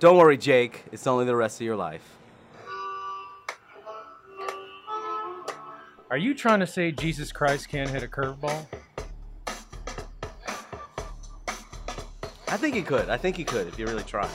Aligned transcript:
Don't 0.00 0.16
worry, 0.16 0.38
Jake. 0.38 0.84
It's 0.92 1.06
only 1.06 1.26
the 1.26 1.36
rest 1.36 1.60
of 1.60 1.66
your 1.66 1.76
life. 1.76 2.16
Are 6.10 6.16
you 6.16 6.32
trying 6.32 6.60
to 6.60 6.66
say 6.66 6.90
Jesus 6.90 7.30
Christ 7.32 7.68
can't 7.68 7.90
hit 7.90 8.02
a 8.02 8.08
curveball? 8.08 8.66
I 12.48 12.56
think 12.56 12.74
he 12.74 12.80
could. 12.80 13.10
I 13.10 13.18
think 13.18 13.36
he 13.36 13.44
could 13.44 13.68
if 13.68 13.78
you 13.78 13.84
really 13.84 14.02
try. 14.04 14.26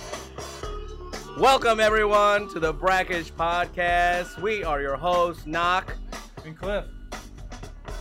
Welcome, 1.40 1.80
everyone, 1.80 2.48
to 2.54 2.60
the 2.60 2.72
Brackish 2.72 3.34
Podcast. 3.34 4.40
We 4.40 4.64
are 4.64 4.84
your 4.84 4.98
hosts, 4.98 5.48
Knock. 5.48 5.98
And 6.46 6.56
Cliff. 6.56 6.86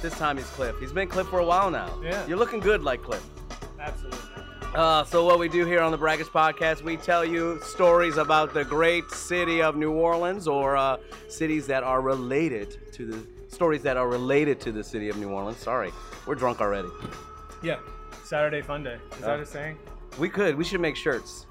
This 0.03 0.13
time 0.19 0.37
he's 0.37 0.51
Cliff. 0.51 0.77
He's 0.81 0.93
been 0.93 1.09
Cliff 1.09 1.29
for 1.29 1.39
a 1.39 1.47
while 1.47 1.71
now. 1.71 1.99
Yeah. 2.03 2.27
You're 2.27 2.37
looking 2.37 2.61
good 2.61 2.83
like 2.83 3.03
Cliff. 3.03 3.25
Uh, 4.75 5.05
so 5.05 5.25
what 5.25 5.39
we 5.39 5.49
do 5.49 5.65
here 5.65 5.81
on 5.81 5.93
the 5.93 5.99
Brackish 5.99 6.27
Podcast, 6.27 6.83
we 6.83 6.97
tell 6.97 7.25
you 7.25 7.61
stories 7.63 8.17
about 8.17 8.53
the 8.53 8.65
great 8.65 9.09
city 9.11 9.63
of 9.63 9.77
New 9.77 9.93
Orleans 9.93 10.49
or 10.49 10.77
uh, 10.77 10.97
cities 11.29 11.67
that 11.69 11.85
are 11.85 12.01
related 12.01 12.93
to 12.93 13.07
the 13.07 13.27
stories 13.55 13.83
that 13.83 13.97
are 13.97 14.09
related 14.09 14.61
to 14.63 14.73
the 14.73 14.83
city 14.83 15.09
of 15.09 15.17
New 15.17 15.31
Orleans. 15.31 15.59
Sorry, 15.59 15.93
we're 16.27 16.35
drunk 16.35 16.61
already. 16.61 16.89
Yeah. 17.63 17.79
Saturday 18.25 18.63
Fun 18.63 18.83
Day. 18.83 18.97
Is 19.13 19.19
that 19.21 19.39
Oh. 19.39 19.43
a 19.43 19.47
saying? 19.47 19.79
We 20.19 20.29
could. 20.29 20.57
We 20.57 20.65
should 20.65 20.81
make 20.81 20.97
shirts. 20.97 21.47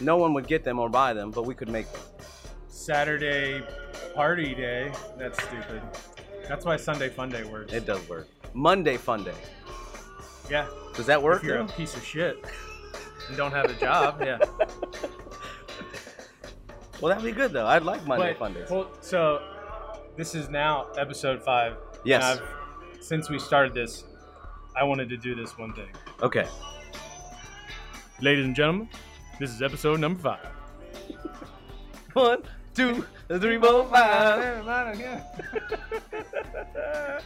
No 0.00 0.16
one 0.16 0.32
would 0.32 0.46
get 0.46 0.64
them 0.64 0.78
or 0.78 0.88
buy 0.88 1.12
them, 1.12 1.30
but 1.30 1.44
we 1.44 1.54
could 1.54 1.68
make 1.68 1.90
them. 1.92 2.00
Saturday 2.68 3.62
Party 4.14 4.54
Day. 4.54 4.92
That's 5.18 5.42
stupid. 5.42 5.82
That's 6.48 6.64
why 6.64 6.76
Sunday 6.78 7.10
Fun 7.10 7.28
Day 7.28 7.44
works. 7.44 7.72
It 7.74 7.84
does 7.84 8.08
work. 8.08 8.28
Monday 8.54 8.96
Fun 8.96 9.24
Day. 9.24 9.34
yeah. 10.50 10.66
Does 10.96 11.06
that 11.06 11.22
work? 11.22 11.38
If 11.42 11.44
you're 11.44 11.58
a 11.58 11.66
piece 11.66 11.94
of 11.96 12.04
shit 12.04 12.44
and 13.28 13.36
don't 13.36 13.52
have 13.52 13.66
a 13.66 13.74
job, 13.74 14.20
yeah. 14.22 14.38
Well, 17.00 17.10
that'd 17.10 17.24
be 17.24 17.32
good 17.32 17.52
though. 17.52 17.66
I'd 17.66 17.82
like 17.82 18.06
Monday 18.06 18.34
But-. 18.38 18.70
Well, 18.70 18.90
so 19.02 19.42
this 20.16 20.34
is 20.34 20.48
now 20.48 20.86
episode 20.96 21.42
five. 21.42 21.76
Yes. 22.04 22.22
And 22.24 22.40
I've- 22.40 22.50
since 23.02 23.28
we 23.28 23.38
started 23.38 23.74
this, 23.74 24.04
I 24.74 24.82
wanted 24.82 25.10
to 25.10 25.18
do 25.18 25.34
this 25.34 25.58
one 25.58 25.74
thing. 25.74 25.88
Okay. 26.22 26.46
Ladies 28.22 28.46
and 28.46 28.56
gentlemen, 28.56 28.88
this 29.38 29.50
is 29.50 29.60
episode 29.60 30.00
number 30.00 30.18
five. 30.20 30.46
One, 32.14 32.42
two, 32.74 33.04
three, 33.28 33.58
four, 33.58 33.84
five. 33.88 34.64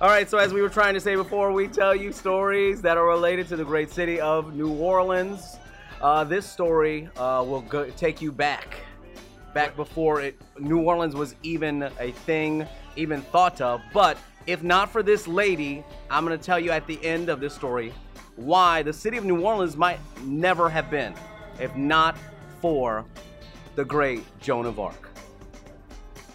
All 0.00 0.08
right, 0.08 0.30
so 0.30 0.38
as 0.38 0.52
we 0.52 0.62
were 0.62 0.68
trying 0.68 0.94
to 0.94 1.00
say 1.00 1.16
before, 1.16 1.50
we 1.50 1.66
tell 1.66 1.92
you 1.92 2.12
stories 2.12 2.80
that 2.82 2.96
are 2.96 3.04
related 3.04 3.48
to 3.48 3.56
the 3.56 3.64
great 3.64 3.90
city 3.90 4.20
of 4.20 4.54
New 4.54 4.72
Orleans. 4.72 5.56
Uh, 6.00 6.22
this 6.22 6.46
story 6.46 7.08
uh, 7.16 7.44
will 7.44 7.62
go, 7.62 7.90
take 7.90 8.22
you 8.22 8.30
back, 8.30 8.76
back 9.54 9.74
before 9.74 10.20
it, 10.20 10.40
New 10.56 10.82
Orleans 10.82 11.16
was 11.16 11.34
even 11.42 11.90
a 11.98 12.12
thing, 12.12 12.64
even 12.94 13.22
thought 13.22 13.60
of. 13.60 13.80
But 13.92 14.16
if 14.46 14.62
not 14.62 14.88
for 14.88 15.02
this 15.02 15.26
lady, 15.26 15.82
I'm 16.12 16.24
going 16.24 16.38
to 16.38 16.44
tell 16.44 16.60
you 16.60 16.70
at 16.70 16.86
the 16.86 17.04
end 17.04 17.28
of 17.28 17.40
this 17.40 17.52
story 17.52 17.92
why 18.36 18.84
the 18.84 18.92
city 18.92 19.16
of 19.16 19.24
New 19.24 19.40
Orleans 19.40 19.76
might 19.76 19.98
never 20.22 20.70
have 20.70 20.92
been, 20.92 21.12
if 21.58 21.74
not 21.74 22.16
for 22.60 23.04
the 23.74 23.84
great 23.84 24.22
Joan 24.38 24.64
of 24.64 24.78
Arc. 24.78 25.07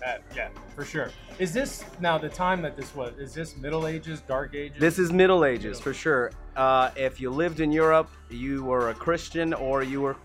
Uh, 0.06 0.18
yeah, 0.36 0.50
for 0.76 0.84
sure. 0.84 1.12
Is 1.40 1.54
this 1.54 1.86
now 2.02 2.18
the 2.18 2.28
time 2.28 2.62
that 2.62 2.76
this 2.76 2.94
was? 2.94 3.14
Is 3.18 3.34
this 3.34 3.56
Middle 3.56 3.88
Ages, 3.88 4.22
Dark 4.22 4.54
Ages? 4.54 4.78
This 4.80 5.00
is 5.00 5.14
Middle 5.14 5.46
Ages 5.46 5.80
for 5.80 5.94
sure. 5.94 6.32
Uh, 6.58 6.92
if 6.96 7.22
you 7.22 7.30
lived 7.30 7.62
in 7.62 7.72
Europe, 7.72 8.09
you 8.30 8.64
were 8.64 8.90
a 8.90 8.94
Christian 8.94 9.54
or 9.54 9.81
you 9.81 10.02
were 10.02 10.18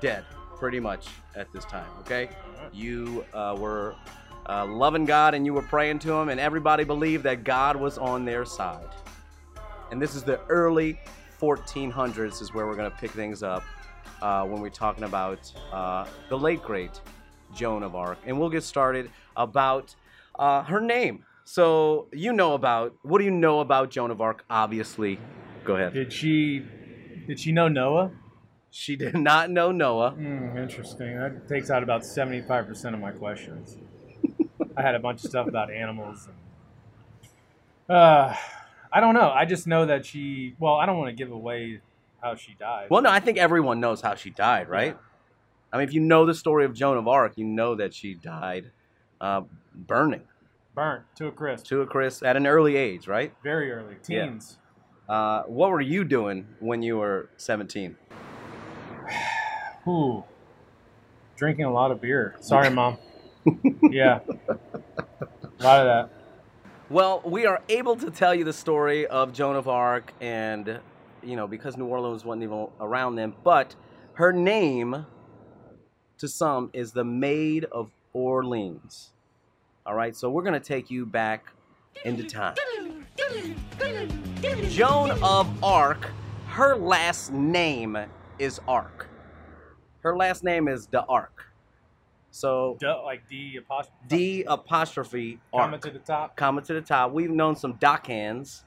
dead, 0.00 0.24
pretty 0.56 0.80
much 0.80 1.08
at 1.36 1.52
this 1.52 1.64
time. 1.66 1.90
Okay, 2.00 2.30
you 2.72 3.24
uh, 3.34 3.54
were 3.58 3.94
uh, 4.48 4.64
loving 4.64 5.04
God 5.04 5.34
and 5.34 5.44
you 5.44 5.52
were 5.52 5.62
praying 5.62 5.98
to 6.00 6.12
Him, 6.12 6.30
and 6.30 6.40
everybody 6.40 6.84
believed 6.84 7.24
that 7.24 7.44
God 7.44 7.76
was 7.76 7.98
on 7.98 8.24
their 8.24 8.46
side. 8.46 8.88
And 9.90 10.00
this 10.00 10.14
is 10.14 10.22
the 10.22 10.40
early 10.48 10.98
1400s, 11.40 12.40
is 12.40 12.54
where 12.54 12.66
we're 12.66 12.76
gonna 12.76 12.90
pick 12.90 13.10
things 13.10 13.42
up 13.42 13.62
uh, 14.22 14.44
when 14.44 14.62
we're 14.62 14.70
talking 14.70 15.04
about 15.04 15.52
uh, 15.70 16.06
the 16.30 16.38
late 16.38 16.62
great 16.62 17.00
Joan 17.54 17.82
of 17.82 17.94
Arc, 17.94 18.18
and 18.26 18.38
we'll 18.38 18.50
get 18.50 18.62
started 18.62 19.10
about 19.36 19.94
uh, 20.38 20.62
her 20.64 20.80
name. 20.80 21.24
So 21.44 22.08
you 22.12 22.32
know 22.32 22.52
about 22.52 22.94
what 23.02 23.18
do 23.18 23.24
you 23.24 23.30
know 23.30 23.60
about 23.60 23.90
Joan 23.90 24.10
of 24.10 24.20
Arc? 24.20 24.44
Obviously, 24.50 25.18
go 25.64 25.76
ahead. 25.76 25.94
Did 25.94 26.12
she? 26.12 26.64
Did 27.26 27.40
she 27.40 27.52
know 27.52 27.68
Noah? 27.68 28.10
She 28.70 28.96
did 28.96 29.16
not 29.16 29.50
know 29.50 29.72
Noah. 29.72 30.10
Hmm, 30.10 30.56
interesting. 30.58 31.16
That 31.16 31.48
takes 31.48 31.70
out 31.70 31.82
about 31.82 32.04
seventy-five 32.04 32.66
percent 32.66 32.94
of 32.94 33.00
my 33.00 33.12
questions. 33.12 33.76
I 34.76 34.82
had 34.82 34.94
a 34.94 34.98
bunch 34.98 35.24
of 35.24 35.30
stuff 35.30 35.48
about 35.48 35.72
animals. 35.72 36.28
And, 37.88 37.96
uh, 37.96 38.34
I 38.92 39.00
don't 39.00 39.14
know. 39.14 39.30
I 39.30 39.46
just 39.46 39.66
know 39.66 39.86
that 39.86 40.04
she. 40.04 40.54
Well, 40.58 40.74
I 40.74 40.86
don't 40.86 40.98
want 40.98 41.08
to 41.08 41.16
give 41.16 41.32
away 41.32 41.80
how 42.22 42.34
she 42.34 42.54
died. 42.58 42.88
Well, 42.90 43.00
no, 43.00 43.10
I 43.10 43.20
think 43.20 43.38
everyone 43.38 43.80
knows 43.80 44.02
how 44.02 44.14
she 44.14 44.30
died, 44.30 44.68
right? 44.68 44.96
I 45.72 45.78
mean, 45.78 45.86
if 45.86 45.92
you 45.92 46.00
know 46.00 46.24
the 46.24 46.34
story 46.34 46.64
of 46.64 46.74
Joan 46.74 46.96
of 46.96 47.06
Arc, 47.06 47.32
you 47.36 47.44
know 47.44 47.74
that 47.74 47.92
she 47.94 48.14
died 48.14 48.70
uh, 49.20 49.42
burning 49.74 50.22
Burnt 50.74 51.02
to 51.16 51.26
a 51.26 51.32
crisp. 51.32 51.66
to 51.66 51.82
a 51.82 51.86
crisp 51.86 52.24
at 52.24 52.36
an 52.36 52.46
early 52.46 52.76
age, 52.76 53.06
right? 53.08 53.32
Very 53.42 53.70
early. 53.72 53.96
Yeah. 54.08 54.26
Teens. 54.26 54.58
Uh, 55.08 55.42
what 55.44 55.70
were 55.70 55.80
you 55.80 56.04
doing 56.04 56.46
when 56.60 56.82
you 56.82 56.98
were 56.98 57.28
17? 57.36 57.96
Ooh. 59.86 60.24
Drinking 61.36 61.64
a 61.66 61.72
lot 61.72 61.90
of 61.90 62.00
beer. 62.00 62.34
Sorry, 62.40 62.68
mom. 62.68 62.98
yeah. 63.90 64.20
A 64.48 65.62
lot 65.62 65.80
of 65.80 65.86
that. 65.86 66.10
Well, 66.90 67.22
we 67.24 67.46
are 67.46 67.62
able 67.68 67.96
to 67.96 68.10
tell 68.10 68.34
you 68.34 68.44
the 68.44 68.52
story 68.52 69.06
of 69.06 69.32
Joan 69.32 69.54
of 69.56 69.68
Arc, 69.68 70.12
and 70.20 70.80
you 71.22 71.36
know 71.36 71.46
because 71.46 71.76
New 71.76 71.84
Orleans 71.84 72.24
wasn't 72.24 72.44
even 72.44 72.68
around 72.80 73.16
then, 73.16 73.34
but 73.44 73.76
her 74.14 74.32
name 74.32 75.06
to 76.18 76.28
some 76.28 76.70
is 76.72 76.92
the 76.92 77.04
Maid 77.04 77.64
of 77.66 77.90
Orleans. 78.12 79.12
All 79.86 79.94
right, 79.94 80.14
so 80.14 80.30
we're 80.30 80.42
gonna 80.42 80.60
take 80.60 80.90
you 80.90 81.06
back 81.06 81.46
into 82.04 82.24
time. 82.24 82.54
Joan 84.68 85.10
of 85.22 85.64
Arc, 85.64 86.10
her 86.48 86.76
last 86.76 87.32
name 87.32 87.96
is 88.38 88.60
Arc. 88.68 89.08
Her 90.02 90.16
last 90.16 90.44
name 90.44 90.68
is 90.68 90.86
the 90.86 91.04
Arc. 91.06 91.44
So 92.30 92.76
like 93.04 93.26
D 93.28 93.56
apostrophe. 93.56 93.96
D 94.06 94.44
apostrophe 94.46 95.40
Arc 95.52 95.64
Comma 95.64 95.78
to 95.78 95.90
the 95.90 95.98
top. 95.98 96.36
comma 96.36 96.62
to 96.62 96.74
the 96.74 96.82
top. 96.82 97.12
We've 97.12 97.30
known 97.30 97.56
some 97.56 97.74
dockhands, 97.74 98.62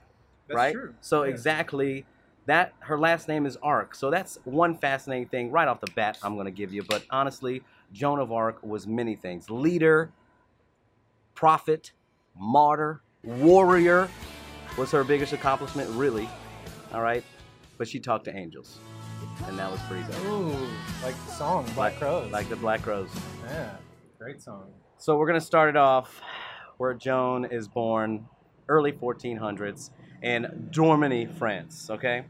That's 0.47 0.55
right? 0.55 0.73
true. 0.73 0.95
So 1.01 1.23
Yeah. 1.23 1.29
exactly 1.29 2.05
that 2.47 2.73
her 2.79 2.97
last 2.99 3.27
name 3.27 3.45
is 3.45 3.57
Arc. 3.61 3.93
So 3.95 4.09
that's 4.09 4.37
one 4.45 4.75
fascinating 4.77 5.27
thing 5.27 5.51
right 5.51 5.67
off 5.67 5.79
the 5.79 5.91
bat 5.95 6.17
I'm 6.23 6.35
going 6.35 6.45
to 6.45 6.51
give 6.51 6.73
you. 6.73 6.83
But 6.83 7.03
honestly, 7.09 7.63
Joan 7.93 8.19
of 8.19 8.31
Arc 8.31 8.61
was 8.63 8.87
many 8.87 9.15
things: 9.15 9.49
leader, 9.49 10.11
prophet, 11.35 11.91
martyr, 12.37 13.01
warrior 13.23 14.09
was 14.77 14.91
her 14.91 15.03
biggest 15.03 15.33
accomplishment, 15.33 15.89
really. 15.91 16.29
All 16.93 17.01
right, 17.01 17.23
but 17.77 17.87
she 17.87 17.99
talked 17.99 18.25
to 18.25 18.35
angels, 18.35 18.79
and 19.47 19.57
that 19.57 19.71
was 19.71 19.79
pretty 19.87 20.03
dope. 20.11 20.25
Ooh, 20.25 20.67
like 21.03 21.15
the 21.25 21.31
song 21.31 21.63
Black 21.75 21.77
Like- 21.93 21.97
Crowes. 21.99 22.31
like 22.31 22.49
the 22.49 22.55
Black 22.55 22.85
Rose. 22.85 23.09
yeah, 23.45 23.71
great 24.17 24.41
song. 24.41 24.71
So 24.97 25.17
we're 25.17 25.27
gonna 25.27 25.41
start 25.41 25.69
it 25.69 25.75
off 25.77 26.21
where 26.77 26.93
Joan 26.93 27.45
is 27.45 27.67
born, 27.67 28.25
early 28.67 28.91
1400s 28.91 29.91
in 30.21 30.69
Dormany, 30.71 31.31
France. 31.37 31.89
Okay, 31.89 32.23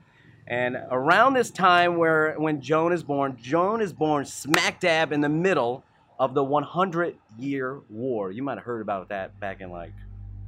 and 0.48 0.78
around 0.90 1.34
this 1.34 1.50
time 1.50 1.98
where 1.98 2.36
when 2.38 2.62
Joan 2.62 2.92
is 2.94 3.04
born, 3.04 3.38
Joan 3.42 3.82
is 3.82 3.94
born 3.94 4.26
smack 4.26 4.80
dab 4.80 5.12
in 5.12 5.22
the 5.22 5.30
middle 5.30 5.84
of 6.20 6.34
the 6.34 6.44
100 6.44 7.16
Year 7.40 7.80
War. 7.90 8.32
You 8.32 8.44
might 8.44 8.58
have 8.58 8.64
heard 8.64 8.82
about 8.82 9.10
that 9.10 9.40
back 9.40 9.62
in 9.62 9.72
like 9.72 9.94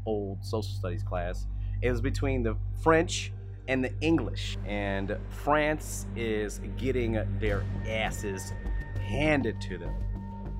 old 0.05 0.43
social 0.43 0.71
studies 0.71 1.03
class. 1.03 1.47
It 1.81 1.89
was 1.89 2.01
between 2.01 2.43
the 2.43 2.55
French 2.81 3.31
and 3.67 3.83
the 3.83 3.91
English, 4.01 4.57
and 4.65 5.17
France 5.29 6.05
is 6.15 6.59
getting 6.77 7.13
their 7.39 7.63
asses 7.87 8.53
handed 8.99 9.59
to 9.61 9.77
them. 9.77 9.93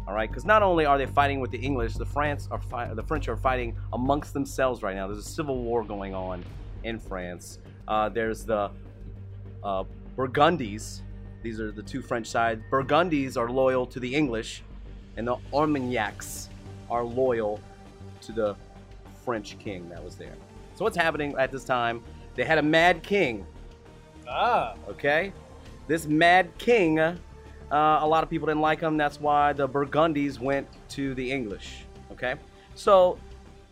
All 0.08 0.14
right, 0.14 0.30
because 0.30 0.46
not 0.46 0.64
only 0.64 0.86
are 0.86 0.98
they 0.98 1.06
fighting 1.06 1.40
with 1.40 1.52
the 1.52 1.58
English, 1.58 1.94
the 1.94 2.06
France 2.06 2.50
are 2.52 2.60
the 2.94 3.04
French 3.04 3.28
are 3.28 3.38
fighting 3.38 3.76
amongst 3.94 4.34
themselves 4.34 4.82
right 4.84 4.96
now. 4.96 5.08
There's 5.08 5.26
a 5.26 5.30
civil 5.30 5.64
war 5.64 5.84
going 5.84 6.14
on 6.14 6.44
in 6.84 7.00
France. 7.00 7.60
Uh, 7.88 8.10
there's 8.10 8.46
the 8.46 8.72
uh, 9.64 9.84
Burgundies. 10.18 11.02
These 11.42 11.60
are 11.60 11.72
the 11.72 11.84
two 11.84 12.02
French 12.02 12.28
sides. 12.28 12.62
Burgundies 12.72 13.38
are 13.38 13.50
loyal 13.50 13.86
to 13.88 14.00
the 14.00 14.14
English, 14.14 14.64
and 15.18 15.28
the 15.28 15.38
Armagnacs 15.54 16.50
are 16.90 17.04
loyal 17.04 17.60
to 18.22 18.32
the 18.32 18.56
French 19.26 19.58
king 19.60 19.90
that 19.90 20.04
was 20.04 20.16
there. 20.16 20.36
So 20.76 20.84
what's 20.84 20.98
happening 20.98 21.36
at 21.38 21.52
this 21.52 21.64
time? 21.64 22.04
They 22.36 22.44
had 22.44 22.58
a 22.58 22.64
mad 22.64 23.04
king 23.04 23.46
Ah, 24.28 24.76
okay? 24.88 25.34
This 25.88 26.08
mad 26.08 26.50
king 26.58 27.00
uh, 27.00 27.18
a 27.72 28.08
lot 28.08 28.24
of 28.24 28.30
people 28.30 28.46
didn't 28.48 28.62
like 28.62 28.80
him. 28.80 28.98
That's 28.98 29.20
why 29.20 29.54
the 29.54 29.68
Burgundies 29.68 30.40
went 30.40 30.68
to 30.90 31.16
the 31.16 31.32
English. 31.32 31.86
Okay, 32.12 32.36
so 32.76 33.18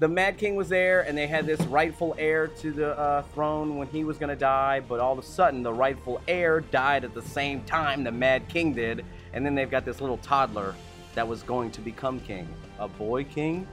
the 0.02 0.08
Mad 0.08 0.40
King 0.40 0.56
was 0.56 0.68
there, 0.68 1.02
and 1.02 1.16
they 1.16 1.28
had 1.28 1.46
this 1.46 1.62
rightful 1.68 2.16
heir 2.18 2.48
to 2.48 2.72
the 2.72 2.98
uh, 2.98 3.22
throne 3.36 3.78
when 3.78 3.88
he 3.88 4.04
was 4.04 4.18
gonna 4.18 4.36
die. 4.36 4.80
But 4.80 5.00
all 5.00 5.14
of 5.14 5.20
a 5.20 5.24
sudden, 5.24 5.62
the 5.62 5.72
rightful 5.72 6.20
heir 6.28 6.62
died 6.62 7.04
at 7.04 7.14
the 7.14 7.22
same 7.22 7.62
time 7.66 8.04
the 8.04 8.12
Mad 8.12 8.48
King 8.50 8.74
did, 8.74 9.06
and 9.34 9.46
then 9.46 9.54
they've 9.54 9.70
got 9.70 9.86
this 9.86 10.02
little 10.02 10.18
toddler 10.18 10.74
that 11.14 11.28
was 11.28 11.44
going 11.44 11.70
to 11.70 11.82
become 11.82 12.20
king, 12.20 12.48
a 12.80 12.88
boy 12.88 13.24
king. 13.26 13.68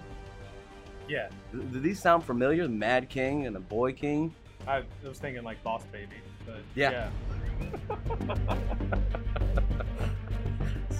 Yeah, 1.08 1.30
Do 1.50 1.62
do 1.62 1.80
these 1.80 1.98
sound 1.98 2.24
familiar? 2.24 2.64
The 2.64 2.68
Mad 2.74 3.08
King 3.08 3.46
and 3.46 3.56
the 3.56 3.60
Boy 3.60 3.94
King. 3.94 4.34
I 4.66 4.82
was 5.02 5.18
thinking 5.18 5.42
like 5.44 5.62
Boss 5.64 5.84
Baby, 5.86 6.16
but 6.44 6.60
Yeah. 6.74 7.08
yeah. 7.88 7.96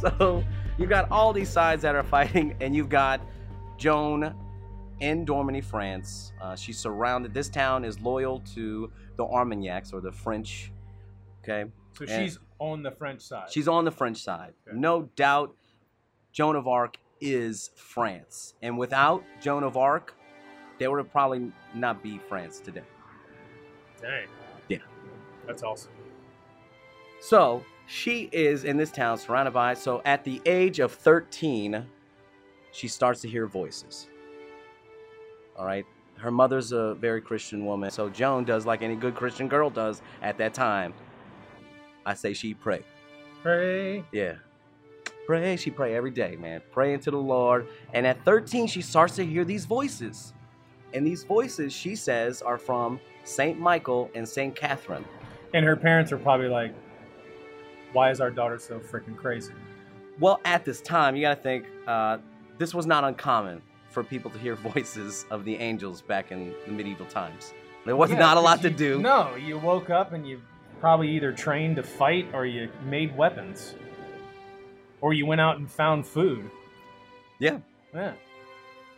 So 0.01 0.45
you've 0.79 0.89
got 0.89 1.11
all 1.11 1.33
these 1.33 1.49
sides 1.51 1.83
that 1.83 1.95
are 1.97 2.05
fighting, 2.05 2.55
and 2.61 2.75
you've 2.75 2.89
got 2.89 3.21
Joan 3.77 4.33
in 5.01 5.25
Dormany, 5.27 5.63
France. 5.65 6.33
Uh, 6.41 6.57
she's 6.57 6.79
surrounded. 6.79 7.33
This 7.35 7.49
town 7.49 7.85
is 7.85 8.01
loyal 8.01 8.41
to 8.55 8.91
the 9.17 9.25
Armagnacs 9.25 9.93
or 9.93 10.01
the 10.01 10.13
French. 10.13 10.73
Okay, 11.43 11.71
So 11.95 12.05
And- 12.05 12.11
she's 12.11 12.39
on 12.59 12.83
the 12.83 12.91
French 12.91 13.21
side. 13.23 13.51
she's 13.51 13.69
on 13.69 13.85
the 13.85 13.91
French 13.91 14.19
side. 14.23 14.55
Okay. 14.69 14.77
No 14.77 15.03
doubt, 15.17 15.55
Joan 16.33 16.57
of 16.57 16.67
Arc 16.69 16.97
is 17.21 17.71
France, 17.77 18.55
and 18.63 18.77
without 18.79 19.25
Joan 19.41 19.65
of 19.65 19.77
Arc, 19.77 20.15
there 20.79 20.91
would 20.91 21.11
probably 21.11 21.53
not 21.75 22.03
be 22.03 22.19
France 22.19 22.61
today. 22.61 22.83
Dang. 24.01 24.29
Yeah. 24.69 24.79
That's 25.47 25.63
awesome. 25.63 25.91
So 27.21 27.65
she 27.87 28.29
is 28.33 28.63
in 28.65 28.77
this 28.77 28.93
town 28.93 29.19
surrounded 29.19 29.53
by. 29.53 29.75
So 29.75 30.01
at 30.05 30.23
the 30.25 30.41
age 30.47 30.79
of 30.79 30.93
13, 30.93 31.85
she 32.71 32.87
starts 32.87 33.21
to 33.23 33.29
hear 33.29 33.47
voices. 33.47 34.09
All 35.59 35.67
right. 35.67 35.85
Her 36.17 36.31
mother's 36.31 36.73
a 36.73 36.95
very 36.95 37.21
Christian 37.21 37.65
woman. 37.67 37.91
So 37.91 38.09
Joan 38.09 38.45
does 38.45 38.65
like 38.65 38.83
any 38.83 38.97
good 38.97 39.15
Christian 39.15 39.49
girl 39.49 39.71
does 39.71 40.03
at 40.23 40.39
that 40.39 40.55
time. 40.55 40.95
I 42.07 42.15
say 42.15 42.33
she 42.33 42.55
pray. 42.55 42.83
Pray. 43.43 44.05
Yeah. 44.13 44.35
Pray. 45.27 45.57
She 45.57 45.71
pray 45.71 45.95
every 45.95 46.11
day, 46.11 46.37
man. 46.37 46.63
Praying 46.73 47.01
to 47.01 47.11
the 47.11 47.19
Lord. 47.19 47.69
And 47.93 48.07
at 48.07 48.25
13, 48.25 48.67
she 48.67 48.83
starts 48.83 49.17
to 49.17 49.25
hear 49.25 49.45
these 49.45 49.65
voices. 49.65 50.33
And 50.95 51.07
these 51.07 51.25
voices, 51.25 51.73
she 51.73 51.95
says, 51.95 52.41
are 52.41 52.59
from 52.59 52.99
Saint 53.25 53.61
Michael 53.61 54.11
and 54.15 54.27
Saint 54.27 54.57
Catherine. 54.57 55.05
And 55.55 55.65
her 55.65 55.77
parents 55.77 56.13
are 56.13 56.19
probably 56.19 56.49
like, 56.49 56.75
why 57.93 58.11
is 58.11 58.21
our 58.21 58.31
daughter 58.31 58.59
so 58.59 58.79
freaking 58.79 59.17
crazy? 59.17 59.53
Well, 60.19 60.41
at 60.45 60.65
this 60.65 60.81
time, 60.81 61.15
you 61.15 61.23
got 61.23 61.37
to 61.37 61.43
think 61.43 61.67
uh, 61.87 62.19
this 62.59 62.75
was 62.75 62.87
not 62.87 63.05
uncommon 63.05 63.63
for 64.03 64.09
people 64.09 64.31
to 64.31 64.39
hear 64.39 64.55
voices 64.75 65.27
of 65.31 65.45
the 65.45 65.57
angels 65.57 66.03
back 66.03 66.31
in 66.31 66.55
the 66.67 66.73
medieval 66.73 67.07
times. 67.07 67.53
There 67.85 67.97
was 67.97 68.11
Yeah, 68.11 68.19
not 68.19 68.37
a 68.37 68.41
lot 68.41 68.57
'cause 68.59 68.63
to 68.63 68.71
do. 68.71 69.01
No, 69.01 69.35
you 69.37 69.59
woke 69.59 69.91
up 69.91 70.13
and 70.13 70.27
you 70.27 70.41
probably 70.81 71.09
either 71.11 71.33
trained 71.33 71.77
to 71.77 71.83
fight 71.83 72.27
or 72.33 72.47
you 72.47 72.69
made 72.85 73.17
weapons. 73.17 73.75
Or 75.01 75.13
you 75.13 75.27
went 75.27 75.41
out 75.41 75.59
and 75.59 75.71
found 75.71 76.07
food. 76.07 76.49
Yeah. 77.41 77.59
Yeah. 77.95 78.13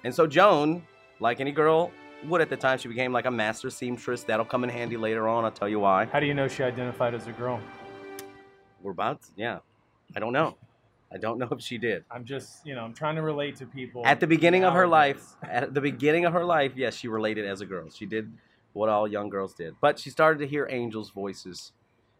And 0.05 0.15
so 0.15 0.27
Joan, 0.27 0.83
like 1.19 1.41
any 1.41 1.53
girl 1.53 1.93
would 2.25 2.41
at 2.43 2.51
the 2.51 2.57
time, 2.57 2.79
she 2.79 2.89
became 2.89 3.13
like 3.13 3.27
a 3.27 3.31
master 3.31 3.71
seamstress. 3.71 4.25
That'll 4.25 4.45
come 4.47 4.65
in 4.65 4.71
handy 4.71 4.97
later 4.99 5.29
on. 5.29 5.45
I'll 5.45 5.51
tell 5.51 5.69
you 5.69 5.81
why. 5.81 6.07
How 6.07 6.21
do 6.21 6.27
you 6.27 6.35
know 6.35 6.49
she 6.49 6.63
identified 6.63 7.15
as 7.15 7.27
a 7.27 7.33
girl? 7.33 7.61
We're 8.83 8.93
about, 8.93 9.23
to, 9.23 9.29
yeah. 9.37 9.59
I 10.17 10.21
don't 10.21 10.33
know. 10.33 10.57
I 11.13 11.19
don't 11.19 11.39
know 11.39 11.49
if 11.53 11.61
she 11.61 11.79
did. 11.79 12.05
I'm 12.11 12.25
just, 12.25 12.65
you 12.67 12.75
know, 12.75 12.83
I'm 12.83 12.95
trying 12.95 13.17
to 13.17 13.23
relate 13.23 13.57
to 13.57 13.67
people. 13.67 14.03
At 14.05 14.21
the 14.21 14.27
beginning 14.27 14.65
of 14.65 14.75
her 14.75 14.87
life, 14.87 15.35
at 15.43 15.75
the 15.75 15.81
beginning 15.81 16.25
of 16.25 16.33
her 16.33 16.45
life, 16.45 16.73
yes, 16.77 16.95
she 16.95 17.09
related 17.09 17.47
as 17.47 17.61
a 17.61 17.67
girl. 17.67 17.91
She 17.91 18.07
did 18.07 18.33
what 18.73 18.89
all 18.89 19.09
young 19.09 19.29
girls 19.29 19.55
did. 19.55 19.75
But 19.81 19.99
she 19.99 20.11
started 20.11 20.39
to 20.41 20.47
hear 20.47 20.67
angels' 20.71 21.11
voices. 21.11 21.73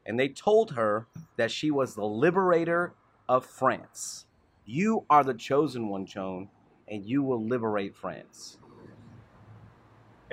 And 0.07 0.19
they 0.19 0.29
told 0.29 0.73
her 0.73 1.07
that 1.37 1.51
she 1.51 1.71
was 1.71 1.95
the 1.95 2.05
liberator 2.05 2.95
of 3.29 3.45
France. 3.45 4.27
You 4.65 5.05
are 5.11 5.23
the 5.23 5.35
chosen 5.35 5.89
one, 5.89 6.07
Joan, 6.07 6.49
and 6.89 7.05
you 7.05 7.23
will 7.23 7.45
liberate 7.45 7.95
France. 7.95 8.59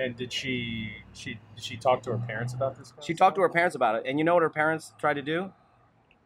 And 0.00 0.16
did 0.16 0.32
she 0.32 0.92
she 1.12 1.38
did 1.54 1.64
she 1.64 1.76
talk 1.76 2.02
to 2.04 2.12
her 2.12 2.18
parents 2.18 2.54
about 2.54 2.78
this? 2.78 2.92
She 3.02 3.14
talked 3.14 3.34
to 3.34 3.42
her 3.42 3.48
parents 3.48 3.74
about 3.74 3.96
it. 3.96 4.04
And 4.06 4.18
you 4.18 4.24
know 4.24 4.34
what 4.34 4.42
her 4.42 4.50
parents 4.50 4.92
tried 4.98 5.14
to 5.14 5.22
do? 5.22 5.52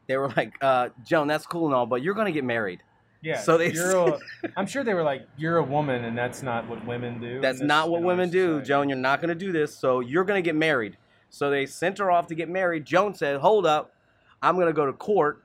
They 0.08 0.16
were 0.16 0.28
like, 0.37 0.54
uh, 0.60 0.88
Joan, 1.04 1.28
that's 1.28 1.46
cool 1.46 1.66
and 1.66 1.75
all, 1.75 1.87
but 1.87 2.02
you're 2.02 2.14
going 2.14 2.26
to 2.26 2.32
get 2.32 2.44
married. 2.44 2.82
Yeah. 3.22 3.38
so 3.40 3.56
they- 3.56 3.72
You're 3.72 3.96
a, 4.08 4.19
I'm 4.56 4.66
sure 4.66 4.82
they 4.82 4.94
were 4.94 5.04
like, 5.04 5.28
"You're 5.37 5.58
a 5.58 5.62
woman, 5.62 6.04
and 6.04 6.19
that's 6.19 6.43
not 6.43 6.69
what 6.69 6.84
women 6.84 7.20
do." 7.20 7.40
That's 7.40 7.60
not 7.60 7.88
what 7.88 8.02
women 8.02 8.31
do, 8.31 8.46
society." 8.58 8.66
Joan. 8.69 8.88
You're 8.88 8.99
not 8.99 9.20
going 9.20 9.28
to 9.28 9.34
do 9.37 9.52
this. 9.52 9.76
So 9.76 10.00
you're 10.00 10.25
going 10.25 10.43
to 10.43 10.46
get 10.46 10.56
married. 10.56 10.96
So 11.31 11.49
they 11.49 11.64
sent 11.66 11.99
her 11.99 12.10
off 12.10 12.26
to 12.26 12.34
get 12.34 12.49
married. 12.49 12.84
Joan 12.84 13.14
said, 13.14 13.38
Hold 13.40 13.64
up. 13.64 13.94
I'm 14.43 14.56
going 14.56 14.66
to 14.66 14.72
go 14.72 14.87
to 14.87 14.93
court 14.93 15.44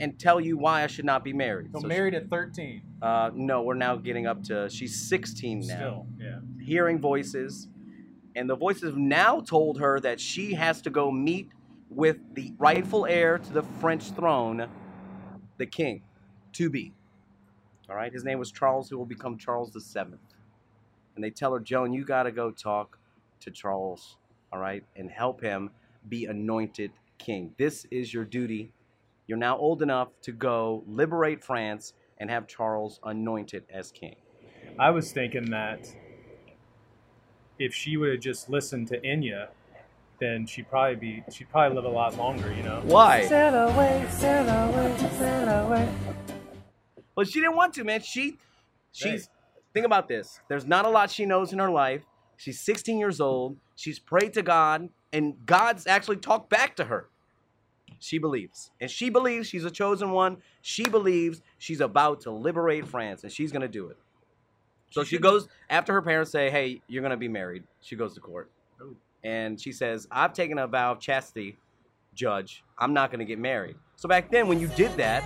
and 0.00 0.18
tell 0.18 0.40
you 0.40 0.56
why 0.56 0.82
I 0.82 0.86
should 0.86 1.04
not 1.04 1.22
be 1.22 1.34
married. 1.34 1.68
So 1.74 1.80
So 1.80 1.82
she- 1.82 1.88
married 1.88 2.14
at 2.14 2.30
13. 2.30 2.80
uh, 3.02 3.30
no, 3.34 3.60
we're 3.62 3.74
now 3.74 3.96
getting 3.96 4.26
up 4.26 4.42
to, 4.44 4.70
she's 4.70 4.98
16 5.08 5.60
now. 5.60 5.64
Still, 5.76 6.06
yeah. 6.18 6.38
Hearing 6.64 6.98
voices. 6.98 7.68
And 8.34 8.48
the 8.48 8.56
voices 8.56 8.84
have 8.84 8.96
now 8.96 9.40
told 9.40 9.78
her 9.78 10.00
that 10.00 10.18
she 10.18 10.54
has 10.54 10.80
to 10.82 10.90
go 10.90 11.10
meet 11.10 11.50
with 11.90 12.18
the 12.34 12.52
rightful 12.58 13.04
heir 13.06 13.38
to 13.38 13.52
the 13.52 13.62
French 13.62 14.12
throne, 14.12 14.68
the 15.58 15.66
king, 15.66 16.02
to 16.52 16.70
be. 16.70 16.92
All 17.88 17.96
right, 17.96 18.12
his 18.12 18.24
name 18.24 18.38
was 18.38 18.52
Charles, 18.52 18.88
who 18.88 18.96
will 18.96 19.04
become 19.04 19.36
Charles 19.36 19.72
the 19.72 19.80
Seventh. 19.80 20.20
And 21.16 21.24
they 21.24 21.30
tell 21.30 21.52
her, 21.52 21.60
Joan, 21.60 21.92
you 21.92 22.04
got 22.04 22.22
to 22.22 22.32
go 22.32 22.52
talk 22.52 22.98
to 23.40 23.50
Charles, 23.50 24.16
all 24.52 24.60
right, 24.60 24.84
and 24.94 25.10
help 25.10 25.40
him 25.40 25.70
be 26.08 26.26
anointed 26.26 26.92
king. 27.18 27.52
This 27.58 27.86
is 27.90 28.14
your 28.14 28.24
duty. 28.24 28.72
You're 29.26 29.38
now 29.38 29.58
old 29.58 29.82
enough 29.82 30.08
to 30.22 30.32
go 30.32 30.84
liberate 30.86 31.42
France 31.42 31.94
and 32.18 32.30
have 32.30 32.46
Charles 32.46 33.00
anointed 33.02 33.64
as 33.70 33.90
king. 33.90 34.16
I 34.78 34.90
was 34.90 35.12
thinking 35.12 35.50
that 35.50 35.92
if 37.58 37.74
she 37.74 37.96
would 37.96 38.10
have 38.10 38.20
just 38.20 38.48
listened 38.48 38.88
to 38.88 39.00
Enya, 39.00 39.48
then 40.20 40.46
she'd 40.46 40.68
probably 40.68 40.96
be 40.96 41.24
she'd 41.32 41.48
probably 41.50 41.74
live 41.76 41.84
a 41.84 41.88
lot 41.88 42.16
longer. 42.16 42.52
You 42.52 42.62
know. 42.62 42.80
Why? 42.84 43.26
Sail 43.26 43.54
away, 43.54 44.06
sail 44.10 44.48
away, 44.48 44.96
sail 45.18 45.48
away. 45.48 45.88
Well, 47.16 47.26
she 47.26 47.40
didn't 47.40 47.56
want 47.56 47.74
to, 47.74 47.84
man. 47.84 48.00
She, 48.00 48.38
she's. 48.92 49.26
Hey. 49.26 49.32
Think 49.72 49.86
about 49.86 50.08
this. 50.08 50.40
There's 50.48 50.66
not 50.66 50.84
a 50.84 50.88
lot 50.88 51.10
she 51.10 51.24
knows 51.24 51.52
in 51.52 51.60
her 51.60 51.70
life. 51.70 52.02
She's 52.36 52.58
16 52.60 52.98
years 52.98 53.20
old. 53.20 53.56
She's 53.76 53.98
prayed 53.98 54.32
to 54.32 54.42
God, 54.42 54.88
and 55.12 55.34
God's 55.46 55.86
actually 55.86 56.16
talked 56.16 56.50
back 56.50 56.74
to 56.76 56.84
her. 56.84 57.08
She 57.98 58.18
believes, 58.18 58.70
and 58.80 58.90
she 58.90 59.10
believes 59.10 59.46
she's 59.48 59.64
a 59.64 59.70
chosen 59.70 60.10
one. 60.10 60.38
She 60.62 60.88
believes 60.88 61.42
she's 61.58 61.80
about 61.80 62.22
to 62.22 62.30
liberate 62.30 62.88
France, 62.88 63.22
and 63.22 63.30
she's 63.30 63.52
gonna 63.52 63.68
do 63.68 63.88
it. 63.88 63.98
So 64.90 65.04
she 65.04 65.18
goes 65.18 65.48
after 65.68 65.92
her 65.92 66.02
parents 66.02 66.32
say, 66.32 66.50
"Hey, 66.50 66.80
you're 66.88 67.02
gonna 67.02 67.16
be 67.16 67.28
married." 67.28 67.64
She 67.80 67.94
goes 67.96 68.14
to 68.14 68.20
court, 68.20 68.50
Ooh. 68.50 68.59
And 69.24 69.60
she 69.60 69.72
says, 69.72 70.06
"I've 70.10 70.32
taken 70.32 70.58
a 70.58 70.66
vow 70.66 70.92
of 70.92 71.00
chastity, 71.00 71.58
judge. 72.14 72.64
I'm 72.78 72.92
not 72.92 73.10
gonna 73.10 73.24
get 73.24 73.38
married." 73.38 73.76
So 73.96 74.08
back 74.08 74.30
then, 74.30 74.48
when 74.48 74.60
you 74.60 74.68
did 74.68 74.96
that, 74.96 75.24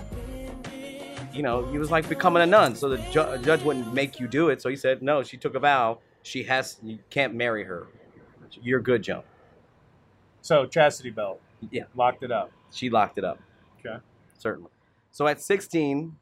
you 1.32 1.42
know, 1.42 1.64
he 1.66 1.78
was 1.78 1.90
like 1.90 2.08
becoming 2.08 2.42
a 2.42 2.46
nun, 2.46 2.74
so 2.76 2.88
the 2.88 2.98
ju- 3.10 3.38
judge 3.42 3.62
wouldn't 3.62 3.92
make 3.92 4.20
you 4.20 4.28
do 4.28 4.48
it. 4.50 4.62
So 4.62 4.68
he 4.68 4.76
said, 4.76 5.02
"No, 5.02 5.22
she 5.22 5.36
took 5.36 5.54
a 5.54 5.60
vow. 5.60 6.00
She 6.22 6.44
has. 6.44 6.78
You 6.82 6.98
can't 7.10 7.34
marry 7.34 7.64
her. 7.64 7.86
You're 8.62 8.80
good, 8.80 9.02
Joan." 9.02 9.22
So 10.42 10.66
chastity 10.66 11.10
belt. 11.10 11.40
Yeah. 11.70 11.84
Locked 11.94 12.22
it 12.22 12.30
up. 12.30 12.50
She 12.70 12.90
locked 12.90 13.18
it 13.18 13.24
up. 13.24 13.40
Okay. 13.80 13.98
Certainly. 14.38 14.70
So 15.10 15.26
at 15.26 15.40
16, 15.40 16.16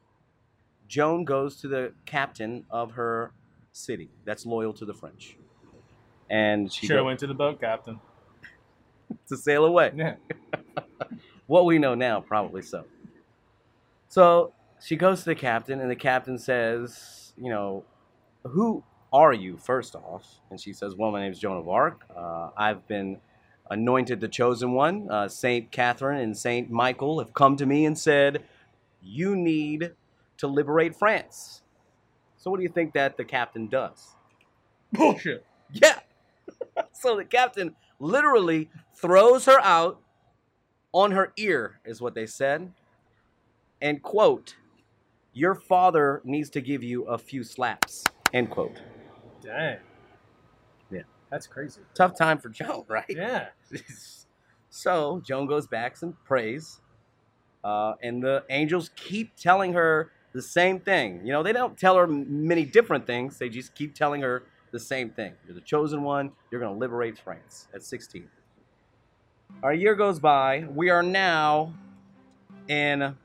Joan 0.87 1.25
goes 1.25 1.57
to 1.61 1.67
the 1.67 1.93
captain 2.05 2.65
of 2.69 2.91
her 2.91 3.31
city 3.71 4.09
that's 4.23 4.45
loyal 4.45 4.71
to 4.73 4.85
the 4.85 4.93
French, 4.93 5.35
and 6.33 6.73
she 6.73 6.87
Should 6.87 6.95
have 6.95 7.05
went 7.05 7.19
to 7.19 7.27
the 7.27 7.33
boat 7.35 7.61
captain. 7.61 7.99
to 9.27 9.37
sail 9.37 9.65
away. 9.65 9.91
Yeah. 9.95 10.15
What 11.45 11.65
we 11.65 11.77
know 11.77 11.93
now, 11.93 12.21
probably 12.21 12.61
so. 12.61 12.85
So 14.07 14.53
she 14.81 14.95
goes 14.95 15.19
to 15.19 15.25
the 15.25 15.35
captain, 15.35 15.81
and 15.81 15.91
the 15.91 15.95
captain 15.95 16.39
says, 16.39 17.33
You 17.37 17.49
know, 17.49 17.83
who 18.45 18.81
are 19.11 19.33
you, 19.33 19.57
first 19.57 19.93
off? 19.93 20.25
And 20.49 20.59
she 20.59 20.71
says, 20.71 20.95
Well, 20.95 21.11
my 21.11 21.19
name 21.19 21.33
is 21.33 21.39
Joan 21.39 21.57
of 21.57 21.67
Arc. 21.67 22.05
Uh, 22.15 22.51
I've 22.55 22.87
been 22.87 23.17
anointed 23.69 24.21
the 24.21 24.29
chosen 24.29 24.71
one. 24.71 25.11
Uh, 25.11 25.27
Saint 25.27 25.69
Catherine 25.69 26.21
and 26.21 26.35
Saint 26.35 26.71
Michael 26.71 27.19
have 27.19 27.33
come 27.33 27.57
to 27.57 27.65
me 27.65 27.85
and 27.85 27.99
said, 27.99 28.43
You 29.01 29.35
need 29.35 29.91
to 30.37 30.47
liberate 30.47 30.95
France. 30.95 31.61
So, 32.37 32.49
what 32.49 32.57
do 32.57 32.63
you 32.63 32.69
think 32.69 32.93
that 32.93 33.17
the 33.17 33.25
captain 33.25 33.67
does? 33.67 34.15
Bullshit. 34.93 35.45
Yeah. 35.73 35.99
So 37.03 37.17
the 37.17 37.25
captain 37.25 37.75
literally 37.99 38.69
throws 38.95 39.45
her 39.45 39.59
out 39.61 39.99
on 40.93 41.11
her 41.11 41.33
ear, 41.37 41.79
is 41.85 42.01
what 42.01 42.15
they 42.15 42.25
said. 42.25 42.71
and 43.81 44.01
quote, 44.01 44.55
"Your 45.33 45.53
father 45.53 46.21
needs 46.23 46.49
to 46.51 46.61
give 46.61 46.81
you 46.81 47.03
a 47.03 47.17
few 47.17 47.43
slaps." 47.43 48.05
End 48.31 48.49
quote. 48.49 48.81
Dang. 49.41 49.77
Yeah. 50.89 51.01
That's 51.29 51.47
crazy. 51.47 51.81
Tough 51.93 52.17
time 52.17 52.37
for 52.37 52.47
Joan, 52.47 52.85
right? 52.87 53.03
Yeah. 53.09 53.49
so 54.69 55.21
Joan 55.25 55.45
goes 55.47 55.67
back 55.67 56.01
and 56.01 56.13
prays, 56.23 56.79
uh, 57.65 57.95
and 58.01 58.23
the 58.23 58.45
angels 58.49 58.89
keep 58.95 59.35
telling 59.35 59.73
her 59.73 60.11
the 60.31 60.41
same 60.41 60.79
thing. 60.79 61.25
You 61.25 61.33
know, 61.33 61.43
they 61.43 61.51
don't 61.51 61.77
tell 61.77 61.97
her 61.97 62.07
many 62.07 62.63
different 62.63 63.05
things. 63.05 63.37
They 63.37 63.49
just 63.49 63.75
keep 63.75 63.93
telling 63.93 64.21
her 64.21 64.43
the 64.73 64.79
same 64.79 65.11
thing. 65.11 65.33
You're 65.45 65.53
the 65.53 65.61
chosen 65.61 66.01
one. 66.01 66.31
You're 66.51 66.59
going 66.59 66.73
to 66.73 66.77
liberate 66.77 67.17
France 67.17 67.67
at 67.73 67.83
16. 67.83 68.27
Our 69.61 69.73
year 69.73 69.95
goes 69.95 70.19
by. 70.19 70.65
We 70.69 70.89
are 70.89 71.03
now 71.03 71.73
in. 72.67 73.15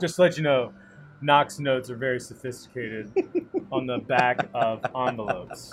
Just 0.00 0.16
to 0.16 0.22
let 0.22 0.36
you 0.36 0.42
know, 0.42 0.74
Knox 1.22 1.58
notes 1.60 1.90
are 1.90 1.96
very 1.96 2.20
sophisticated 2.20 3.10
on 3.72 3.86
the 3.86 3.98
back 3.98 4.48
of 4.52 4.84
envelopes. 4.94 5.72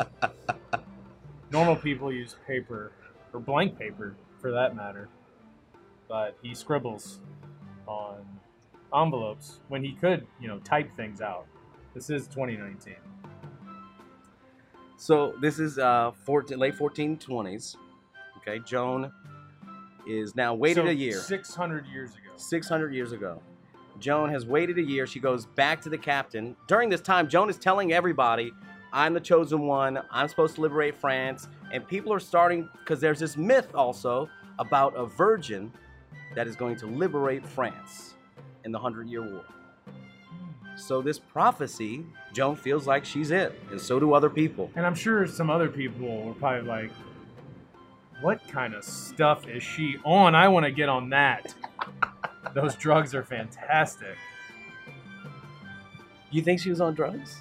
Normal 1.51 1.75
people 1.75 2.13
use 2.13 2.35
paper, 2.47 2.91
or 3.33 3.39
blank 3.39 3.77
paper 3.77 4.15
for 4.39 4.51
that 4.51 4.75
matter, 4.75 5.09
but 6.07 6.37
he 6.41 6.53
scribbles 6.53 7.19
on 7.87 8.25
envelopes 8.95 9.59
when 9.67 9.83
he 9.83 9.93
could, 9.93 10.25
you 10.39 10.47
know, 10.47 10.59
type 10.59 10.89
things 10.95 11.21
out. 11.21 11.45
This 11.93 12.09
is 12.09 12.27
2019. 12.27 12.95
So 14.97 15.33
this 15.41 15.59
is 15.59 15.77
uh, 15.77 16.11
14, 16.25 16.57
late 16.57 16.75
1420s. 16.75 17.75
Okay, 18.37 18.59
Joan 18.59 19.11
is 20.07 20.35
now 20.35 20.53
waited 20.53 20.85
So, 20.85 20.89
a 20.89 20.93
year. 20.93 21.17
600 21.17 21.85
years 21.87 22.11
ago. 22.11 22.31
600 22.35 22.93
years 22.93 23.11
ago. 23.11 23.41
Joan 23.99 24.29
has 24.29 24.45
waited 24.45 24.77
a 24.77 24.81
year. 24.81 25.07
She 25.07 25.19
goes 25.19 25.45
back 25.45 25.81
to 25.81 25.89
the 25.89 25.97
captain. 25.97 26.55
During 26.67 26.89
this 26.89 27.01
time, 27.01 27.27
Joan 27.27 27.49
is 27.49 27.57
telling 27.57 27.93
everybody, 27.93 28.51
I'm 28.91 29.13
the 29.13 29.19
chosen 29.19 29.61
one. 29.61 29.99
I'm 30.11 30.27
supposed 30.27 30.55
to 30.55 30.61
liberate 30.61 30.95
France. 30.95 31.47
And 31.71 31.87
people 31.87 32.13
are 32.13 32.19
starting, 32.19 32.69
because 32.79 32.99
there's 32.99 33.19
this 33.19 33.37
myth 33.37 33.73
also 33.73 34.29
about 34.59 34.95
a 34.95 35.05
virgin 35.05 35.71
that 36.35 36.47
is 36.47 36.55
going 36.55 36.75
to 36.77 36.85
liberate 36.85 37.45
France 37.45 38.15
in 38.63 38.71
the 38.71 38.79
Hundred 38.79 39.07
Year 39.07 39.21
War. 39.21 39.43
So, 40.75 41.01
this 41.01 41.19
prophecy, 41.19 42.05
Joan 42.35 42.57
feels 42.57 42.85
like 42.85 43.05
she's 43.05 43.31
it, 43.31 43.57
and 43.71 43.79
so 43.79 43.97
do 43.97 44.13
other 44.13 44.29
people. 44.29 44.69
And 44.75 44.85
I'm 44.85 44.93
sure 44.93 45.25
some 45.25 45.49
other 45.49 45.69
people 45.69 46.21
were 46.21 46.33
probably 46.33 46.67
like, 46.67 46.91
what 48.19 48.45
kind 48.49 48.73
of 48.73 48.83
stuff 48.83 49.47
is 49.47 49.63
she 49.63 49.95
on? 50.03 50.35
I 50.35 50.49
want 50.49 50.65
to 50.65 50.71
get 50.71 50.89
on 50.89 51.09
that. 51.11 51.55
Those 52.53 52.75
drugs 52.75 53.15
are 53.15 53.23
fantastic. 53.23 54.17
You 56.29 56.41
think 56.41 56.59
she 56.59 56.69
was 56.69 56.81
on 56.81 56.93
drugs? 56.93 57.37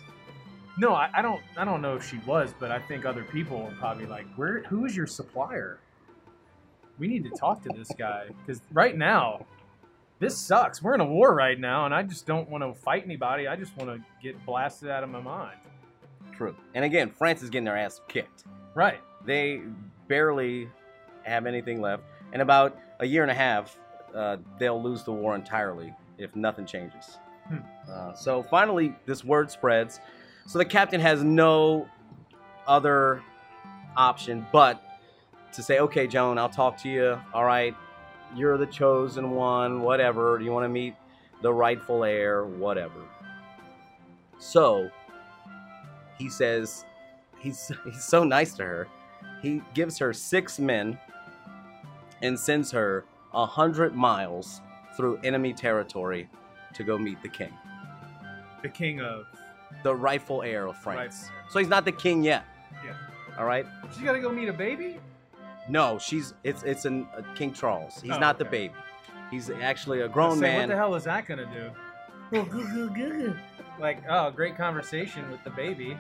No, 0.79 0.95
I, 0.95 1.11
I 1.13 1.23
don't. 1.23 1.43
I 1.57 1.65
don't 1.65 1.83
know 1.83 1.97
if 1.97 2.09
she 2.09 2.19
was, 2.19 2.55
but 2.61 2.71
I 2.71 2.79
think 2.79 3.05
other 3.05 3.25
people 3.25 3.63
were 3.63 3.75
probably 3.81 4.07
like, 4.07 4.27
"Where? 4.37 4.63
Who 4.65 4.85
is 4.85 4.97
your 4.97 5.09
supplier? 5.09 5.81
We 6.99 7.09
need 7.09 7.25
to 7.25 7.31
talk 7.31 7.65
to 7.65 7.71
this 7.77 7.91
guy 7.99 8.29
because 8.47 8.61
right 8.73 8.97
now, 8.97 9.45
this 10.25 10.39
sucks. 10.39 10.83
We're 10.83 10.95
in 10.95 11.01
a 11.01 11.07
war 11.07 11.35
right 11.35 11.59
now, 11.59 11.85
and 11.85 11.95
I 11.95 12.03
just 12.03 12.27
don't 12.27 12.49
want 12.49 12.65
to 12.65 12.75
fight 12.81 13.05
anybody. 13.05 13.47
I 13.47 13.57
just 13.57 13.77
want 13.77 13.91
to 13.91 14.05
get 14.23 14.45
blasted 14.47 14.91
out 14.91 15.03
of 15.05 15.11
my 15.11 15.21
mind." 15.21 15.59
True. 16.37 16.55
And 16.75 16.85
again, 16.85 17.11
France 17.11 17.43
is 17.43 17.51
getting 17.51 17.65
their 17.65 17.77
ass 17.77 18.01
kicked. 18.09 18.45
Right. 18.75 19.01
they 19.25 19.63
barely 20.09 20.69
have 21.23 21.47
anything 21.47 21.81
left. 21.81 22.03
In 22.33 22.41
about 22.41 22.77
a 23.01 23.07
year 23.07 23.23
and 23.23 23.31
a 23.31 23.35
half, 23.35 23.79
uh, 24.15 24.37
they'll 24.59 24.83
lose 24.83 25.05
the 25.05 25.13
war 25.13 25.35
entirely 25.35 25.95
if 26.19 26.35
nothing 26.37 26.67
changes. 26.67 27.19
Hmm. 27.49 27.59
Uh, 27.89 28.15
so 28.15 28.43
finally, 28.43 28.95
this 29.07 29.25
word 29.25 29.51
spreads. 29.51 30.01
So 30.47 30.59
the 30.59 30.65
captain 30.65 31.01
has 31.01 31.23
no 31.23 31.89
other 32.67 33.23
option 33.97 34.47
but 34.53 34.83
to 35.53 35.63
say, 35.63 35.79
okay, 35.79 36.07
Joan, 36.07 36.37
I'll 36.37 36.49
talk 36.49 36.77
to 36.79 36.89
you. 36.89 37.19
All 37.33 37.45
right, 37.45 37.75
you're 38.35 38.59
the 38.59 38.67
chosen 38.67 39.33
one, 39.33 39.83
whatever. 39.83 40.41
You 40.41 40.53
want 40.53 40.65
to 40.65 40.69
meet 40.69 40.95
the 41.43 41.53
rightful 41.53 42.05
heir? 42.05 42.45
Whatever. 42.45 43.01
So 44.39 44.91
he 46.19 46.29
says, 46.29 46.85
he's, 47.39 47.71
he's 47.85 48.05
so 48.05 48.25
nice 48.25 48.55
to 48.55 48.65
her 48.65 48.89
he 49.45 49.61
gives 49.75 49.99
her 49.99 50.15
six 50.15 50.59
men 50.59 50.99
and 52.23 52.39
sends 52.39 52.71
her 52.71 53.05
a 53.35 53.45
hundred 53.45 53.95
miles 53.95 54.63
through 54.97 55.19
enemy 55.23 55.53
territory 55.53 56.29
to 56.73 56.83
go 56.83 56.97
meet 56.97 57.21
the 57.23 57.29
king, 57.29 57.53
The 58.63 58.71
king 58.71 59.01
of 59.01 59.27
the 59.83 59.95
rightful 59.95 60.43
heir 60.43 60.67
of 60.67 60.79
France. 60.79 61.29
Rightful. 61.29 61.51
So 61.51 61.59
he's 61.59 61.69
not 61.69 61.85
the 61.85 61.93
king 61.93 62.25
yet. 62.25 62.45
Yeah. 62.85 62.95
All 63.39 63.45
right. 63.45 63.67
She's 63.93 64.03
got 64.03 64.13
to 64.13 64.21
go 64.21 64.33
meet 64.33 64.49
a 64.49 64.53
baby. 64.53 64.99
No, 65.69 65.99
she's 65.99 66.35
it's 66.45 66.63
it's 66.63 66.85
an 66.85 67.07
uh, 67.17 67.23
King 67.35 67.53
Charles. 67.53 68.01
He's 68.03 68.13
Oh, 68.13 68.19
not 68.19 68.39
the 68.39 68.47
okay. 68.47 68.69
baby. 68.69 68.75
He's 69.31 69.49
actually 69.51 70.03
a 70.03 70.09
grown 70.09 70.39
saying, 70.39 70.59
What 70.61 70.69
the 70.69 70.77
hell 70.77 70.95
is 70.95 71.05
that 71.05 71.27
gonna 71.27 71.47
do? 71.47 71.71
like, 73.81 74.03
oh, 74.09 74.31
great 74.31 74.57
conversation 74.57 75.31
with 75.31 75.43
the 75.45 75.51
baby. 75.51 75.97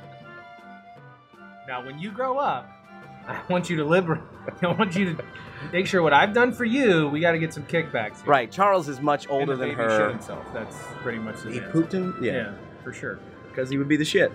Now, 1.66 1.84
when 1.84 1.98
you 1.98 2.10
grow 2.10 2.38
up, 2.38 2.68
I 3.26 3.40
want 3.48 3.70
you 3.70 3.76
to 3.76 3.84
live. 3.84 4.08
I 4.62 4.66
want 4.72 4.94
you 4.96 5.14
to 5.16 5.24
make 5.72 5.86
sure 5.86 6.02
what 6.02 6.12
I've 6.12 6.34
done 6.34 6.52
for 6.52 6.64
you. 6.64 7.08
We 7.08 7.20
got 7.20 7.32
to 7.32 7.38
get 7.38 7.54
some 7.54 7.64
kickbacks. 7.64 8.16
Here. 8.18 8.26
Right. 8.26 8.50
Charles 8.50 8.88
is 8.88 9.00
much 9.00 9.24
And 9.24 9.32
older 9.34 9.56
the 9.56 9.66
than 9.66 9.76
baby 9.76 9.82
shit 9.88 10.00
her. 10.00 10.10
himself. 10.10 10.44
That's 10.52 10.76
pretty 11.02 11.18
much 11.18 11.42
the 11.42 11.50
He 11.52 11.58
answer. 11.58 11.70
pooped 11.70 11.94
him. 11.94 12.18
Yeah. 12.20 12.32
Yeah. 12.32 12.52
for 12.82 12.92
sure. 12.92 13.18
Because 13.48 13.70
he 13.70 13.78
would 13.78 13.88
be 13.88 13.96
the 13.96 14.04
shit. 14.04 14.30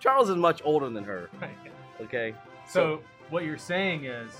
Charles 0.00 0.28
is 0.30 0.36
much 0.36 0.60
older 0.64 0.88
than 0.90 1.04
her. 1.04 1.30
Okay. 2.02 2.34
So, 2.68 3.00
what 3.30 3.44
you're 3.44 3.58
saying 3.58 4.04
is, 4.04 4.30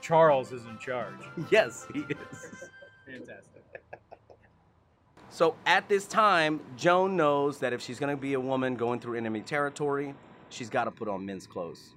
Charles 0.00 0.52
is 0.52 0.64
in 0.66 0.78
charge. 0.78 1.14
Yes, 1.50 1.86
he 1.92 2.00
is. 2.00 2.70
Fantastic. 3.06 3.62
So 5.30 5.54
at 5.66 5.88
this 5.88 6.06
time, 6.06 6.60
Joan 6.76 7.16
knows 7.16 7.58
that 7.58 7.72
if 7.72 7.82
she's 7.82 7.98
going 7.98 8.14
to 8.14 8.20
be 8.20 8.32
a 8.34 8.40
woman 8.40 8.74
going 8.74 9.00
through 9.00 9.18
enemy 9.18 9.42
territory, 9.42 10.14
she's 10.48 10.70
got 10.70 10.84
to 10.84 10.90
put 10.90 11.08
on 11.08 11.26
men's 11.26 11.46
clothes. 11.46 11.94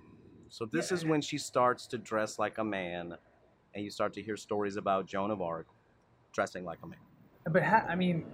So 0.49 0.65
this 0.65 0.91
Yeah. 0.91 0.95
is 0.97 1.05
when 1.05 1.21
she 1.21 1.37
starts 1.37 1.87
to 1.87 1.97
dress 1.97 2.37
like 2.37 2.57
a 2.57 2.63
man, 2.63 3.15
and 3.73 3.83
you 3.83 3.91
start 3.91 4.13
to 4.13 4.21
hear 4.21 4.35
stories 4.35 4.75
about 4.75 5.05
Joan 5.05 5.31
of 5.31 5.41
Arc 5.41 5.67
dressing 6.33 6.65
like 6.65 6.79
a 6.83 6.87
man. 6.87 6.99
But 7.49 7.63
ha- 7.63 7.85
I 7.87 7.95
mean, 7.95 8.25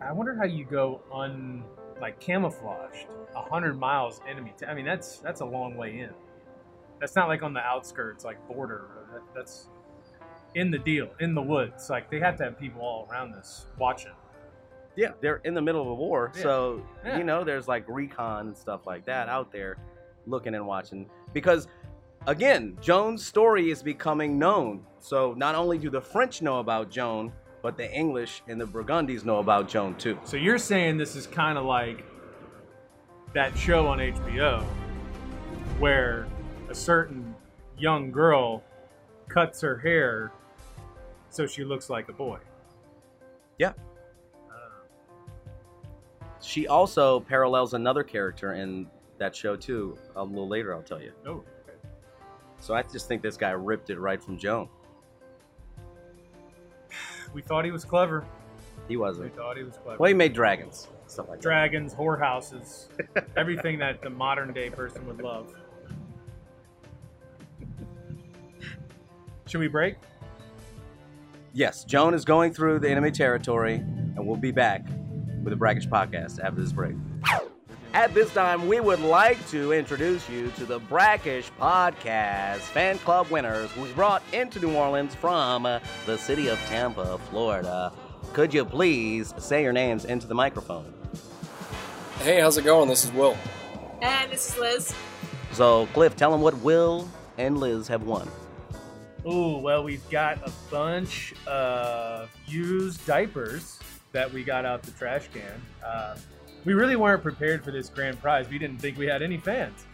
I 0.00 0.12
wonder 0.12 0.34
how 0.36 0.44
you 0.44 0.64
go 0.64 1.00
un 1.12 1.64
like 2.00 2.20
camouflaged 2.20 3.06
a 3.34 3.42
hundred 3.42 3.78
miles 3.78 4.20
enemy. 4.28 4.52
T- 4.58 4.66
I 4.66 4.74
mean, 4.74 4.84
that's 4.84 5.18
that's 5.18 5.40
a 5.40 5.44
long 5.46 5.76
way 5.76 6.00
in. 6.00 6.10
That's 7.02 7.16
not 7.16 7.26
like 7.26 7.42
on 7.42 7.52
the 7.52 7.58
outskirts, 7.60 8.24
like 8.24 8.38
border. 8.46 8.86
That, 9.12 9.22
that's 9.34 9.66
in 10.54 10.70
the 10.70 10.78
deal, 10.78 11.08
in 11.18 11.34
the 11.34 11.42
woods. 11.42 11.90
Like 11.90 12.08
they 12.12 12.20
have 12.20 12.36
to 12.36 12.44
have 12.44 12.56
people 12.60 12.80
all 12.80 13.08
around 13.10 13.32
this 13.32 13.66
watching. 13.76 14.12
Yeah, 14.94 15.08
they're 15.20 15.40
in 15.44 15.52
the 15.54 15.60
middle 15.60 15.82
of 15.82 15.88
a 15.88 15.94
war, 15.94 16.30
Yeah. 16.36 16.42
so 16.42 16.82
Yeah. 17.04 17.18
you 17.18 17.24
know 17.24 17.42
there's 17.42 17.66
like 17.66 17.84
recon 17.88 18.46
and 18.48 18.56
stuff 18.56 18.86
like 18.86 19.04
that 19.06 19.28
out 19.28 19.50
there, 19.50 19.78
looking 20.28 20.54
and 20.54 20.64
watching. 20.64 21.10
Because 21.32 21.66
again, 22.28 22.78
Joan's 22.80 23.26
story 23.26 23.72
is 23.72 23.82
becoming 23.82 24.38
known. 24.38 24.86
So 25.00 25.34
not 25.36 25.56
only 25.56 25.78
do 25.78 25.90
the 25.90 26.00
French 26.00 26.40
know 26.40 26.60
about 26.60 26.88
Joan, 26.88 27.32
but 27.62 27.76
the 27.76 27.92
English 27.92 28.44
and 28.46 28.60
the 28.60 28.64
Burgundies 28.66 29.24
know 29.24 29.38
about 29.40 29.66
Joan 29.68 29.96
too. 29.96 30.16
So 30.22 30.36
you're 30.36 30.56
saying 30.58 30.98
this 30.98 31.16
is 31.16 31.26
kind 31.26 31.58
of 31.58 31.64
like 31.64 32.04
that 33.32 33.58
show 33.58 33.88
on 33.88 33.98
HBO 33.98 34.62
where 35.80 36.26
a 36.72 36.74
certain 36.74 37.34
young 37.76 38.10
girl 38.10 38.62
cuts 39.28 39.60
her 39.60 39.76
hair 39.78 40.32
so 41.28 41.46
she 41.46 41.64
looks 41.64 41.90
like 41.90 42.08
a 42.08 42.12
boy. 42.12 42.38
Yeah. 43.58 43.72
Uh, 44.50 44.54
She 46.40 46.66
also 46.66 47.20
parallels 47.20 47.74
another 47.74 48.02
character 48.02 48.54
in 48.54 48.86
that 49.18 49.36
show 49.36 49.54
too. 49.54 49.96
A 50.16 50.24
little 50.24 50.48
later, 50.48 50.74
I'll 50.74 50.82
tell 50.82 51.00
you. 51.00 51.12
oh, 51.26 51.30
okay. 51.68 51.76
So 52.60 52.74
I 52.74 52.82
just 52.82 53.06
think 53.06 53.20
this 53.22 53.36
guy 53.36 53.50
ripped 53.50 53.90
it 53.90 53.98
right 53.98 54.22
from 54.22 54.38
Joan. 54.38 54.68
We 57.34 57.42
thought 57.42 57.64
he 57.66 57.70
was 57.70 57.84
clever. 57.84 58.24
He 58.88 58.96
wasn't. 58.96 59.30
We 59.30 59.36
thought 59.36 59.56
he 59.56 59.62
was 59.62 59.76
clever. 59.76 59.98
Well, 59.98 60.08
he 60.08 60.14
made 60.14 60.32
dragons, 60.34 60.88
stuff 61.06 61.28
like 61.28 61.38
that. 61.38 61.42
Dragons, 61.42 61.94
whorehouses, 61.94 62.88
everything 63.36 63.78
that 63.78 64.02
the 64.02 64.10
modern 64.10 64.52
day 64.52 64.68
person 64.70 65.06
would 65.06 65.20
love. 65.22 65.54
Should 69.52 69.60
we 69.60 69.68
break? 69.68 69.96
Yes, 71.52 71.84
Joan 71.84 72.14
is 72.14 72.24
going 72.24 72.54
through 72.54 72.78
the 72.78 72.88
enemy 72.88 73.10
territory, 73.10 73.74
and 73.74 74.26
we'll 74.26 74.38
be 74.38 74.50
back 74.50 74.82
with 75.42 75.50
the 75.50 75.56
Brackish 75.56 75.86
podcast 75.86 76.42
after 76.42 76.58
this 76.58 76.72
break. 76.72 76.94
At 77.92 78.14
this 78.14 78.32
time, 78.32 78.66
we 78.66 78.80
would 78.80 79.00
like 79.00 79.46
to 79.50 79.74
introduce 79.74 80.26
you 80.30 80.50
to 80.56 80.64
the 80.64 80.78
Brackish 80.78 81.50
Podcast 81.60 82.60
fan 82.60 82.96
club 83.00 83.28
winners 83.28 83.70
who 83.72 83.82
was 83.82 83.90
brought 83.92 84.22
into 84.32 84.58
New 84.58 84.72
Orleans 84.72 85.14
from 85.14 85.64
the 85.64 86.16
city 86.16 86.48
of 86.48 86.58
Tampa, 86.60 87.18
Florida. 87.28 87.92
Could 88.32 88.54
you 88.54 88.64
please 88.64 89.34
say 89.36 89.62
your 89.62 89.74
names 89.74 90.06
into 90.06 90.26
the 90.26 90.34
microphone? 90.34 90.94
Hey, 92.20 92.40
how's 92.40 92.56
it 92.56 92.64
going? 92.64 92.88
This 92.88 93.04
is 93.04 93.12
Will. 93.12 93.36
And 94.00 94.32
this 94.32 94.48
is 94.48 94.58
Liz. 94.58 94.94
So, 95.52 95.84
Cliff, 95.92 96.16
tell 96.16 96.30
them 96.30 96.40
what 96.40 96.56
Will 96.62 97.06
and 97.36 97.58
Liz 97.58 97.86
have 97.88 98.04
won. 98.04 98.26
Ooh, 99.26 99.58
well, 99.58 99.84
we've 99.84 100.08
got 100.10 100.38
a 100.46 100.50
bunch 100.70 101.32
of 101.46 102.28
used 102.46 103.06
diapers 103.06 103.78
that 104.10 104.32
we 104.32 104.42
got 104.42 104.64
out 104.64 104.82
the 104.82 104.90
trash 104.92 105.28
can. 105.32 105.62
Uh, 105.84 106.16
we 106.64 106.74
really 106.74 106.96
weren't 106.96 107.22
prepared 107.22 107.64
for 107.64 107.70
this 107.70 107.88
grand 107.88 108.20
prize. 108.20 108.48
We 108.48 108.58
didn't 108.58 108.78
think 108.78 108.98
we 108.98 109.06
had 109.06 109.22
any 109.22 109.38
fans. 109.38 109.86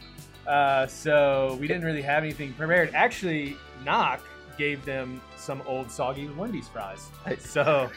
Uh, 0.46 0.86
so 0.86 1.58
we 1.60 1.68
didn't 1.68 1.84
really 1.84 2.02
have 2.02 2.22
anything 2.22 2.54
prepared. 2.54 2.90
Actually, 2.94 3.56
Knock 3.84 4.20
gave 4.56 4.84
them 4.84 5.20
some 5.36 5.62
old 5.66 5.90
soggy 5.90 6.26
Wendy's 6.28 6.68
fries. 6.68 7.08
So 7.38 7.90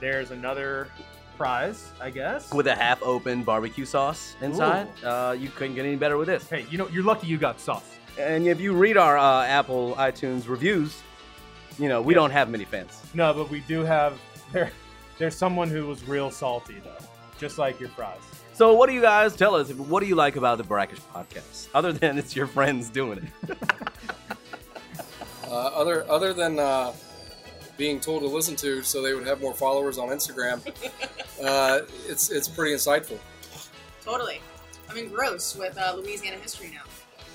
there's 0.00 0.30
another 0.30 0.88
prize, 1.36 1.92
I 2.00 2.10
guess. 2.10 2.52
With 2.52 2.66
a 2.68 2.74
half 2.74 3.02
open 3.02 3.42
barbecue 3.42 3.84
sauce 3.84 4.34
inside. 4.40 4.88
Uh, 5.04 5.36
you 5.38 5.50
couldn't 5.50 5.74
get 5.74 5.84
any 5.84 5.96
better 5.96 6.16
with 6.16 6.28
this. 6.28 6.48
Hey, 6.48 6.64
you 6.70 6.78
know, 6.78 6.88
you're 6.88 7.04
lucky 7.04 7.26
you 7.26 7.36
got 7.36 7.60
sauce. 7.60 7.93
And 8.18 8.46
if 8.46 8.60
you 8.60 8.72
read 8.74 8.96
our 8.96 9.18
uh, 9.18 9.44
Apple 9.44 9.94
iTunes 9.96 10.48
reviews, 10.48 11.00
you 11.78 11.88
know, 11.88 12.00
we 12.00 12.14
Yeah. 12.14 12.20
don't 12.20 12.30
have 12.30 12.48
many 12.48 12.64
fans. 12.64 13.00
No, 13.14 13.32
but 13.34 13.50
we 13.50 13.60
do 13.60 13.80
have 13.80 14.18
there. 14.52 14.70
There's 15.18 15.36
someone 15.36 15.68
who 15.68 15.86
was 15.86 16.06
real 16.08 16.30
salty 16.30 16.76
though, 16.82 17.04
just 17.38 17.58
like 17.58 17.78
your 17.80 17.88
fries. 17.90 18.18
So, 18.52 18.72
what 18.74 18.88
do 18.88 18.94
you 18.94 19.00
guys 19.00 19.34
tell 19.34 19.56
us? 19.56 19.72
What 19.72 20.00
do 20.00 20.06
you 20.06 20.14
like 20.14 20.36
about 20.36 20.58
the 20.58 20.64
Brackish 20.64 21.00
podcast? 21.14 21.68
Other 21.74 21.92
than 21.92 22.18
it's 22.18 22.36
your 22.36 22.46
friends 22.46 22.88
doing 22.88 23.18
it. 23.48 23.58
Uh, 25.46 25.68
other 25.68 26.04
other 26.10 26.32
than 26.32 26.58
uh, 26.58 26.92
being 27.76 28.00
told 28.00 28.22
to 28.22 28.26
listen 28.28 28.56
to, 28.56 28.82
so 28.82 29.00
they 29.02 29.14
would 29.14 29.26
have 29.26 29.40
more 29.40 29.54
followers 29.54 29.98
on 29.98 30.08
Instagram. 30.08 30.60
uh, 31.44 31.80
it's 32.08 32.30
it's 32.30 32.48
pretty 32.48 32.74
insightful. 32.74 33.18
Totally. 34.04 34.40
I'm 34.90 34.96
engrossed 34.96 35.56
with 35.58 35.76
uh, 35.78 35.94
Louisiana 35.96 36.38
history 36.38 36.70
now. 36.74 36.82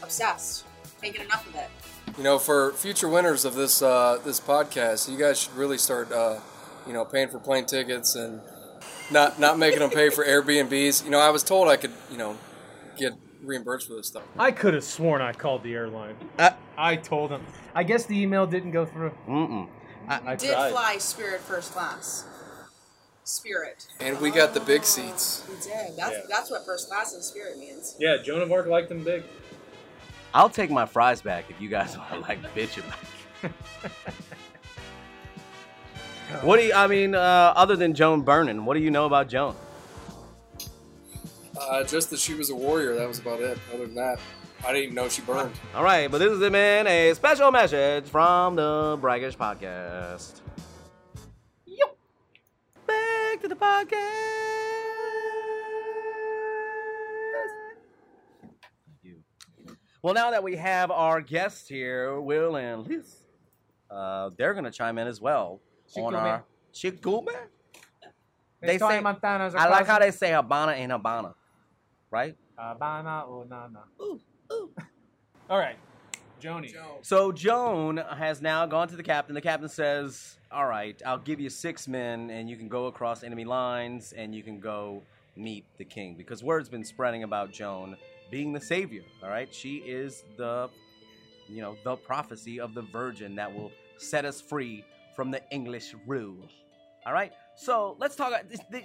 Obsessed. 0.03 0.65
Can't 1.01 1.15
get 1.15 1.25
enough 1.25 1.47
of 1.47 1.55
it. 1.55 1.69
You 2.17 2.23
know, 2.23 2.39
for 2.39 2.71
future 2.73 3.07
winners 3.07 3.45
of 3.45 3.55
this 3.55 3.81
uh, 3.81 4.19
this 4.25 4.39
podcast, 4.39 5.09
you 5.11 5.17
guys 5.17 5.39
should 5.41 5.53
really 5.55 5.77
start, 5.77 6.11
uh, 6.11 6.39
you 6.87 6.93
know, 6.93 7.05
paying 7.05 7.29
for 7.29 7.39
plane 7.39 7.65
tickets 7.65 8.15
and 8.15 8.41
not 9.11 9.39
not 9.39 9.57
making 9.57 9.79
them 9.79 9.89
pay 9.89 10.09
for 10.09 10.25
Airbnbs. 10.25 11.03
You 11.05 11.11
know, 11.11 11.19
I 11.19 11.29
was 11.29 11.43
told 11.43 11.67
I 11.69 11.77
could, 11.77 11.91
you 12.11 12.17
know, 12.17 12.37
get 12.97 13.13
reimbursed 13.43 13.87
for 13.87 13.93
this 13.95 14.07
stuff. 14.07 14.23
I 14.37 14.51
could 14.51 14.73
have 14.73 14.83
sworn 14.83 15.21
I 15.21 15.31
called 15.33 15.63
the 15.63 15.73
airline. 15.73 16.15
Uh, 16.37 16.51
I 16.77 16.95
told 16.97 17.31
them. 17.31 17.45
I 17.73 17.83
guess 17.83 18.05
the 18.05 18.19
email 18.19 18.45
didn't 18.45 18.71
go 18.71 18.85
through. 18.85 19.13
mm-mm. 19.27 19.67
I 20.07 20.35
Did 20.35 20.51
tried. 20.53 20.71
fly 20.71 20.97
Spirit 20.97 21.39
first 21.41 21.71
class. 21.71 22.25
Spirit. 23.23 23.87
And 23.99 24.19
we 24.19 24.31
got 24.31 24.55
the 24.55 24.59
big 24.59 24.83
seats. 24.83 25.45
We 25.47 25.53
did. 25.55 25.95
That's 25.95 26.13
Yeah. 26.13 26.21
that's 26.27 26.49
what 26.49 26.65
first 26.65 26.89
class 26.89 27.13
in 27.13 27.21
Spirit 27.21 27.59
means. 27.59 27.95
Yeah, 27.99 28.17
Joan 28.23 28.41
of 28.41 28.51
Arc 28.51 28.65
liked 28.65 28.89
them 28.89 29.03
big. 29.03 29.23
I'll 30.33 30.49
take 30.49 30.69
my 30.69 30.85
fries 30.85 31.21
back 31.21 31.45
if 31.49 31.59
you 31.61 31.69
guys 31.69 31.97
want 31.97 32.11
to 32.11 32.19
like 32.19 32.41
bitch 32.53 32.77
about. 32.77 32.97
it. 33.43 33.51
what 36.43 36.57
do 36.57 36.65
you? 36.65 36.73
I 36.73 36.87
mean, 36.87 37.15
uh, 37.15 37.53
other 37.55 37.75
than 37.75 37.93
Joan 37.93 38.21
Burnin, 38.21 38.65
what 38.65 38.75
do 38.75 38.79
you 38.81 38.91
know 38.91 39.05
about 39.05 39.29
Joan? 39.29 39.55
Uh, 41.59 41.83
just 41.83 42.09
that 42.09 42.19
she 42.19 42.33
was 42.33 42.49
a 42.49 42.55
warrior. 42.55 42.95
That 42.95 43.07
was 43.07 43.19
about 43.19 43.41
it. 43.41 43.57
Other 43.73 43.85
than 43.85 43.95
that, 43.95 44.19
I 44.63 44.67
didn't 44.67 44.83
even 44.83 44.95
know 44.95 45.09
she 45.09 45.21
burned. 45.21 45.53
All 45.75 45.83
right, 45.83 46.09
but 46.09 46.19
this 46.19 46.29
has 46.29 46.39
been 46.39 46.87
a 46.87 47.13
special 47.13 47.51
message 47.51 48.05
from 48.05 48.55
the 48.55 48.97
Brackish 49.01 49.37
Podcast. 49.37 50.41
Yo. 51.65 51.85
Back 52.87 53.41
to 53.41 53.47
the 53.47 53.55
podcast. 53.55 54.68
Well, 60.01 60.13
now 60.13 60.31
that 60.31 60.43
we 60.43 60.55
have 60.55 60.91
our 60.91 61.19
guests 61.19 61.67
here, 61.67 62.19
Will 62.21 62.55
and 62.55 62.87
Liz, 62.87 63.17
uh, 63.91 64.29
they're 64.37 64.53
going 64.53 64.63
to 64.63 64.71
chime 64.71 64.97
in 64.97 65.07
as 65.07 65.19
well 65.19 65.59
on 65.97 66.15
our 66.15 66.43
Shikume. 66.73 67.27
They 68.61 68.77
say- 68.77 69.01
Montana's 69.01 69.55
I 69.55 69.67
like 69.67 69.87
how 69.87 69.99
they 69.99 70.11
say 70.11 70.31
Habana 70.31 70.73
and 70.73 70.91
Habana, 70.91 71.33
right? 72.11 72.35
Habana 72.57 73.21
or 73.27 73.45
Nana. 73.45 73.83
Ooh, 74.01 74.19
ooh. 74.51 74.71
All 75.49 75.57
right, 75.57 75.77
Joni. 76.41 76.73
So 77.01 77.31
Joan 77.31 77.97
has 77.97 78.41
now 78.41 78.65
gone 78.65 78.87
to 78.89 78.95
the 78.95 79.03
captain. 79.03 79.33
The 79.33 79.41
captain 79.41 79.69
says, 79.69 80.37
"All 80.51 80.67
right, 80.67 81.01
I'll 81.05 81.17
give 81.17 81.39
you 81.39 81.49
six 81.49 81.87
men, 81.87 82.29
and 82.29 82.49
you 82.49 82.55
can 82.57 82.67
go 82.67 82.85
across 82.87 83.23
enemy 83.23 83.45
lines, 83.45 84.13
and 84.13 84.35
you 84.35 84.43
can 84.43 84.59
go 84.59 85.03
meet 85.35 85.65
the 85.77 85.85
king." 85.85 86.15
Because 86.15 86.43
word's 86.43 86.69
been 86.69 86.83
spreading 86.83 87.23
about 87.23 87.51
Joan 87.51 87.95
being 88.29 88.53
the 88.53 88.59
savior. 88.61 89.03
All 89.23 89.29
right, 89.29 89.53
she 89.53 89.77
is 89.77 90.23
the, 90.37 90.69
you 91.47 91.61
know, 91.61 91.75
the 91.83 91.95
prophecy 91.95 92.59
of 92.59 92.73
the 92.73 92.81
Virgin 92.83 93.35
that 93.35 93.53
will 93.53 93.71
set 93.97 94.25
us 94.25 94.39
free 94.41 94.83
from 95.15 95.31
the 95.31 95.41
English 95.51 95.93
rule. 96.07 96.47
All 97.05 97.13
right, 97.13 97.31
so 97.55 97.95
let's 97.99 98.15
talk. 98.15 98.33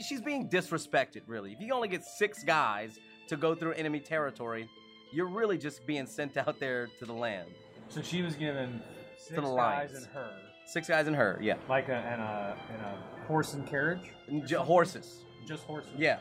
She's 0.01 0.21
being 0.21 0.49
disrespected, 0.49 1.23
really. 1.27 1.53
If 1.53 1.61
you 1.61 1.73
only 1.75 1.89
get 1.89 2.05
six 2.05 2.43
guys 2.45 2.99
to 3.29 3.37
go 3.37 3.55
through 3.55 3.73
enemy 3.73 4.01
territory, 4.01 4.69
you're 5.13 5.29
really 5.29 5.59
just 5.59 5.87
being 5.87 6.07
sent 6.07 6.37
out 6.37 6.59
there 6.61 6.89
to 6.99 7.05
the 7.07 7.13
land. 7.13 7.49
So 7.89 8.03
she 8.03 8.23
was 8.23 8.35
given 8.35 8.81
six 9.19 9.39
guys 9.41 9.49
Lions. 9.49 9.93
and 9.95 10.07
her, 10.15 10.31
Six 10.67 10.89
guys 10.89 11.07
and 11.07 11.15
her, 11.15 11.39
yeah. 11.43 11.57
like 11.69 11.91
a 11.91 11.95
and 11.95 12.23
a 12.23 12.57
and 12.73 12.81
a 12.81 13.27
horse 13.27 13.53
and 13.53 13.67
carriage. 13.67 14.13
J- 14.47 14.55
horses. 14.57 15.25
Just 15.47 15.65
horses. 15.65 15.91
Yeah. 15.99 16.21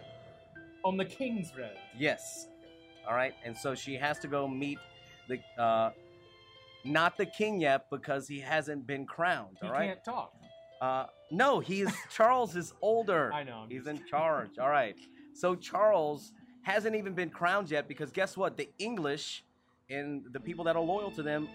On 0.84 0.98
the 0.98 1.06
king's 1.06 1.54
road. 1.58 1.78
Yes. 1.98 2.48
All 3.08 3.16
right. 3.16 3.34
And 3.46 3.56
so 3.56 3.76
she 3.76 3.96
has 3.96 4.20
to 4.20 4.28
go 4.28 4.48
meet 4.48 4.80
the 5.28 5.39
uh 5.62 5.92
not 6.86 7.18
the 7.18 7.26
king 7.26 7.62
yet 7.62 7.89
because 7.89 8.28
he 8.28 8.39
hasn't 8.39 8.86
been 8.86 9.06
crowned, 9.06 9.58
He 9.62 9.68
all 9.68 9.74
right? 9.74 9.88
can't 9.88 10.04
talk. 10.04 10.34
Uh 10.82 11.06
no, 11.32 11.60
he's 11.60 11.92
Charles 12.10 12.56
is 12.56 12.74
older. 12.82 13.32
I 13.34 13.44
know, 13.44 13.60
I'm 13.63 13.70
He's 13.70 13.88
in 13.88 14.04
charge. 14.06 14.58
All 14.60 14.70
right. 14.70 14.96
So 15.34 15.56
Charles 15.56 16.32
hasn't 16.63 16.96
even 16.96 17.13
been 17.13 17.30
crowned 17.30 17.72
yet 17.72 17.88
because 17.88 18.12
guess 18.12 18.38
what? 18.38 18.58
The 18.58 18.70
English 18.80 19.44
and 19.89 20.24
the 20.32 20.39
people 20.39 20.63
that 20.66 20.76
are 20.76 20.82
loyal 20.82 21.12
to 21.12 21.24
them 21.24 21.48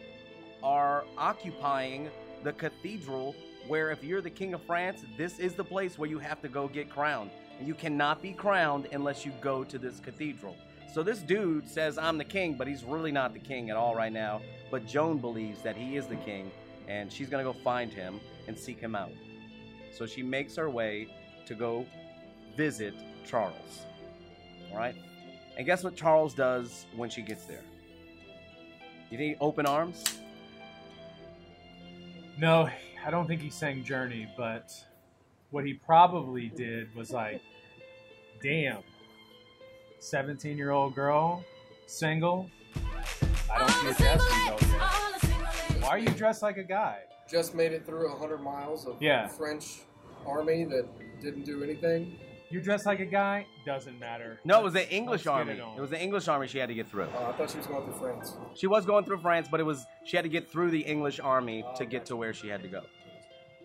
are 0.62 1.04
occupying 1.16 2.10
the 2.44 2.52
cathedral 2.52 3.34
where 3.68 3.90
if 3.90 4.02
you're 4.02 4.20
the 4.22 4.30
king 4.30 4.54
of 4.54 4.62
France, 4.62 5.04
this 5.16 5.38
is 5.38 5.54
the 5.54 5.64
place 5.64 5.98
where 5.98 6.08
you 6.08 6.18
have 6.18 6.40
to 6.42 6.48
go 6.48 6.68
get 6.68 6.88
crowned. 6.88 7.30
And 7.58 7.66
you 7.68 7.74
cannot 7.74 8.22
be 8.22 8.32
crowned 8.32 8.88
unless 8.92 9.26
you 9.26 9.32
go 9.40 9.62
to 9.64 9.78
this 9.78 10.00
cathedral. 10.00 10.56
So 10.92 11.02
this 11.02 11.18
dude 11.18 11.68
says 11.68 11.98
I'm 11.98 12.18
the 12.18 12.24
king, 12.24 12.54
but 12.54 12.66
he's 12.66 12.82
really 12.82 13.12
not 13.12 13.32
the 13.32 13.38
king 13.38 13.70
at 13.70 13.76
all 13.76 13.94
right 13.94 14.12
now. 14.12 14.40
But 14.70 14.86
Joan 14.86 15.18
believes 15.18 15.62
that 15.62 15.76
he 15.76 15.96
is 15.96 16.06
the 16.06 16.16
king, 16.16 16.50
and 16.88 17.12
she's 17.12 17.28
gonna 17.28 17.44
go 17.44 17.52
find 17.52 17.92
him 17.92 18.20
and 18.46 18.58
seek 18.58 18.80
him 18.80 18.94
out. 18.94 19.12
So 19.92 20.06
she 20.06 20.22
makes 20.22 20.56
her 20.56 20.70
way 20.70 21.08
to 21.46 21.54
go 21.54 21.86
visit 22.56 22.94
Charles. 23.26 23.84
All 24.72 24.78
right? 24.78 24.94
And 25.56 25.66
guess 25.66 25.82
what 25.84 25.96
Charles 25.96 26.34
does 26.34 26.86
when 26.96 27.10
she 27.10 27.22
gets 27.22 27.44
there? 27.44 27.64
You 29.10 29.18
think 29.18 29.38
open 29.40 29.66
arms? 29.66 30.04
No, 32.38 32.68
I 33.04 33.10
don't 33.10 33.26
think 33.26 33.40
he 33.40 33.50
sang 33.50 33.82
Journey, 33.82 34.28
but 34.36 34.72
what 35.50 35.64
he 35.64 35.74
probably 35.74 36.48
did 36.48 36.94
was 36.94 37.10
like, 37.10 37.40
damn, 38.42 38.82
17 40.00 40.56
year 40.56 40.70
old 40.70 40.94
girl, 40.94 41.44
single. 41.86 42.50
I 43.52 43.58
don't 43.58 43.70
see 43.70 43.88
a 43.88 43.94
dressing 43.94 44.46
gold 44.48 44.62
yet. 44.62 45.82
Why 45.82 45.88
are 45.88 45.98
you 45.98 46.08
dressed 46.10 46.42
like 46.42 46.56
a 46.56 46.64
guy? 46.64 46.98
Just 47.30 47.54
made 47.54 47.72
it 47.72 47.84
through 47.86 48.08
100 48.10 48.38
miles 48.38 48.86
of 48.86 48.96
Yeah. 49.00 49.26
French 49.28 49.80
army 50.26 50.64
that 50.64 50.86
didn't 51.20 51.44
do 51.44 51.62
anything. 51.62 52.18
You 52.50 52.62
dress 52.62 52.86
like 52.86 53.00
a 53.00 53.04
guy, 53.04 53.46
doesn't 53.66 53.98
matter. 53.98 54.40
No, 54.44 54.60
it 54.60 54.64
was 54.64 54.72
the 54.72 54.90
English 54.90 55.26
let's 55.26 55.38
army. 55.38 55.52
it. 55.52 55.62
It 55.76 55.80
was 55.80 55.90
the 55.90 56.00
English 56.00 56.28
army 56.28 56.46
she 56.46 56.58
had 56.58 56.68
to 56.70 56.74
get 56.74 56.88
through. 56.88 57.04
Uh, 57.04 57.28
I 57.28 57.32
thought 57.32 57.50
she 57.50 57.58
was 57.58 57.66
going 57.66 57.84
through 57.84 57.98
France. 57.98 58.36
She 58.54 58.66
was 58.66 58.86
going 58.86 59.04
through 59.04 59.18
France, 59.18 59.48
but 59.50 59.60
it 59.60 59.64
was 59.64 59.84
she 60.04 60.16
had 60.16 60.22
to 60.22 60.30
get 60.30 60.50
through 60.50 60.70
the 60.70 60.80
English 60.80 61.20
army 61.20 61.62
Oh, 61.66 61.76
to 61.76 61.84
get 61.84 62.06
to 62.06 62.16
where 62.16 62.32
she 62.32 62.48
had 62.48 62.62
to 62.62 62.68
go. 62.68 62.82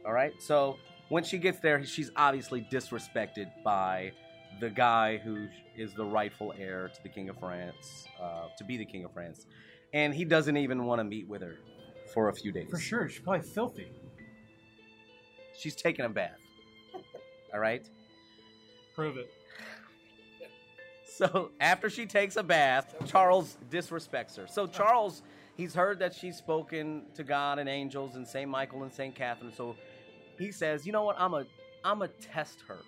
All 0.05 0.11
right. 0.11 0.33
So 0.41 0.75
when 1.07 1.23
she 1.23 1.37
gets 1.37 1.59
there, 1.59 1.81
she's 1.85 2.11
obviously 2.17 2.67
disrespected 2.69 3.47
by 3.63 4.11
the 4.59 4.69
guy 4.69 5.17
who 5.17 5.47
is 5.75 5.93
the 5.93 6.05
rightful 6.05 6.53
heir 6.57 6.89
to 6.93 7.03
the 7.03 7.09
king 7.09 7.29
of 7.29 7.37
France, 7.39 8.05
uh, 8.21 8.47
to 8.57 8.63
be 8.63 8.77
the 8.77 8.85
king 8.85 9.03
of 9.05 9.11
France, 9.11 9.45
and 9.93 10.13
he 10.13 10.25
doesn't 10.25 10.57
even 10.57 10.85
want 10.85 10.99
to 10.99 11.03
meet 11.03 11.27
with 11.27 11.41
her 11.41 11.55
for 12.13 12.29
a 12.29 12.33
few 12.33 12.51
days. 12.51 12.69
For 12.69 12.79
sure, 12.79 13.09
she's 13.09 13.21
probably 13.21 13.47
filthy. 13.47 13.91
She's 15.57 15.75
taking 15.75 16.05
a 16.05 16.09
bath. 16.09 16.39
All 17.53 17.59
right. 17.59 17.87
Prove 18.95 19.17
it. 19.17 19.31
So 21.05 21.51
after 21.59 21.89
she 21.91 22.07
takes 22.07 22.37
a 22.37 22.43
bath, 22.43 22.95
Charles 23.05 23.57
disrespects 23.69 24.35
her. 24.37 24.47
So 24.47 24.65
Charles, 24.65 25.21
he's 25.55 25.75
heard 25.75 25.99
that 25.99 26.15
she's 26.15 26.37
spoken 26.37 27.03
to 27.13 27.23
God 27.23 27.59
and 27.59 27.69
angels 27.69 28.15
and 28.15 28.27
Saint 28.27 28.49
Michael 28.49 28.81
and 28.81 28.91
Saint 28.91 29.13
Catherine. 29.13 29.53
So 29.55 29.75
he 30.39 30.51
says, 30.51 30.87
you 30.87 30.91
know 30.91 31.03
what? 31.03 31.15
I'm 31.19 31.35
a, 31.35 31.45
I'm 31.83 32.01
a 32.01 32.07
test 32.07 32.63
her. 32.67 32.79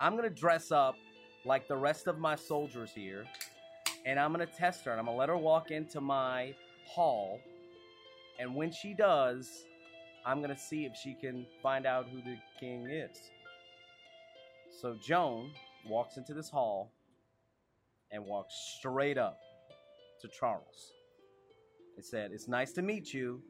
I'm 0.00 0.16
gonna 0.16 0.30
dress 0.30 0.72
up 0.72 0.96
like 1.44 1.68
the 1.68 1.76
rest 1.76 2.06
of 2.06 2.18
my 2.18 2.34
soldiers 2.34 2.90
here, 2.94 3.26
and 4.06 4.18
I'm 4.18 4.32
gonna 4.32 4.46
test 4.46 4.84
her. 4.86 4.92
And 4.92 4.98
I'm 4.98 5.04
gonna 5.06 5.18
let 5.18 5.28
her 5.28 5.36
walk 5.36 5.70
into 5.70 6.00
my 6.00 6.54
hall, 6.86 7.38
and 8.38 8.54
when 8.54 8.72
she 8.72 8.94
does, 8.94 9.66
I'm 10.24 10.40
gonna 10.40 10.56
see 10.56 10.86
if 10.86 10.96
she 10.96 11.14
can 11.14 11.46
find 11.62 11.84
out 11.84 12.08
who 12.08 12.22
the 12.22 12.38
king 12.58 12.88
is. 12.88 13.30
So 14.80 14.94
Joan 14.94 15.50
walks 15.86 16.16
into 16.16 16.32
this 16.32 16.48
hall 16.48 16.92
and 18.10 18.24
walks 18.24 18.54
straight 18.78 19.18
up 19.18 19.38
to 20.22 20.28
Charles. 20.28 20.92
It 21.98 22.06
said, 22.06 22.32
It's 22.32 22.48
nice 22.48 22.72
to 22.72 22.82
meet 22.82 23.12
you. 23.12 23.42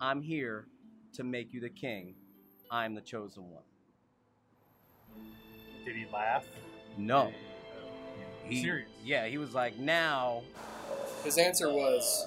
I'm 0.00 0.20
here 0.20 0.66
to 1.14 1.22
make 1.22 1.52
you 1.52 1.60
the 1.60 1.70
king. 1.70 2.16
I'm 2.72 2.94
the 2.94 3.00
chosen 3.00 3.44
one. 3.48 3.62
Did 5.84 5.96
he 5.96 6.06
laugh? 6.12 6.46
No. 6.96 7.26
Did 7.26 7.34
he, 7.34 8.56
uh, 8.56 8.60
He, 8.60 8.62
serious. 8.62 8.88
Yeah, 9.04 9.26
he 9.26 9.38
was 9.38 9.54
like, 9.54 9.78
Now. 9.78 10.42
His 11.24 11.38
answer 11.38 11.72
was 11.72 12.26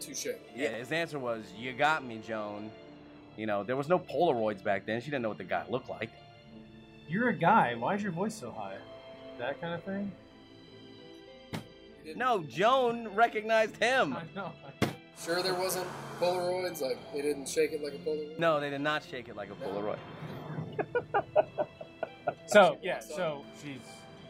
touche. 0.00 0.26
Yeah, 0.54 0.68
his 0.70 0.92
answer 0.92 1.18
was, 1.18 1.44
You 1.56 1.72
got 1.72 2.04
me, 2.04 2.20
Joan. 2.26 2.70
You 3.36 3.46
know, 3.46 3.62
there 3.64 3.76
was 3.76 3.88
no 3.88 3.98
Polaroids 3.98 4.62
back 4.62 4.86
then. 4.86 5.00
She 5.00 5.06
didn't 5.06 5.22
know 5.22 5.28
what 5.28 5.38
the 5.38 5.44
guy 5.44 5.64
looked 5.68 5.88
like. 5.88 6.10
You're 7.08 7.30
a 7.30 7.34
guy. 7.34 7.74
Why 7.74 7.94
is 7.94 8.02
your 8.02 8.12
voice 8.12 8.34
so 8.34 8.50
high? 8.50 8.76
That 9.38 9.60
kind 9.60 9.74
of 9.74 9.82
thing. 9.84 10.12
No, 12.16 12.42
Joan 12.42 13.08
recognized 13.14 13.76
him. 13.76 14.14
I 14.14 14.22
know. 14.34 14.52
Sure, 15.22 15.42
there 15.42 15.54
wasn't 15.54 15.86
Polaroids. 16.18 16.80
Like 16.80 16.98
they 17.12 17.22
didn't 17.22 17.48
shake 17.48 17.72
it 17.72 17.82
like 17.82 17.94
a 17.94 17.98
Polaroid. 17.98 18.38
No, 18.38 18.60
they 18.60 18.70
did 18.70 18.80
not 18.80 19.04
shake 19.04 19.28
it 19.28 19.36
like 19.36 19.50
a 19.50 19.54
Polaroid. 19.54 19.98
So 22.46 22.78
yeah, 22.82 23.00
so 23.00 23.44
she's 23.62 23.80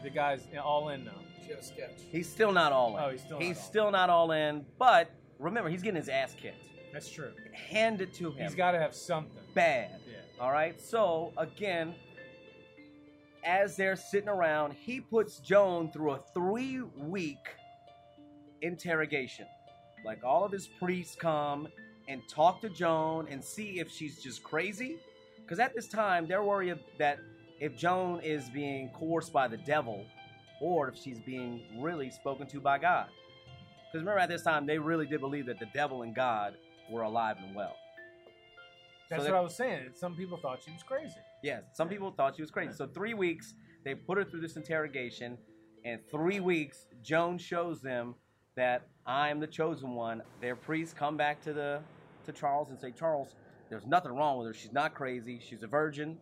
the 0.03 0.11
guy's 0.11 0.42
all 0.62 0.90
in 0.90 1.05
now. 1.05 1.12
She 1.44 1.51
had 1.51 1.59
a 1.59 1.62
sketch. 1.62 1.90
He's 2.11 2.29
still 2.29 2.53
not 2.53 2.72
all 2.72 2.96
in. 2.96 3.03
Oh, 3.03 3.11
he's 3.11 3.20
still 3.20 3.38
not 3.38 3.42
he's 3.42 3.57
all 3.59 3.64
still 3.64 3.90
not 3.90 4.11
all 4.11 4.33
in. 4.33 4.64
But 4.79 5.11
remember, 5.38 5.70
he's 5.70 5.83
getting 5.83 5.96
his 5.96 6.09
ass 6.09 6.35
kicked. 6.35 6.68
That's 6.92 7.11
true. 7.11 7.33
Hand 7.53 8.01
it 8.01 8.12
to 8.14 8.31
him. 8.31 8.44
He's 8.44 8.55
got 8.55 8.72
to 8.72 8.79
have 8.79 8.94
something. 8.94 9.42
bad. 9.55 9.90
Yeah. 10.07 10.18
All 10.40 10.53
right. 10.53 10.81
So 10.81 11.33
again, 11.38 11.94
as 13.44 13.77
they're 13.77 13.96
sitting 13.96 14.29
around, 14.29 14.75
he 14.75 15.01
puts 15.01 15.38
Joan 15.38 15.90
through 15.90 16.12
a 16.12 16.20
three-week 16.35 17.38
interrogation. 18.61 19.46
Like 20.05 20.22
all 20.25 20.44
of 20.44 20.53
his 20.53 20.66
priests 20.66 21.16
come 21.16 21.68
and 22.09 22.20
talk 22.29 22.61
to 22.61 22.68
Joan 22.68 23.27
and 23.31 23.42
see 23.42 23.81
if 23.81 23.90
she's 23.90 24.22
just 24.22 24.42
crazy. 24.42 24.98
Because 25.40 25.59
at 25.59 25.75
this 25.75 25.88
time, 25.88 26.27
they're 26.27 26.44
worried 26.44 26.79
that 26.98 27.18
if 27.62 27.77
Joan 27.77 28.18
is 28.25 28.48
being 28.48 28.88
coerced 28.88 29.33
by 29.33 29.46
the 29.46 29.57
devil, 29.57 30.05
or 30.61 30.88
if 30.88 30.96
she's 30.96 31.20
being 31.20 31.62
really 31.79 32.11
spoken 32.11 32.44
to 32.48 32.61
by 32.61 32.77
God. 32.77 33.07
Because 33.87 34.05
remember, 34.05 34.18
at 34.18 34.29
this 34.29 34.42
time, 34.42 34.66
they 34.66 34.79
really 34.79 35.07
did 35.07 35.20
believe 35.20 35.46
that 35.46 35.61
the 35.61 35.68
devil 35.72 36.03
and 36.03 36.12
God 36.12 36.57
were 36.90 37.03
alive 37.03 37.37
and 37.40 37.55
well. 37.55 37.77
That's 39.09 39.22
So 39.22 39.31
what 39.31 39.38
I 39.38 39.40
was 39.40 39.55
saying. 39.55 39.90
Some 39.94 40.16
people 40.16 40.38
thought 40.38 40.61
she 40.64 40.72
was 40.72 40.83
crazy. 40.83 41.20
Yes, 41.44 41.62
some 41.72 41.88
people 41.88 42.11
thought 42.11 42.35
she 42.35 42.42
was 42.42 42.51
crazy. 42.51 42.72
So 42.72 42.88
three 42.88 43.14
weeks, 43.14 43.55
they 43.85 43.94
put 43.94 44.18
her 44.18 44.25
through 44.25 44.40
this 44.40 44.57
interrogation, 44.57 45.38
and 45.85 46.01
three 46.11 46.40
weeks, 46.40 46.88
Joan 47.05 47.38
shows 47.38 47.81
them 47.81 48.16
that 48.57 48.88
I 49.07 49.29
am 49.29 49.38
the 49.38 49.46
chosen 49.46 49.90
one. 49.94 50.22
Their 50.40 50.57
priests 50.57 50.94
come 50.98 51.16
back 51.16 51.40
to 51.44 51.53
the 51.53 51.81
to 52.27 52.33
Charles 52.33 52.70
and 52.70 52.81
say, 52.81 52.90
Charles, 52.90 53.37
there's 53.70 53.87
nothing 53.87 54.11
wrong 54.12 54.38
with 54.38 54.48
her. 54.48 54.55
She's 54.55 54.72
not 54.72 54.94
crazy. 54.94 55.40
She's 55.40 55.62
a 55.62 55.68
virgin. 55.68 56.18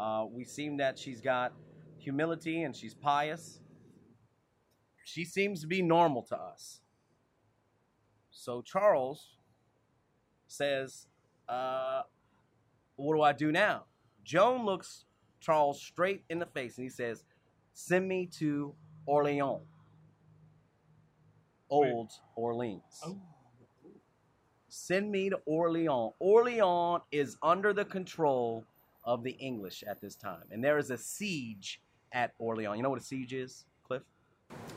Uh, 0.00 0.24
we 0.32 0.44
seem 0.44 0.78
that 0.78 0.98
she's 0.98 1.20
got 1.20 1.52
humility 1.98 2.62
and 2.62 2.74
she's 2.74 2.94
pious. 2.94 3.60
She 5.04 5.26
seems 5.26 5.60
to 5.60 5.66
be 5.66 5.82
normal 5.82 6.22
to 6.22 6.36
us. 6.36 6.80
So 8.30 8.62
Charles 8.62 9.36
says, 10.46 11.06
uh, 11.50 12.02
what 12.96 13.14
do 13.14 13.20
I 13.20 13.34
do 13.34 13.52
now? 13.52 13.84
Joan 14.24 14.64
looks 14.64 15.04
Charles 15.38 15.82
straight 15.82 16.24
in 16.30 16.38
the 16.38 16.46
face 16.46 16.78
and 16.78 16.84
he 16.84 16.90
says, 16.90 17.24
Send 17.74 18.08
me 18.08 18.26
to 18.38 18.74
Orleans. 19.04 19.66
Old 21.68 22.10
Orleans. 22.36 22.82
Oh. 23.04 23.20
Send 24.68 25.10
me 25.10 25.28
to 25.30 25.38
Orleans. 25.44 26.12
Orleans 26.18 27.02
is 27.12 27.36
under 27.42 27.72
the 27.72 27.84
control 27.84 28.64
of 29.10 29.24
the 29.24 29.32
English 29.32 29.82
at 29.86 30.00
this 30.00 30.14
time. 30.14 30.44
And 30.52 30.62
there 30.62 30.78
is 30.78 30.90
a 30.90 30.96
siege 30.96 31.80
at 32.12 32.32
Orleans. 32.38 32.76
You 32.76 32.82
know 32.84 32.90
what 32.90 33.00
a 33.00 33.04
siege 33.04 33.32
is, 33.32 33.64
Cliff? 33.82 34.02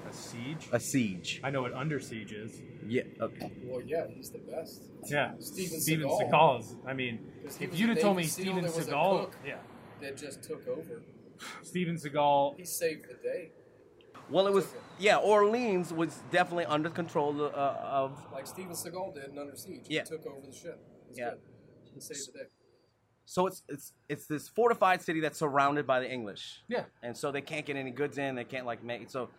A 0.10 0.14
siege. 0.14 0.70
A 0.72 0.80
siege. 0.80 1.40
I 1.44 1.52
know 1.52 1.62
what 1.62 1.74
under 1.74 2.00
siege 2.00 2.32
is. 2.34 2.52
Yeah. 2.88 3.04
Okay. 3.22 3.52
Well, 3.66 3.82
yeah, 3.86 4.06
he's 4.10 4.32
the 4.32 4.40
best. 4.40 4.90
Yeah, 5.06 5.34
Steven 5.40 5.80
Steven 5.80 6.10
Seagal. 6.10 6.32
Seagal 6.32 6.60
is. 6.62 6.76
I 6.88 6.94
mean, 6.94 7.20
if 7.60 7.78
you'd 7.80 7.90
have 7.90 8.00
told 8.02 8.18
me 8.18 8.24
Navy 8.24 8.30
SEAL 8.30 8.44
Steven 8.46 8.64
that 8.64 8.76
was 8.76 8.88
a 8.88 8.92
Seagal, 8.92 9.32
yeah, 9.46 9.56
That 10.02 10.18
just 10.18 10.44
took 10.44 10.68
over. 10.68 11.04
Steven 11.62 11.96
Seagal, 11.96 12.58
He 12.58 12.66
saved 12.66 13.06
the 13.10 13.16
day. 13.32 13.52
Well, 14.30 14.48
it 14.48 14.54
was, 14.54 14.66
Okay. 14.66 14.78
yeah, 15.00 15.18
Orleans 15.18 15.92
was 15.94 16.12
definitely 16.32 16.66
under 16.66 16.90
control 16.90 17.40
uh, 17.44 17.50
of 18.02 18.12
Like 18.32 18.48
Steven 18.48 18.72
Seagal 18.74 19.14
did 19.16 19.30
in 19.32 19.38
Under 19.38 19.56
Siege. 19.56 19.86
Yeah. 19.90 20.04
He 20.04 20.10
took 20.10 20.26
over 20.26 20.42
the 20.48 20.54
ship. 20.54 20.80
It 21.12 21.18
Yeah. 21.18 21.30
good. 21.32 21.40
He 21.96 22.00
saved 22.00 22.34
the 22.34 22.40
day. 22.40 22.46
So 23.26 23.48
it's 23.48 23.64
it's 23.70 23.94
it's 24.10 24.28
this 24.28 24.50
fortified 24.50 25.02
city 25.02 25.22
that's 25.22 25.40
surrounded 25.40 25.88
by 25.88 26.00
the 26.02 26.12
English, 26.12 26.62
yeah, 26.68 26.84
and 27.04 27.16
so 27.18 27.32
they 27.32 27.42
can't 27.42 27.66
get 27.66 27.78
any 27.78 27.92
goods 27.92 28.18
in. 28.18 28.36
They 28.36 28.44
can't 28.44 28.66
like 28.66 28.84
make 28.84 29.10
so. 29.10 29.30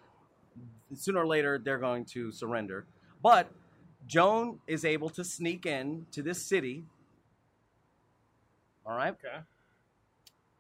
Sooner 0.95 1.21
or 1.21 1.27
later, 1.27 1.59
they're 1.63 1.79
going 1.79 2.05
to 2.07 2.33
surrender. 2.33 2.87
But 3.23 3.51
Joan 4.07 4.61
is 4.67 4.85
able 4.85 5.11
to 5.11 5.25
sneak 5.25 5.67
in 5.67 6.07
to 6.13 6.23
this 6.23 6.43
city. 6.43 6.85
All 8.87 8.97
right, 8.97 9.13
okay. 9.15 9.39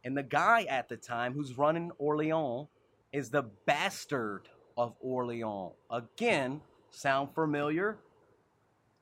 and 0.04 0.16
the 0.16 0.22
guy 0.22 0.64
at 0.64 0.88
the 0.88 0.96
time 0.96 1.34
who's 1.34 1.56
running 1.58 1.90
Orleans 1.98 2.68
is 3.12 3.30
the 3.30 3.42
bastard 3.66 4.48
of 4.76 4.94
Orleans. 5.00 5.72
Again, 5.90 6.60
sound 6.90 7.34
familiar? 7.34 7.98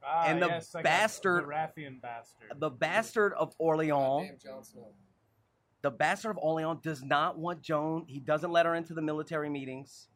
Ah, 0.06 0.24
And 0.26 0.42
the 0.42 0.46
yes, 0.48 0.74
bastard- 0.82 1.44
the 1.44 1.48
Raffian 1.48 2.00
bastard. 2.00 2.52
The 2.56 2.70
bastard 2.70 3.32
of 3.34 3.54
Orleans. 3.58 3.90
Goddamn 3.90 4.38
Jon 4.38 4.64
Snow. 4.64 4.88
The 5.82 5.90
bastard 5.90 6.32
of 6.32 6.38
Orleans 6.38 6.80
does 6.82 7.02
not 7.02 7.38
want 7.38 7.60
Joan. 7.62 8.04
He 8.06 8.20
doesn't 8.20 8.50
let 8.52 8.66
her 8.66 8.74
into 8.74 8.94
the 8.94 9.02
military 9.02 9.48
meetings. 9.48 10.08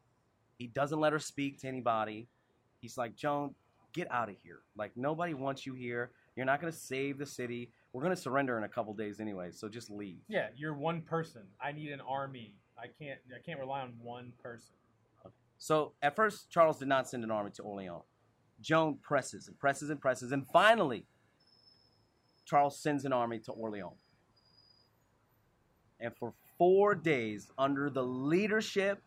He 0.57 0.67
doesn't 0.67 0.99
let 0.99 1.13
her 1.13 1.19
speak 1.19 1.59
to 1.61 1.67
anybody. 1.67 2.27
He's 2.79 2.97
like, 2.97 3.15
Joan, 3.15 3.53
get 3.93 4.09
out 4.11 4.29
of 4.29 4.35
here. 4.43 4.59
Like, 4.77 4.95
nobody 4.95 5.33
wants 5.33 5.65
you 5.65 5.73
here. 5.73 6.11
You're 6.35 6.45
not 6.45 6.61
going 6.61 6.71
to 6.71 6.77
save 6.77 7.17
the 7.17 7.25
city. 7.25 7.71
We're 7.91 8.01
going 8.03 8.15
to 8.15 8.21
surrender 8.21 8.57
in 8.57 8.63
a 8.63 8.69
couple 8.69 8.93
days 8.93 9.19
anyway, 9.19 9.49
so 9.51 9.67
just 9.67 9.89
leave. 9.89 10.19
yeah, 10.27 10.47
you're 10.55 10.73
one 10.75 11.01
person. 11.01 11.41
I 11.59 11.71
need 11.71 11.91
an 11.91 12.01
army. 12.01 12.53
I 12.77 12.85
can't. 12.87 13.19
I 13.35 13.39
can't 13.43 13.59
rely 13.59 13.81
on 13.81 13.93
one 14.01 14.33
person. 14.41 14.75
Okay. 15.25 15.33
So 15.57 15.93
at 16.03 16.15
first, 16.15 16.49
Charles 16.51 16.77
did 16.77 16.87
not 16.87 17.09
send 17.09 17.23
an 17.23 17.31
army 17.31 17.49
to 17.51 17.63
Orleans. 17.63 18.03
Joan 18.61 18.97
presses 19.01 19.47
and 19.47 19.57
presses 19.57 19.89
and 19.89 19.99
presses, 19.99 20.31
and 20.31 20.45
finally, 20.47 21.05
Charles 22.45 22.79
sends 22.81 23.05
an 23.05 23.13
army 23.13 23.39
to 23.39 23.51
Orleans. 23.51 24.01
And 25.99 26.15
for 26.15 26.33
four 26.57 26.95
days, 26.95 27.51
under 27.57 27.89
the 27.89 28.03
leadership 28.03 29.01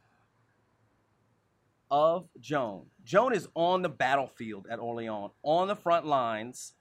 of 1.90 2.28
Joan, 2.40 2.86
Joan 3.04 3.34
is 3.34 3.48
on 3.54 3.82
the 3.82 3.88
battlefield 3.88 4.66
at 4.70 4.78
Orleans, 4.78 5.32
on 5.42 5.68
the 5.68 5.76
front 5.76 6.06
lines, 6.06 6.74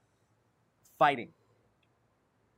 fighting 0.98 1.30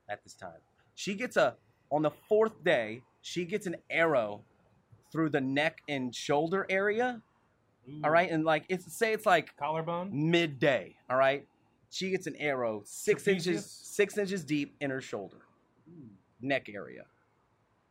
at 0.09 0.23
this 0.23 0.33
time. 0.33 0.59
She 0.95 1.13
gets 1.15 1.37
a, 1.37 1.55
on 1.89 2.01
the 2.01 2.11
fourth 2.11 2.63
day, 2.63 3.01
she 3.21 3.45
gets 3.45 3.67
an 3.67 3.77
arrow 3.89 4.41
through 5.11 5.29
the 5.29 5.41
neck 5.41 5.81
and 5.87 6.13
shoulder 6.13 6.65
area. 6.69 7.21
Ooh. 7.91 8.01
All 8.03 8.11
right, 8.11 8.29
and 8.29 8.43
like 8.45 8.65
it's 8.69 8.95
say 8.95 9.13
it's 9.13 9.25
like 9.25 9.55
collarbone. 9.57 10.09
midday. 10.11 10.95
All 11.09 11.17
right, 11.17 11.45
she 11.89 12.09
gets 12.11 12.27
an 12.27 12.35
arrow 12.37 12.83
six 12.85 13.27
inches 13.27 13.65
six 13.65 14.17
inches 14.17 14.43
deep 14.43 14.75
in 14.79 14.89
her 14.89 15.01
shoulder, 15.01 15.37
hmm. 15.89 16.07
neck 16.41 16.69
area. 16.73 17.03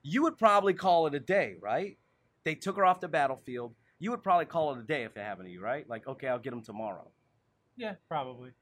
You 0.03 0.23
would 0.23 0.39
probably 0.39 0.75
call 0.75 1.07
it 1.07 1.15
a 1.15 1.21
day, 1.21 1.57
right? 1.61 1.99
They 2.45 2.55
took 2.55 2.77
her 2.77 2.85
off 2.85 3.01
the 3.01 3.09
battlefield. 3.09 3.75
You 3.99 4.11
would 4.13 4.23
probably 4.23 4.47
call 4.47 4.73
it 4.73 4.79
a 4.79 4.83
day 4.83 5.03
if 5.03 5.17
it 5.17 5.21
happened 5.21 5.49
to 5.49 5.53
you, 5.53 5.61
right? 5.61 5.87
Like, 5.89 6.09
okay, 6.09 6.29
I'll 6.29 6.39
get 6.39 6.51
them 6.51 6.63
tomorrow. 6.63 7.07
Yeah, 7.77 7.95
probably. 8.09 8.53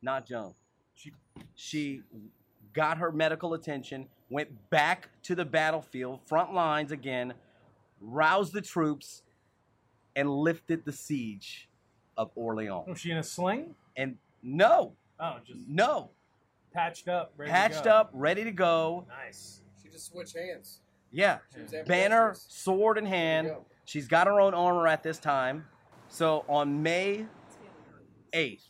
Not 0.00 0.26
Joan. 0.26 0.54
She 0.94 1.12
She 1.54 2.02
got 2.72 2.98
her 2.98 3.12
medical 3.12 3.54
attention, 3.54 4.06
went 4.30 4.70
back 4.70 5.08
to 5.24 5.34
the 5.34 5.44
battlefield, 5.44 6.20
front 6.26 6.54
lines 6.54 6.92
again, 6.92 7.34
roused 8.00 8.52
the 8.52 8.62
troops, 8.62 9.22
and 10.16 10.30
lifted 10.30 10.84
the 10.84 10.92
siege 10.92 11.68
of 12.16 12.30
Orleans. 12.34 12.86
Was 12.88 12.98
she 13.00 13.10
in 13.10 13.18
a 13.18 13.22
sling? 13.22 13.74
And 13.96 14.16
no, 14.42 14.94
Oh, 15.18 15.36
just 15.46 15.68
no, 15.68 16.10
patched 16.72 17.08
up, 17.08 17.32
ready 17.36 17.50
to 17.50 17.54
patched 17.54 17.84
go. 17.84 17.90
up, 17.90 18.10
ready 18.14 18.44
to 18.44 18.52
go. 18.52 19.06
Nice. 19.08 19.60
She 19.82 19.90
just 19.90 20.06
switched 20.06 20.36
hands. 20.36 20.80
Yeah, 21.12 21.38
She 21.54 21.60
banner, 21.86 22.34
sword 22.36 22.96
in 22.96 23.04
hand. 23.04 23.50
She's 23.84 24.06
got 24.08 24.26
her 24.28 24.40
own 24.40 24.54
armor 24.54 24.86
at 24.86 25.02
this 25.02 25.18
time. 25.18 25.66
So 26.08 26.44
on 26.48 26.82
May 26.82 27.26
8th, 28.32 28.62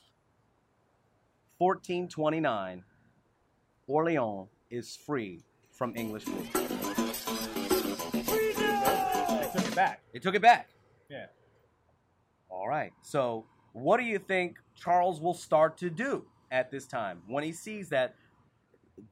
1429, 1.59 2.83
Orleans 3.87 4.49
is 4.71 4.97
free 4.97 5.43
from 5.71 5.95
English 5.97 6.27
rule. 6.27 6.43
They 6.53 6.61
took 9.53 9.67
it 9.67 9.75
back. 9.75 10.01
They 10.13 10.19
took 10.19 10.35
it 10.35 10.43
back. 10.43 10.69
Yeah. 11.11 11.27
All 12.49 12.69
right. 12.69 12.93
So, 13.03 13.47
what 13.73 13.99
do 13.99 14.05
you 14.05 14.19
think 14.19 14.59
Charles 14.75 15.21
will 15.21 15.35
start 15.35 15.77
to 15.79 15.91
do 15.91 16.25
at 16.51 16.71
this 16.71 16.87
time 16.87 17.23
when 17.27 17.45
he 17.45 17.53
sees 17.53 17.89
that 17.91 18.15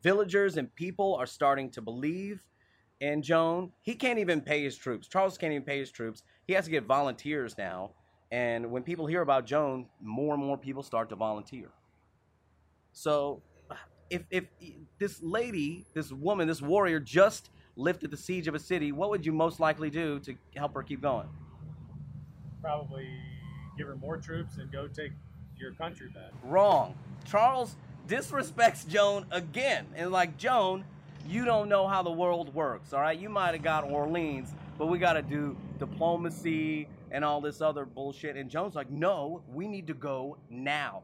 villagers 0.02 0.56
and 0.56 0.74
people 0.74 1.14
are 1.16 1.26
starting 1.26 1.70
to 1.70 1.82
believe 1.82 2.42
in 3.00 3.22
Joan? 3.22 3.72
He 3.82 3.94
can't 3.94 4.18
even 4.18 4.40
pay 4.40 4.62
his 4.62 4.76
troops. 4.76 5.08
Charles 5.08 5.38
can't 5.38 5.52
even 5.52 5.64
pay 5.64 5.78
his 5.78 5.90
troops. 5.90 6.22
He 6.46 6.54
has 6.54 6.64
to 6.66 6.70
get 6.70 6.84
volunteers 6.84 7.56
now. 7.58 7.92
And 8.30 8.70
when 8.70 8.82
people 8.82 9.06
hear 9.06 9.22
about 9.22 9.46
Joan, 9.46 9.86
more 10.00 10.34
and 10.34 10.44
more 10.44 10.58
people 10.58 10.82
start 10.82 11.08
to 11.10 11.16
volunteer. 11.16 11.70
So, 12.92 13.42
if 14.10 14.22
if 14.30 14.44
this 14.98 15.22
lady, 15.22 15.86
this 15.94 16.12
woman, 16.12 16.48
this 16.48 16.62
warrior 16.62 17.00
just 17.00 17.50
lifted 17.76 18.10
the 18.10 18.16
siege 18.16 18.48
of 18.48 18.54
a 18.54 18.58
city, 18.58 18.92
what 18.92 19.10
would 19.10 19.24
you 19.24 19.32
most 19.32 19.60
likely 19.60 19.90
do 19.90 20.18
to 20.20 20.34
help 20.56 20.74
her 20.74 20.82
keep 20.82 21.00
going? 21.00 21.28
Probably 22.60 23.08
give 23.76 23.86
her 23.86 23.96
more 23.96 24.16
troops 24.16 24.56
and 24.58 24.70
go 24.70 24.88
take 24.88 25.12
your 25.56 25.72
country 25.72 26.08
back. 26.08 26.32
Wrong. 26.42 26.94
Charles 27.24 27.76
disrespects 28.06 28.86
Joan 28.86 29.26
again. 29.30 29.86
And 29.94 30.10
like, 30.10 30.36
Joan, 30.36 30.84
you 31.26 31.44
don't 31.44 31.68
know 31.68 31.86
how 31.86 32.02
the 32.02 32.10
world 32.10 32.54
works, 32.54 32.92
all 32.92 33.00
right? 33.00 33.18
You 33.18 33.28
might 33.28 33.52
have 33.52 33.62
got 33.62 33.84
Orleans, 33.84 34.54
but 34.78 34.86
we 34.86 34.98
got 34.98 35.14
to 35.14 35.22
do 35.22 35.56
diplomacy 35.78 36.88
and 37.10 37.24
all 37.24 37.40
this 37.40 37.60
other 37.60 37.84
bullshit. 37.84 38.36
And 38.36 38.50
Joan's 38.50 38.74
like, 38.74 38.90
no, 38.90 39.42
we 39.52 39.68
need 39.68 39.86
to 39.88 39.94
go 39.94 40.38
now. 40.50 41.02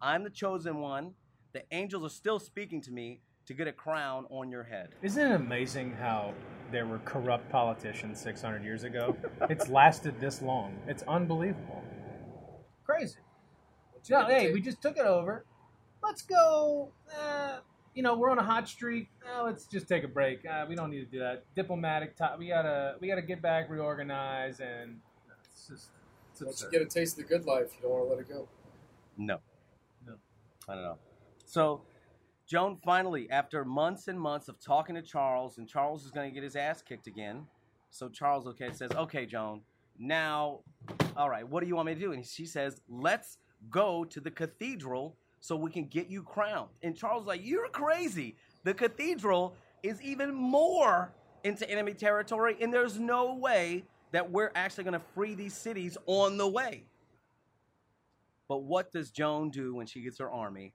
I'm 0.00 0.24
the 0.24 0.30
chosen 0.30 0.78
one. 0.78 1.12
The 1.52 1.62
angels 1.70 2.04
are 2.04 2.14
still 2.14 2.38
speaking 2.38 2.80
to 2.82 2.90
me 2.90 3.20
to 3.46 3.54
get 3.54 3.66
a 3.66 3.72
crown 3.72 4.26
on 4.30 4.50
your 4.50 4.64
head. 4.64 4.90
Isn't 5.02 5.32
it 5.32 5.34
amazing 5.34 5.92
how 5.92 6.34
there 6.70 6.86
were 6.86 6.98
corrupt 6.98 7.48
politicians 7.50 8.20
600 8.20 8.64
years 8.64 8.84
ago? 8.84 9.16
it's 9.50 9.68
lasted 9.68 10.20
this 10.20 10.42
long. 10.42 10.76
It's 10.86 11.02
unbelievable. 11.08 11.82
Crazy. 12.84 13.16
No, 14.08 14.26
hey, 14.26 14.46
take? 14.46 14.54
we 14.54 14.60
just 14.60 14.80
took 14.80 14.96
it 14.96 15.04
over. 15.04 15.44
Let's 16.02 16.22
go. 16.22 16.92
Uh, 17.20 17.58
you 17.94 18.02
know, 18.02 18.16
we're 18.16 18.30
on 18.30 18.38
a 18.38 18.44
hot 18.44 18.68
streak. 18.68 19.08
Uh, 19.26 19.42
let's 19.42 19.66
just 19.66 19.88
take 19.88 20.04
a 20.04 20.08
break. 20.08 20.46
Uh, 20.46 20.66
we 20.68 20.76
don't 20.76 20.90
need 20.90 21.00
to 21.00 21.10
do 21.10 21.18
that. 21.18 21.42
Diplomatic. 21.56 22.16
T- 22.16 22.24
we 22.38 22.48
gotta. 22.48 22.96
We 23.00 23.08
gotta 23.08 23.22
get 23.22 23.42
back, 23.42 23.68
reorganize, 23.70 24.60
and 24.60 25.00
it's 25.44 25.66
just. 25.66 25.88
It's 26.32 26.42
Once 26.42 26.62
you 26.62 26.70
get 26.70 26.82
a 26.82 26.86
taste 26.86 27.18
of 27.18 27.26
the 27.26 27.28
good 27.28 27.46
life, 27.46 27.72
you 27.74 27.82
don't 27.82 27.90
want 27.92 28.04
to 28.04 28.14
let 28.14 28.20
it 28.20 28.28
go. 28.28 28.46
No. 29.16 29.38
No. 30.06 30.14
I 30.68 30.74
don't 30.74 30.84
know. 30.84 30.98
So, 31.46 31.80
Joan 32.46 32.76
finally, 32.84 33.28
after 33.28 33.64
months 33.64 34.06
and 34.06 34.20
months 34.20 34.48
of 34.48 34.60
talking 34.60 34.94
to 34.94 35.02
Charles, 35.02 35.58
and 35.58 35.68
Charles 35.68 36.04
is 36.04 36.12
going 36.12 36.30
to 36.30 36.34
get 36.34 36.44
his 36.44 36.54
ass 36.54 36.80
kicked 36.80 37.08
again. 37.08 37.46
So 37.90 38.08
Charles, 38.08 38.46
okay, 38.46 38.70
says, 38.72 38.92
"Okay, 38.92 39.26
Joan, 39.26 39.62
now, 39.98 40.60
all 41.16 41.28
right, 41.28 41.46
what 41.46 41.60
do 41.60 41.66
you 41.66 41.74
want 41.74 41.86
me 41.86 41.94
to 41.94 42.00
do?" 42.00 42.12
And 42.12 42.24
she 42.24 42.46
says, 42.46 42.80
"Let's 42.88 43.38
go 43.68 44.04
to 44.04 44.20
the 44.20 44.30
cathedral 44.30 45.16
so 45.40 45.56
we 45.56 45.72
can 45.72 45.86
get 45.86 46.08
you 46.08 46.22
crowned." 46.22 46.70
And 46.82 46.96
Charles 46.96 47.22
is 47.22 47.26
like, 47.26 47.44
"You're 47.44 47.68
crazy. 47.68 48.36
The 48.62 48.74
cathedral 48.74 49.56
is 49.82 50.00
even 50.00 50.32
more 50.32 51.12
into 51.42 51.68
enemy 51.68 51.94
territory, 51.94 52.56
and 52.60 52.72
there's 52.72 52.98
no 52.98 53.34
way 53.34 53.84
that 54.12 54.30
we're 54.30 54.52
actually 54.54 54.84
going 54.84 55.00
to 55.00 55.06
free 55.14 55.34
these 55.34 55.54
cities 55.54 55.98
on 56.06 56.36
the 56.36 56.46
way." 56.46 56.84
But 58.46 58.62
what 58.62 58.92
does 58.92 59.10
Joan 59.10 59.50
do 59.50 59.74
when 59.74 59.86
she 59.86 60.02
gets 60.02 60.18
her 60.18 60.30
army? 60.30 60.74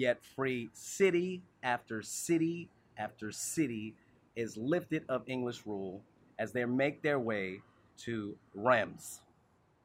Yet 0.00 0.24
free 0.24 0.70
city 0.72 1.42
after 1.62 2.00
city 2.00 2.70
after 2.96 3.30
city 3.30 3.94
is 4.34 4.56
lifted 4.56 5.04
of 5.10 5.24
English 5.26 5.66
rule 5.66 6.00
as 6.38 6.52
they 6.52 6.64
make 6.64 7.02
their 7.02 7.20
way 7.20 7.60
to 8.04 8.34
Reims, 8.54 9.20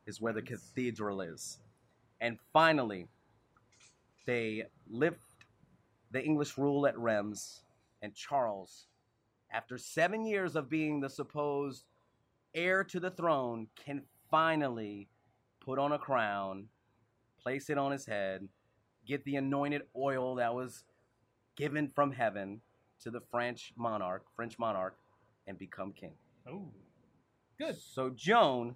is 0.05 0.21
where 0.21 0.31
the 0.31 0.41
cathedral 0.41 1.19
is. 1.19 1.59
And 2.21 2.39
finally, 2.53 3.09
they 4.25 4.63
lift 4.89 5.19
the 6.11 6.23
English 6.23 6.57
rule 6.57 6.87
at 6.87 6.97
Reims, 6.97 7.63
and 8.01 8.15
Charles, 8.15 8.87
after 9.51 9.77
seven 9.77 10.25
years 10.25 10.55
of 10.55 10.69
being 10.69 11.01
the 11.01 11.09
supposed 11.09 11.83
heir 12.53 12.85
to 12.85 13.01
the 13.01 13.11
throne, 13.11 13.67
can 13.75 14.01
finally 14.31 15.09
put 15.59 15.77
on 15.77 15.91
a 15.91 15.99
crown, 15.99 16.69
place 17.37 17.69
it 17.69 17.77
on 17.77 17.91
his 17.91 18.05
head, 18.05 18.47
get 19.05 19.23
the 19.25 19.35
anointed 19.35 19.83
oil 19.95 20.35
that 20.35 20.53
was 20.53 20.83
given 21.55 21.89
from 21.93 22.11
heaven 22.11 22.61
to 23.01 23.11
the 23.11 23.21
French 23.31 23.73
monarch, 23.77 24.25
French 24.35 24.57
monarch, 24.59 24.97
and 25.47 25.57
become 25.57 25.93
king. 25.93 26.13
Oh, 26.49 26.67
good. 27.57 27.75
So 27.77 28.09
Joan 28.09 28.75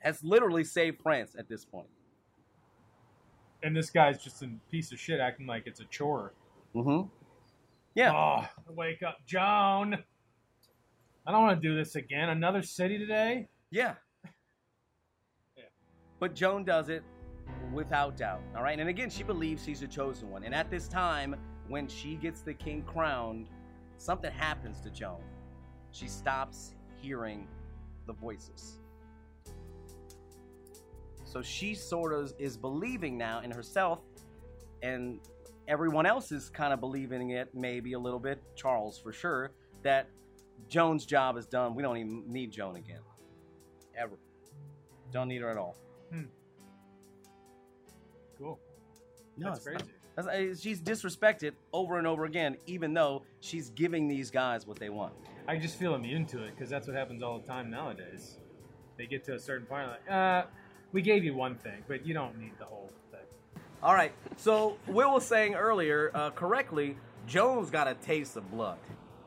has 0.00 0.22
literally 0.22 0.64
saved 0.64 1.00
France 1.02 1.34
at 1.38 1.48
this 1.48 1.64
point. 1.64 1.88
And 3.62 3.76
this 3.76 3.90
guy's 3.90 4.22
just 4.22 4.42
a 4.42 4.50
piece 4.70 4.92
of 4.92 5.00
shit, 5.00 5.20
acting 5.20 5.46
like 5.46 5.64
it's 5.66 5.80
a 5.80 5.84
chore. 5.84 6.32
Mm-hmm. 6.74 7.08
Yeah. 7.94 8.12
Oh, 8.14 8.44
wake 8.68 9.02
up, 9.02 9.18
Joan. 9.26 9.98
I 11.26 11.32
don't 11.32 11.42
want 11.42 11.60
to 11.60 11.68
do 11.68 11.76
this 11.76 11.96
again. 11.96 12.28
Another 12.28 12.62
city 12.62 12.98
today. 12.98 13.48
Yeah. 13.70 13.94
Yeah. 15.56 15.64
But 16.20 16.36
Joan 16.36 16.64
does 16.64 16.88
it 16.88 17.02
without 17.72 18.16
doubt. 18.16 18.40
All 18.56 18.62
right. 18.62 18.78
And 18.78 18.88
again, 18.88 19.10
she 19.10 19.22
believes 19.22 19.64
she's 19.64 19.80
the 19.80 19.86
chosen 19.86 20.30
one. 20.30 20.44
And 20.44 20.54
at 20.54 20.70
this 20.70 20.88
time, 20.88 21.36
when 21.68 21.86
she 21.88 22.14
gets 22.16 22.40
the 22.40 22.54
king 22.54 22.82
crowned, 22.82 23.48
something 23.98 24.30
happens 24.30 24.80
to 24.80 24.90
Joan. 24.90 25.20
She 25.90 26.08
stops 26.08 26.74
hearing 27.00 27.46
the 28.06 28.12
voices. 28.12 28.78
So 31.24 31.42
she 31.42 31.74
sort 31.74 32.14
of 32.14 32.32
is 32.38 32.56
believing 32.56 33.18
now 33.18 33.40
in 33.40 33.50
herself, 33.50 34.00
and 34.82 35.20
everyone 35.66 36.06
else 36.06 36.32
is 36.32 36.48
kind 36.48 36.72
of 36.72 36.80
believing 36.80 37.30
it, 37.30 37.50
maybe 37.54 37.92
a 37.92 37.98
little 37.98 38.18
bit, 38.18 38.42
Charles 38.56 38.98
for 38.98 39.12
sure, 39.12 39.50
that 39.82 40.08
Joan's 40.68 41.04
job 41.04 41.36
is 41.36 41.46
done. 41.46 41.74
We 41.74 41.82
don't 41.82 41.98
even 41.98 42.24
need 42.26 42.50
Joan 42.50 42.76
again. 42.76 43.00
Ever. 43.96 44.18
Don't 45.12 45.28
need 45.28 45.42
her 45.42 45.50
at 45.50 45.58
all. 45.58 45.76
Cool. 48.38 48.58
No, 49.36 49.50
That's 49.50 49.58
it's 49.58 49.66
not- 49.66 49.78
crazy. 49.78 49.92
that's- 50.16 50.58
uh, 50.58 50.60
she's 50.60 50.80
disrespected 50.80 51.52
over 51.72 51.98
and 51.98 52.06
over 52.06 52.24
again, 52.24 52.56
even 52.66 52.92
though 52.94 53.22
she's 53.40 53.70
giving 53.70 54.08
these 54.08 54.30
guys 54.30 54.66
what 54.66 54.78
they 54.78 54.90
want. 54.90 55.14
I 55.46 55.56
just 55.56 55.76
feel 55.76 55.94
immune 55.94 56.26
to 56.26 56.42
it 56.44 56.50
because 56.50 56.68
that's 56.68 56.86
what 56.86 56.96
happens 56.96 57.22
all 57.22 57.38
the 57.38 57.46
time 57.46 57.70
nowadays. 57.70 58.38
They 58.96 59.06
get 59.06 59.24
to 59.24 59.34
a 59.34 59.38
certain 59.38 59.66
point, 59.66 59.88
like, 59.88 60.10
uh, 60.10 60.46
we 60.92 61.02
gave 61.02 61.24
you 61.24 61.34
one 61.34 61.54
thing, 61.56 61.84
but 61.86 62.04
you 62.06 62.14
don't 62.14 62.38
need 62.38 62.52
the 62.58 62.64
whole 62.64 62.90
thing. 63.10 63.20
All 63.82 63.94
right, 63.94 64.12
so 64.36 64.76
Will 64.88 65.12
was 65.14 65.24
saying 65.24 65.54
earlier 65.54 66.10
uh, 66.14 66.30
correctly, 66.30 66.96
Joan's 67.26 67.70
got 67.70 67.86
a 67.86 67.94
taste 67.94 68.36
of 68.36 68.50
blood. 68.50 68.78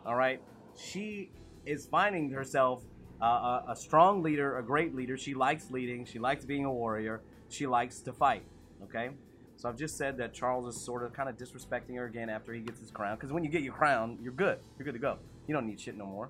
All 0.05 0.15
right, 0.15 0.41
she 0.75 1.31
is 1.65 1.85
finding 1.85 2.29
herself 2.31 2.83
uh, 3.21 3.25
a, 3.25 3.65
a 3.69 3.75
strong 3.75 4.21
leader, 4.23 4.57
a 4.57 4.63
great 4.63 4.93
leader. 4.95 5.15
She 5.15 5.33
likes 5.35 5.69
leading. 5.71 6.05
She 6.05 6.17
likes 6.19 6.43
being 6.43 6.65
a 6.65 6.71
warrior. 6.73 7.21
She 7.49 7.67
likes 7.67 7.99
to 8.01 8.11
fight. 8.13 8.43
Okay, 8.83 9.09
so 9.57 9.69
I've 9.69 9.77
just 9.77 9.97
said 9.97 10.17
that 10.17 10.33
Charles 10.33 10.73
is 10.73 10.81
sort 10.81 11.03
of 11.03 11.13
kind 11.13 11.29
of 11.29 11.37
disrespecting 11.37 11.95
her 11.95 12.05
again 12.05 12.29
after 12.29 12.53
he 12.53 12.61
gets 12.61 12.79
his 12.79 12.91
crown. 12.91 13.15
Because 13.15 13.31
when 13.31 13.43
you 13.43 13.49
get 13.49 13.61
your 13.61 13.73
crown, 13.73 14.17
you're 14.21 14.33
good. 14.33 14.59
You're 14.77 14.85
good 14.85 14.93
to 14.93 14.99
go. 14.99 15.17
You 15.47 15.53
don't 15.53 15.67
need 15.67 15.79
shit 15.79 15.95
no 15.97 16.05
more. 16.05 16.29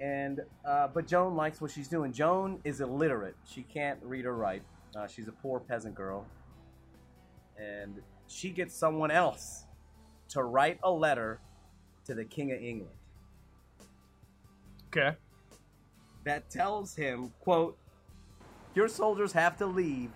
And 0.00 0.40
uh, 0.64 0.88
but 0.88 1.06
Joan 1.06 1.34
likes 1.36 1.60
what 1.60 1.70
she's 1.70 1.88
doing. 1.88 2.12
Joan 2.12 2.60
is 2.64 2.80
illiterate. 2.80 3.36
She 3.44 3.62
can't 3.62 3.98
read 4.02 4.26
or 4.26 4.34
write. 4.36 4.62
Uh, 4.96 5.06
she's 5.06 5.28
a 5.28 5.32
poor 5.32 5.60
peasant 5.60 5.94
girl 5.94 6.24
and 7.58 8.00
she 8.26 8.50
gets 8.50 8.74
someone 8.74 9.10
else 9.10 9.64
to 10.30 10.42
write 10.42 10.78
a 10.82 10.90
letter 10.90 11.40
to 12.04 12.14
the 12.14 12.24
King 12.24 12.52
of 12.52 12.60
England 12.62 12.94
Okay. 14.88 15.16
that 16.24 16.48
tells 16.50 16.94
him, 16.94 17.32
quote, 17.40 17.76
your 18.74 18.88
soldiers 18.88 19.32
have 19.32 19.56
to 19.58 19.66
leave, 19.66 20.10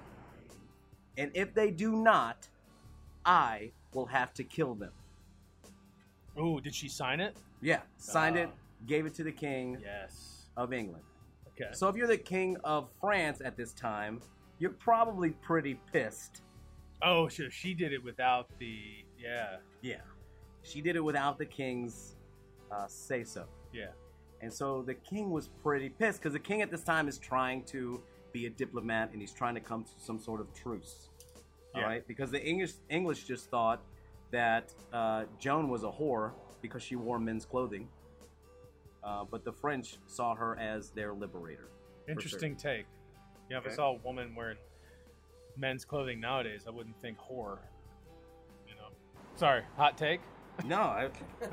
and 1.18 1.30
if 1.34 1.54
they 1.54 1.70
do 1.70 1.96
not, 1.96 2.48
I 3.24 3.72
will 3.94 4.06
have 4.06 4.32
to 4.34 4.44
kill 4.44 4.74
them. 4.74 4.92
Oh, 6.36 6.60
did 6.60 6.74
she 6.74 6.88
sign 6.88 7.20
it? 7.20 7.36
Yeah, 7.60 7.82
signed 7.98 8.36
it, 8.36 8.48
Ah. 8.50 8.56
gave 8.86 9.06
it 9.06 9.14
to 9.14 9.22
the 9.24 9.32
King 9.32 9.78
Yes. 9.82 10.46
of 10.56 10.72
England. 10.72 11.04
Okay. 11.48 11.70
So 11.72 11.88
if 11.88 11.96
you're 11.96 12.06
the 12.06 12.16
king 12.16 12.56
of 12.64 12.88
France 13.00 13.40
at 13.44 13.56
this 13.56 13.72
time, 13.74 14.20
you're 14.58 14.70
probably 14.70 15.30
pretty 15.30 15.74
pissed. 15.92 16.42
Oh, 17.02 17.28
so 17.28 17.48
she 17.50 17.74
did 17.74 17.92
it 17.92 18.02
without 18.02 18.48
the. 18.58 19.04
Yeah. 19.18 19.58
Yeah. 19.82 20.00
She 20.62 20.80
did 20.80 20.96
it 20.96 21.00
without 21.04 21.36
the 21.38 21.44
king's 21.46 22.16
uh, 22.70 22.86
say 22.86 23.22
so. 23.22 23.46
Yeah. 23.72 23.90
And 24.40 24.50
so 24.52 24.82
the 24.82 24.94
king 24.94 25.30
was 25.30 25.48
pretty 25.62 25.90
pissed 25.90 26.20
because 26.20 26.32
the 26.32 26.38
king 26.38 26.62
at 26.62 26.70
this 26.70 26.82
time 26.82 27.06
is 27.06 27.18
trying 27.18 27.64
to 27.64 28.02
be 28.32 28.46
a 28.46 28.50
diplomat 28.50 29.10
and 29.12 29.20
he's 29.20 29.32
trying 29.32 29.54
to 29.54 29.60
come 29.60 29.84
to 29.84 29.90
some 29.98 30.18
sort 30.18 30.40
of 30.40 30.52
truce. 30.54 31.08
All 31.74 31.80
Yeah. 31.80 31.86
right, 31.86 32.06
because 32.06 32.30
the 32.30 32.42
English 32.44 32.72
English 32.88 33.24
just 33.24 33.50
thought 33.50 33.82
that 34.30 34.72
uh, 34.92 35.24
Joan 35.38 35.68
was 35.68 35.84
a 35.84 35.90
whore 35.90 36.32
because 36.60 36.82
she 36.82 36.96
wore 36.96 37.18
men's 37.18 37.44
clothing, 37.44 37.88
uh, 39.04 39.24
but 39.24 39.44
the 39.44 39.52
French 39.52 39.96
saw 40.06 40.34
her 40.34 40.58
as 40.58 40.90
their 40.90 41.12
liberator. 41.12 41.68
Interesting 42.08 42.56
take. 42.56 42.86
Yeah, 43.50 43.58
if 43.58 43.66
I 43.66 43.70
saw 43.70 43.90
a 43.92 43.98
woman 43.98 44.34
wearing 44.34 44.58
men's 45.56 45.84
clothing 45.84 46.20
nowadays, 46.20 46.64
I 46.66 46.70
wouldn't 46.70 47.00
think 47.02 47.18
whore. 47.18 47.58
You 48.68 48.74
know. 48.74 48.88
Sorry, 49.36 49.62
hot 49.76 49.96
take. 49.98 50.20
No, 50.64 50.76
I, 50.80 51.08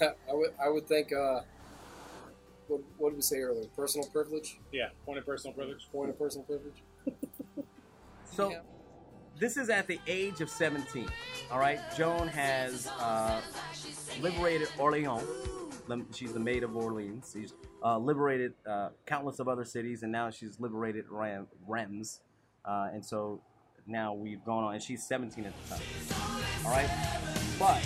I 0.00 0.32
would 0.32 0.52
I 0.64 0.68
would 0.68 0.86
think. 0.86 1.12
Uh, 1.12 1.40
what, 2.72 2.80
what 2.98 3.10
did 3.10 3.16
we 3.16 3.22
say 3.22 3.38
earlier? 3.40 3.66
Personal 3.76 4.08
privilege. 4.08 4.58
Yeah, 4.72 4.88
point 5.04 5.18
of 5.18 5.26
personal 5.26 5.54
privilege. 5.54 5.86
Point 5.92 6.10
of 6.10 6.18
personal 6.18 6.44
privilege. 6.44 6.82
so 8.34 8.50
Yeah. 8.50 8.60
this 9.38 9.56
is 9.56 9.68
at 9.70 9.86
the 9.86 9.98
age 10.06 10.40
of 10.40 10.48
17. 10.48 11.06
All 11.50 11.58
right, 11.58 11.78
Joan 11.96 12.28
has 12.28 12.86
uh, 12.98 13.40
liberated 14.20 14.68
Orleans. 14.78 15.22
She's 16.14 16.32
the 16.32 16.40
maid 16.40 16.62
of 16.62 16.74
Orleans. 16.76 17.30
She's 17.34 17.52
uh, 17.84 17.98
liberated 17.98 18.54
uh, 18.66 18.90
countless 19.06 19.38
of 19.40 19.48
other 19.48 19.64
cities, 19.64 20.02
and 20.02 20.10
now 20.12 20.30
she's 20.30 20.58
liberated 20.60 21.04
Ram- 21.10 21.48
Reims. 21.66 22.20
Uh, 22.64 22.88
and 22.92 23.04
so 23.04 23.40
now 23.86 24.14
we've 24.14 24.42
gone 24.44 24.64
on, 24.64 24.74
and 24.74 24.82
she's 24.82 25.06
17 25.06 25.44
at 25.44 25.52
the 25.68 25.74
time. 25.74 25.84
All 26.64 26.70
right, 26.70 26.88
but 27.58 27.82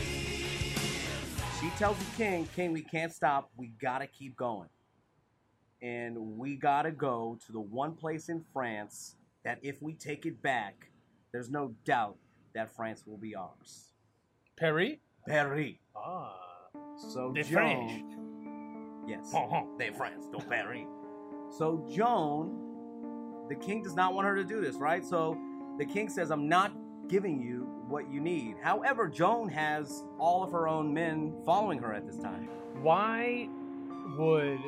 she 1.58 1.70
tells 1.78 1.96
the 1.98 2.04
king, 2.16 2.46
"King, 2.54 2.72
we 2.72 2.82
can't 2.82 3.10
stop. 3.12 3.50
We 3.56 3.72
gotta 3.80 4.06
keep 4.06 4.36
going, 4.36 4.68
and 5.82 6.16
we 6.38 6.56
gotta 6.56 6.90
go 6.90 7.38
to 7.46 7.52
the 7.52 7.60
one 7.60 7.94
place 7.94 8.28
in 8.28 8.42
France 8.52 9.16
that 9.44 9.58
if 9.62 9.80
we 9.82 9.94
take 9.94 10.26
it 10.26 10.42
back, 10.42 10.90
there's 11.32 11.50
no 11.50 11.74
doubt 11.84 12.16
that 12.54 12.74
France 12.74 13.04
will 13.06 13.18
be 13.18 13.34
ours. 13.34 13.92
Paris? 14.56 14.96
Paris. 15.28 15.74
Ah. 15.94 16.34
So 16.96 17.32
De 17.32 17.42
Joan, 17.42 19.04
yes, 19.06 19.32
Uh-huh. 19.34 19.64
de 19.78 19.92
France, 19.92 20.26
de 20.28 20.38
Paris. 20.38 20.86
So 21.50 21.86
Joan, 21.90 23.46
the 23.48 23.54
king 23.54 23.82
does 23.82 23.94
not 23.94 24.14
want 24.14 24.26
her 24.26 24.34
to 24.36 24.44
do 24.44 24.60
this, 24.60 24.76
right? 24.76 25.04
So 25.04 25.36
the 25.78 25.84
king 25.84 26.08
says, 26.08 26.30
"I'm 26.30 26.48
not 26.48 26.72
giving 27.08 27.38
you 27.40 27.64
what 27.88 28.10
you 28.10 28.20
need." 28.20 28.56
However, 28.62 29.08
Joan 29.08 29.48
has 29.50 30.04
all 30.18 30.42
of 30.42 30.50
her 30.52 30.66
own 30.66 30.92
men 30.92 31.34
following 31.44 31.78
her 31.80 31.92
at 31.92 32.06
this 32.06 32.18
time. 32.18 32.48
Why 32.82 33.48
would 34.18 34.58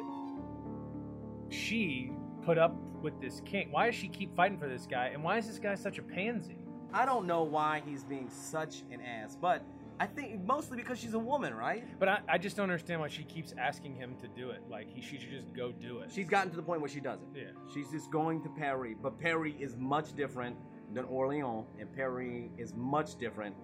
she 1.50 2.12
put 2.42 2.58
up 2.58 2.74
with 3.02 3.20
this 3.20 3.40
king? 3.44 3.68
Why 3.70 3.86
does 3.86 3.94
she 3.94 4.08
keep 4.08 4.34
fighting 4.34 4.58
for 4.58 4.68
this 4.68 4.86
guy? 4.86 5.08
And 5.08 5.22
why 5.22 5.38
is 5.38 5.46
this 5.46 5.58
guy 5.58 5.74
such 5.74 5.98
a 5.98 6.02
pansy? 6.02 6.58
I 6.92 7.04
don't 7.04 7.26
know 7.26 7.42
why 7.42 7.82
he's 7.84 8.02
being 8.04 8.30
such 8.30 8.82
an 8.90 9.00
ass, 9.02 9.36
but 9.40 9.62
I 10.00 10.06
think 10.06 10.42
mostly 10.44 10.76
because 10.76 10.98
she's 10.98 11.14
a 11.14 11.18
woman, 11.18 11.52
right? 11.54 11.84
But 11.98 12.08
I, 12.08 12.18
I 12.28 12.38
just 12.38 12.56
don't 12.56 12.70
understand 12.70 13.00
why 13.00 13.08
she 13.08 13.24
keeps 13.24 13.52
asking 13.58 13.96
him 13.96 14.14
to 14.20 14.28
do 14.28 14.50
it. 14.50 14.62
Like 14.70 14.88
he, 14.88 15.02
she 15.02 15.18
should 15.18 15.30
just 15.30 15.52
go 15.54 15.72
do 15.72 15.98
it. 15.98 16.10
She's 16.14 16.28
gotten 16.28 16.50
to 16.50 16.56
the 16.56 16.62
point 16.62 16.80
where 16.80 16.88
she 16.88 17.00
doesn't. 17.00 17.28
Yeah. 17.34 17.44
She's 17.74 17.90
just 17.90 18.10
going 18.10 18.42
to 18.44 18.48
Paris, 18.48 18.94
but 19.02 19.18
Paris 19.20 19.54
is 19.58 19.76
much 19.76 20.14
different 20.16 20.56
than 20.94 21.04
Orleans, 21.04 21.66
and 21.78 21.92
Paris 21.94 22.48
is 22.56 22.72
much 22.74 23.16
different 23.18 23.54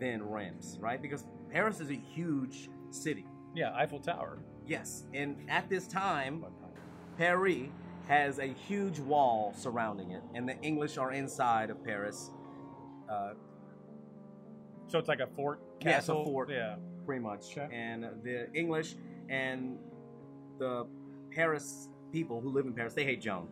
than 0.00 0.22
Reims, 0.28 0.78
right? 0.80 1.00
Because 1.00 1.24
Paris 1.50 1.78
is 1.78 1.90
a 1.90 1.94
huge 1.94 2.68
city. 2.90 3.26
yeah, 3.54 3.72
Eiffel 3.76 4.00
Tower. 4.00 4.38
Yes, 4.66 5.04
and 5.12 5.36
at 5.48 5.68
this 5.68 5.86
time, 5.86 6.44
Paris 7.18 7.68
has 8.08 8.38
a 8.38 8.46
huge 8.46 8.98
wall 8.98 9.54
surrounding 9.56 10.10
it, 10.10 10.22
and 10.34 10.48
the 10.48 10.58
English 10.62 10.98
are 10.98 11.12
inside 11.12 11.70
of 11.70 11.82
Paris, 11.84 12.30
uh, 13.08 13.32
So 14.88 14.98
it's 14.98 15.08
like 15.08 15.20
a 15.20 15.26
fort 15.28 15.60
Yeah, 15.80 15.98
it's 15.98 16.08
a 16.08 16.12
castle. 16.12 16.24
fort. 16.24 16.50
Yeah. 16.50 16.76
pretty 17.06 17.22
much. 17.22 17.56
Okay. 17.56 17.68
And 17.74 18.04
the 18.22 18.52
English 18.54 18.94
and 19.28 19.78
the 20.58 20.86
Paris 21.30 21.88
people 22.12 22.40
who 22.40 22.50
live 22.50 22.66
in 22.66 22.72
Paris, 22.74 22.92
they 22.94 23.04
hate 23.04 23.20
Joan. 23.20 23.48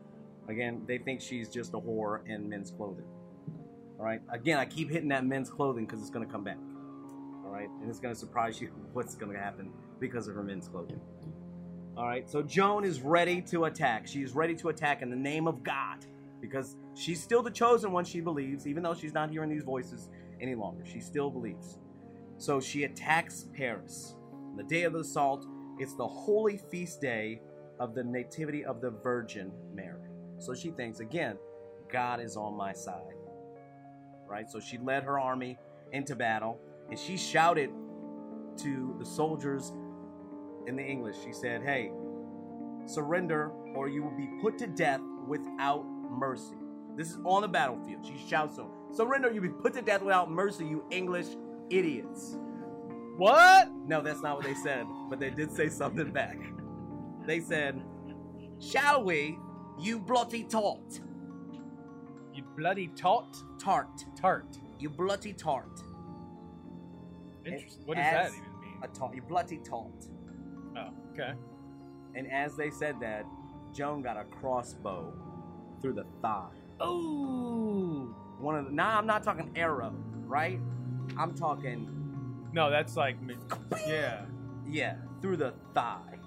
Again, 0.49 0.83
they 0.87 0.99
think 0.99 1.20
she's 1.20 1.49
just 1.49 1.73
a 1.75 1.79
whore 1.79 2.27
in 2.29 2.49
men's 2.49 2.70
clothing. 2.70 3.07
All 3.99 4.05
right. 4.05 4.20
Again, 4.31 4.59
I 4.59 4.64
keep 4.66 4.90
hitting 4.90 5.09
that 5.09 5.25
men's 5.25 5.49
clothing 5.51 5.87
because 5.87 6.01
it's 6.01 6.11
going 6.11 6.27
to 6.27 6.31
come 6.33 6.44
back. 6.44 6.59
All 7.44 7.51
right, 7.51 7.68
and 7.81 7.88
it's 7.90 7.99
going 8.01 8.14
to 8.14 8.18
surprise 8.18 8.61
you 8.61 8.68
what's 8.92 9.14
going 9.16 9.33
to 9.33 9.38
happen 9.38 9.73
because 9.99 10.29
of 10.29 10.35
her 10.35 10.42
men's 10.42 10.68
clothing. 10.68 11.01
All 12.00 12.06
right. 12.06 12.26
So 12.30 12.42
Joan 12.42 12.86
is 12.86 13.02
ready 13.02 13.42
to 13.42 13.66
attack. 13.66 14.06
She 14.06 14.22
is 14.22 14.32
ready 14.32 14.54
to 14.54 14.70
attack 14.70 15.02
in 15.02 15.10
the 15.10 15.16
name 15.16 15.46
of 15.46 15.62
God 15.62 15.98
because 16.40 16.76
she's 16.94 17.22
still 17.22 17.42
the 17.42 17.50
chosen 17.50 17.92
one. 17.92 18.06
She 18.06 18.20
believes, 18.20 18.66
even 18.66 18.82
though 18.82 18.94
she's 18.94 19.12
not 19.12 19.28
hearing 19.28 19.50
these 19.50 19.64
voices 19.64 20.08
any 20.40 20.54
longer. 20.54 20.82
She 20.86 20.98
still 20.98 21.30
believes. 21.30 21.76
So 22.38 22.58
she 22.58 22.84
attacks 22.84 23.48
Paris. 23.52 24.14
The 24.56 24.62
day 24.62 24.84
of 24.84 24.94
the 24.94 25.00
assault, 25.00 25.44
it's 25.78 25.92
the 25.92 26.06
holy 26.06 26.56
feast 26.56 27.02
day 27.02 27.42
of 27.78 27.94
the 27.94 28.02
nativity 28.02 28.64
of 28.64 28.80
the 28.80 28.88
Virgin 28.88 29.52
Mary. 29.74 30.08
So 30.38 30.54
she 30.54 30.70
thinks, 30.70 31.00
again, 31.00 31.36
God 31.92 32.18
is 32.18 32.34
on 32.34 32.56
my 32.56 32.72
side. 32.72 33.12
Right? 34.26 34.50
So 34.50 34.58
she 34.58 34.78
led 34.78 35.02
her 35.02 35.20
army 35.20 35.58
into 35.92 36.16
battle 36.16 36.58
and 36.88 36.98
she 36.98 37.18
shouted 37.18 37.68
to 38.56 38.96
the 38.98 39.04
soldiers 39.04 39.74
in 40.66 40.77
the 40.77 40.83
English. 40.85 41.16
She 41.25 41.33
said, 41.33 41.62
Hey, 41.62 41.90
surrender 42.87 43.51
or 43.75 43.88
you 43.88 44.03
will 44.03 44.16
be 44.16 44.29
put 44.40 44.59
to 44.59 44.66
death 44.66 45.01
without 45.27 45.85
mercy. 46.11 46.57
This 46.96 47.11
is 47.11 47.18
on 47.25 47.42
the 47.42 47.49
battlefield. 47.49 48.05
She 48.05 48.18
shouts 48.29 48.57
so. 48.57 48.70
Surrender, 48.92 49.31
you'll 49.31 49.42
be 49.42 49.49
put 49.49 49.75
to 49.75 49.83
death 49.83 50.03
without 50.03 50.31
mercy, 50.31 50.66
you 50.66 50.85
English 50.90 51.27
idiots. 51.70 52.37
What? 53.16 53.70
No, 53.87 54.03
that's 54.03 54.23
not 54.23 54.37
what 54.37 54.44
they 54.44 54.55
said, 54.55 54.87
but 55.09 55.20
they 55.20 55.31
did 55.31 55.53
say 55.53 55.68
something 55.68 56.11
back. 56.11 56.37
They 57.27 57.40
said, 57.40 57.81
Shall 58.59 59.05
we, 59.05 59.38
you 59.79 59.99
bloody 60.01 60.44
tart? 60.44 61.01
You 62.35 62.44
bloody 62.57 62.88
tart 62.88 63.37
Tart. 63.59 64.05
tart. 64.20 64.59
You 64.79 64.88
bloody 64.90 65.33
tart. 65.33 65.83
Interesting. 67.44 67.83
What 67.87 67.96
does 67.96 68.07
As 68.07 68.33
that 68.33 68.38
even 68.38 68.61
mean? 68.61 68.79
A 68.83 68.88
tart. 68.88 69.14
You 69.14 69.23
bloody 69.23 69.59
tart. 69.59 70.07
Okay. 71.20 71.33
And 72.14 72.30
as 72.30 72.56
they 72.56 72.70
said 72.70 72.96
that, 73.00 73.24
Joan 73.72 74.02
got 74.02 74.16
a 74.16 74.24
crossbow 74.24 75.12
through 75.80 75.94
the 75.94 76.06
thigh. 76.22 76.48
Oh. 76.80 78.14
One 78.38 78.56
of 78.56 78.64
the, 78.66 78.72
now 78.72 78.98
I'm 78.98 79.06
not 79.06 79.22
talking 79.22 79.50
arrow, 79.54 79.92
right? 80.26 80.59
I'm 81.16 81.35
talking, 81.35 81.88
No, 82.52 82.70
that's 82.70 82.96
like 82.96 83.16
yeah. 83.87 84.22
yeah, 84.68 84.96
through 85.20 85.37
the 85.37 85.54
thigh. 85.74 86.18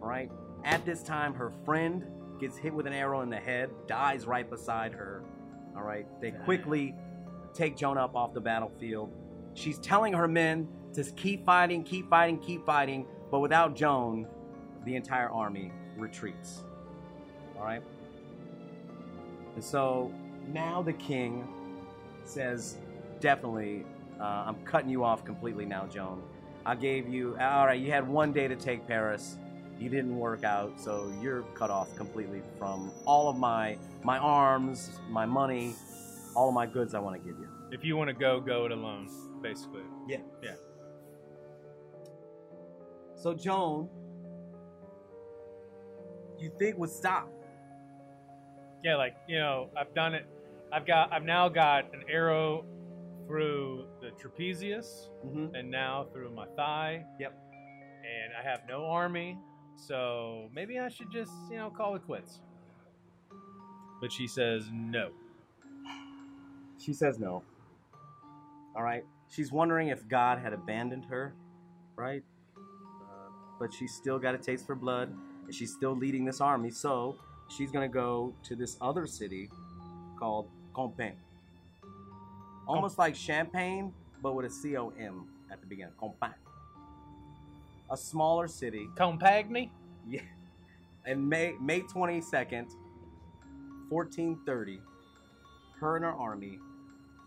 Right? 0.00 0.30
At 0.64 0.84
this 0.84 1.02
time, 1.02 1.34
her 1.34 1.52
friend 1.64 2.04
gets 2.40 2.56
hit 2.56 2.72
with 2.72 2.86
an 2.86 2.92
arrow 2.92 3.22
in 3.22 3.30
the 3.30 3.38
head, 3.38 3.70
dies 3.86 4.26
right 4.26 4.48
beside 4.48 4.92
her. 4.92 5.22
All 5.76 5.82
right? 5.82 6.06
They 6.20 6.30
quickly 6.32 6.94
take 7.54 7.76
Joan 7.76 7.98
up 7.98 8.14
off 8.14 8.34
the 8.34 8.40
battlefield. 8.40 9.10
She's 9.54 9.78
telling 9.78 10.12
her 10.12 10.28
men 10.28 10.68
to 10.96 11.04
keep 11.12 11.44
fighting, 11.44 11.84
keep 11.84 12.08
fighting, 12.08 12.38
keep 12.38 12.64
fighting, 12.64 13.06
but 13.30 13.40
without 13.40 13.76
Joan, 13.76 14.26
the 14.84 14.96
entire 14.96 15.28
army 15.28 15.70
retreats. 15.96 16.64
All 17.58 17.64
right? 17.64 17.82
And 19.54 19.62
so 19.62 20.10
now 20.48 20.82
the 20.82 20.94
king 20.94 21.46
says, 22.24 22.78
definitely, 23.20 23.84
uh, 24.18 24.44
I'm 24.46 24.56
cutting 24.64 24.88
you 24.88 25.04
off 25.04 25.22
completely 25.24 25.66
now, 25.66 25.86
Joan. 25.86 26.22
I 26.64 26.74
gave 26.74 27.08
you, 27.08 27.36
all 27.40 27.66
right, 27.66 27.78
you 27.78 27.92
had 27.92 28.08
one 28.08 28.32
day 28.32 28.48
to 28.48 28.56
take 28.56 28.86
Paris. 28.86 29.36
You 29.78 29.90
didn't 29.90 30.16
work 30.16 30.44
out, 30.44 30.80
so 30.80 31.12
you're 31.20 31.42
cut 31.54 31.70
off 31.70 31.94
completely 31.96 32.40
from 32.58 32.90
all 33.04 33.28
of 33.28 33.36
my 33.36 33.76
my 34.02 34.16
arms, 34.16 34.98
my 35.10 35.26
money, 35.26 35.74
all 36.34 36.48
of 36.48 36.54
my 36.54 36.64
goods 36.64 36.94
I 36.94 36.98
want 36.98 37.22
to 37.22 37.28
give 37.28 37.38
you. 37.38 37.48
If 37.70 37.84
you 37.84 37.96
want 37.96 38.08
to 38.08 38.14
go, 38.14 38.40
go 38.40 38.64
it 38.64 38.72
alone, 38.72 39.10
basically. 39.42 39.82
Yeah. 40.08 40.20
Yeah. 40.42 40.54
So 43.26 43.34
Joan, 43.34 43.88
you 46.38 46.48
think 46.60 46.78
would 46.78 46.90
stop? 46.90 47.28
Yeah, 48.84 48.94
like, 48.94 49.16
you 49.26 49.36
know, 49.36 49.68
I've 49.76 49.92
done 49.96 50.14
it. 50.14 50.28
I've 50.72 50.86
got 50.86 51.12
I've 51.12 51.24
now 51.24 51.48
got 51.48 51.92
an 51.92 52.04
arrow 52.08 52.64
through 53.26 53.86
the 54.00 54.10
trapezius 54.10 55.08
Mm-hmm. 55.26 55.56
and 55.56 55.68
now 55.68 56.06
through 56.12 56.30
my 56.36 56.46
thigh. 56.54 57.04
Yep. 57.18 57.36
And 57.52 58.32
I 58.38 58.48
have 58.48 58.60
no 58.68 58.84
army. 58.84 59.36
So 59.74 60.48
maybe 60.54 60.78
I 60.78 60.88
should 60.88 61.10
just, 61.10 61.32
you 61.50 61.56
know, 61.56 61.68
call 61.68 61.96
it 61.96 62.02
quits. 62.06 62.38
But 64.00 64.12
she 64.12 64.28
says 64.28 64.68
no. 64.72 65.10
She 66.78 66.92
says 66.92 67.18
no. 67.18 67.42
All 68.76 68.84
right. 68.84 69.02
She's 69.28 69.50
wondering 69.50 69.88
if 69.88 70.06
God 70.06 70.38
had 70.38 70.52
abandoned 70.52 71.06
her, 71.06 71.34
right? 71.96 72.22
But 73.58 73.72
she's 73.72 73.94
still 73.94 74.18
got 74.18 74.34
a 74.34 74.38
taste 74.38 74.66
for 74.66 74.74
blood, 74.74 75.14
and 75.44 75.54
she's 75.54 75.72
still 75.72 75.96
leading 75.96 76.24
this 76.24 76.40
army. 76.40 76.70
So 76.70 77.16
she's 77.48 77.70
gonna 77.70 77.88
go 77.88 78.32
to 78.44 78.54
this 78.54 78.76
other 78.80 79.06
city 79.06 79.48
called 80.18 80.48
Compiègne. 80.74 81.14
Almost 82.66 82.98
like 82.98 83.14
Champagne, 83.14 83.92
but 84.22 84.34
with 84.34 84.46
a 84.46 84.50
C 84.50 84.76
O 84.76 84.92
M 84.98 85.26
at 85.50 85.60
the 85.60 85.66
beginning. 85.66 85.94
Compiègne. 86.00 86.34
A 87.90 87.96
smaller 87.96 88.48
city. 88.48 88.88
Compagni? 88.96 89.70
Yeah. 90.08 90.20
And 91.06 91.28
May 91.28 91.54
May 91.60 91.80
twenty 91.82 92.20
second, 92.20 92.68
fourteen 93.88 94.38
thirty, 94.44 94.80
her 95.78 95.96
and 95.96 96.04
her 96.04 96.12
army. 96.12 96.58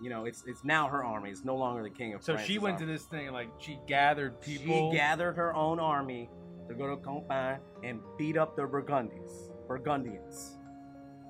You 0.02 0.10
know, 0.10 0.26
it's 0.26 0.44
it's 0.48 0.64
now 0.64 0.88
her 0.88 1.04
army. 1.04 1.30
It's 1.30 1.44
no 1.44 1.56
longer 1.58 1.84
the 1.84 1.90
king 1.90 2.14
of 2.14 2.24
So 2.24 2.34
France. 2.34 2.48
she 2.48 2.58
went 2.58 2.78
to 2.80 2.86
this 2.86 3.04
thing 3.04 3.32
like 3.32 3.50
she 3.60 3.80
gathered 3.86 4.40
people. 4.42 4.92
She 4.92 4.98
gathered 4.98 5.34
her 5.34 5.54
own 5.56 5.80
army 5.80 6.30
to 6.70 6.74
go 6.74 6.88
to 6.96 7.02
Compiègne 7.02 7.60
and 7.84 8.00
beat 8.18 8.38
up 8.38 8.56
the 8.56 8.66
Burgundians. 8.66 9.50
Burgundians. 9.68 10.58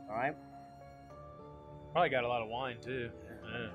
All 0.10 0.16
right. 0.16 0.36
Probably 1.94 2.10
got 2.10 2.24
a 2.24 2.28
lot 2.28 2.42
of 2.44 2.50
wine 2.50 2.78
too. 2.82 3.10
Yeah. 3.52 3.70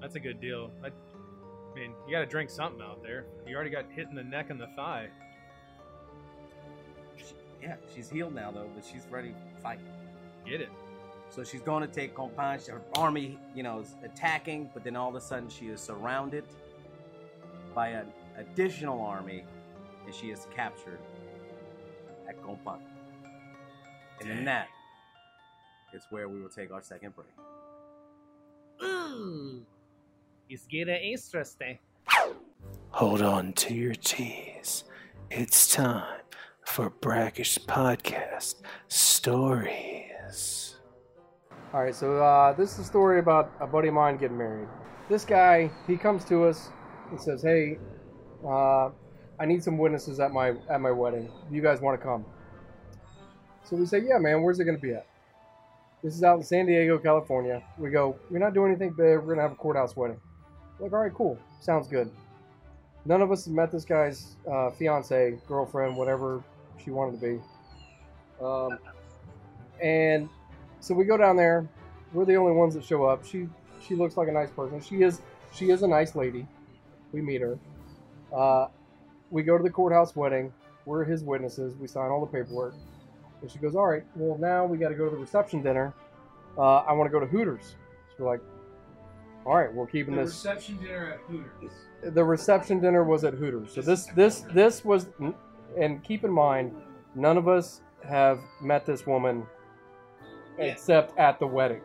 That's 0.00 0.14
a 0.14 0.20
good 0.20 0.40
deal. 0.40 0.70
I, 0.82 0.86
I 0.88 1.74
mean, 1.74 1.92
you 2.06 2.12
got 2.12 2.20
to 2.20 2.26
drink 2.26 2.48
something 2.48 2.80
out 2.80 3.02
there. 3.02 3.26
You 3.46 3.54
already 3.54 3.70
got 3.70 3.84
hit 3.90 4.08
in 4.08 4.14
the 4.14 4.24
neck 4.24 4.48
and 4.50 4.58
the 4.60 4.68
thigh. 4.76 5.08
Yeah, 7.62 7.74
she's 7.94 8.08
healed 8.08 8.34
now 8.34 8.50
though, 8.52 8.70
but 8.74 8.84
she's 8.84 9.06
ready 9.10 9.30
to 9.30 9.60
fight. 9.62 9.80
Get 10.46 10.60
it? 10.60 10.70
So 11.30 11.44
she's 11.44 11.60
going 11.60 11.86
to 11.86 11.92
take 11.92 12.14
Compiègne. 12.14 12.68
Her 12.68 12.80
army, 12.96 13.38
you 13.54 13.62
know, 13.62 13.80
is 13.80 13.94
attacking, 14.02 14.70
but 14.74 14.82
then 14.84 14.96
all 14.96 15.08
of 15.08 15.14
a 15.14 15.20
sudden 15.20 15.48
she 15.48 15.66
is 15.66 15.80
surrounded 15.80 16.44
by 17.74 17.88
an 17.88 18.06
additional 18.36 19.00
army, 19.00 19.44
and 20.04 20.14
she 20.14 20.30
is 20.30 20.46
captured 20.54 20.98
at 22.28 22.42
Compiègne. 22.42 22.80
And 24.20 24.30
then 24.30 24.44
that 24.46 24.68
is 25.94 26.02
where 26.10 26.28
we 26.28 26.40
will 26.40 26.48
take 26.48 26.72
our 26.72 26.82
second 26.82 27.14
break. 27.14 27.28
Mmm. 28.82 29.62
It's 30.48 30.66
getting 30.66 31.12
interesting. 31.12 31.78
Hold 32.90 33.20
on 33.22 33.52
to 33.52 33.74
your 33.74 33.94
teas. 33.94 34.84
It's 35.30 35.72
time 35.74 36.22
for 36.64 36.88
Brackish 36.88 37.58
Podcast 37.66 38.56
Stories. 38.88 40.77
All 41.74 41.82
right, 41.82 41.94
so 41.94 42.16
uh, 42.22 42.54
this 42.54 42.72
is 42.72 42.78
a 42.78 42.84
story 42.84 43.18
about 43.18 43.52
a 43.60 43.66
buddy 43.66 43.88
of 43.88 43.94
mine 43.94 44.16
getting 44.16 44.38
married. 44.38 44.68
This 45.10 45.26
guy, 45.26 45.70
he 45.86 45.98
comes 45.98 46.24
to 46.24 46.44
us 46.44 46.70
and 47.10 47.20
says, 47.20 47.42
"Hey, 47.42 47.78
uh, 48.42 48.88
I 49.38 49.44
need 49.44 49.62
some 49.62 49.76
witnesses 49.76 50.18
at 50.18 50.32
my 50.32 50.54
at 50.70 50.80
my 50.80 50.90
wedding. 50.90 51.30
You 51.50 51.60
guys 51.60 51.82
want 51.82 52.00
to 52.00 52.02
come?" 52.02 52.24
So 53.64 53.76
we 53.76 53.84
say, 53.84 53.98
"Yeah, 53.98 54.16
man. 54.16 54.42
Where's 54.42 54.58
it 54.58 54.64
going 54.64 54.78
to 54.78 54.82
be 54.82 54.94
at?" 54.94 55.06
This 56.02 56.14
is 56.14 56.24
out 56.24 56.38
in 56.38 56.42
San 56.42 56.64
Diego, 56.64 56.96
California. 56.96 57.62
We 57.76 57.90
go, 57.90 58.16
"We're 58.30 58.38
not 58.38 58.54
doing 58.54 58.70
anything 58.70 58.94
big. 58.96 59.18
We're 59.18 59.20
going 59.20 59.36
to 59.36 59.42
have 59.42 59.52
a 59.52 59.56
courthouse 59.56 59.94
wedding." 59.94 60.20
Like, 60.80 60.94
all 60.94 61.00
right, 61.00 61.12
cool. 61.12 61.38
Sounds 61.60 61.86
good. 61.86 62.10
None 63.04 63.20
of 63.20 63.30
us 63.30 63.44
have 63.44 63.52
met 63.52 63.70
this 63.70 63.84
guy's 63.84 64.36
uh, 64.50 64.70
fiance, 64.70 65.38
girlfriend, 65.46 65.98
whatever 65.98 66.42
she 66.82 66.90
wanted 66.92 67.20
to 67.20 67.26
be. 67.26 67.40
Um, 68.42 68.78
and 69.82 70.30
so 70.80 70.94
we 70.94 71.04
go 71.04 71.16
down 71.16 71.36
there. 71.36 71.68
We're 72.12 72.24
the 72.24 72.36
only 72.36 72.52
ones 72.52 72.74
that 72.74 72.84
show 72.84 73.04
up. 73.04 73.24
She 73.24 73.48
she 73.80 73.94
looks 73.94 74.16
like 74.16 74.28
a 74.28 74.32
nice 74.32 74.50
person. 74.50 74.80
She 74.80 75.02
is 75.02 75.20
she 75.52 75.70
is 75.70 75.82
a 75.82 75.88
nice 75.88 76.14
lady. 76.14 76.46
We 77.12 77.20
meet 77.22 77.40
her. 77.40 77.58
Uh, 78.34 78.68
we 79.30 79.42
go 79.42 79.56
to 79.56 79.62
the 79.62 79.70
courthouse 79.70 80.14
wedding. 80.16 80.52
We're 80.84 81.04
his 81.04 81.22
witnesses. 81.22 81.74
We 81.76 81.86
sign 81.86 82.10
all 82.10 82.20
the 82.24 82.26
paperwork. 82.32 82.74
And 83.42 83.50
she 83.50 83.58
goes, 83.58 83.74
"All 83.74 83.86
right. 83.86 84.04
Well, 84.16 84.38
now 84.38 84.64
we 84.64 84.78
got 84.78 84.88
to 84.88 84.94
go 84.94 85.04
to 85.04 85.10
the 85.10 85.16
reception 85.20 85.62
dinner. 85.62 85.92
Uh, 86.56 86.78
I 86.78 86.92
want 86.92 87.08
to 87.08 87.12
go 87.12 87.20
to 87.20 87.26
Hooters." 87.26 87.76
So 88.16 88.24
we're 88.24 88.30
like, 88.30 88.40
"All 89.46 89.54
right. 89.56 89.72
We're 89.72 89.86
keeping 89.86 90.14
The 90.16 90.22
this." 90.22 90.30
reception 90.30 90.78
dinner 90.78 91.12
at 91.12 91.20
Hooters. 91.30 91.72
the 92.14 92.24
reception 92.24 92.80
dinner 92.80 93.04
was 93.04 93.24
at 93.24 93.34
Hooters. 93.34 93.72
So 93.74 93.80
this 93.82 94.06
this 94.14 94.40
this 94.52 94.84
was, 94.84 95.08
and 95.78 96.02
keep 96.02 96.24
in 96.24 96.32
mind, 96.32 96.74
none 97.14 97.36
of 97.36 97.48
us 97.48 97.82
have 98.08 98.40
met 98.60 98.86
this 98.86 99.06
woman 99.06 99.46
except 100.58 101.16
at 101.18 101.38
the 101.38 101.46
wedding, 101.46 101.80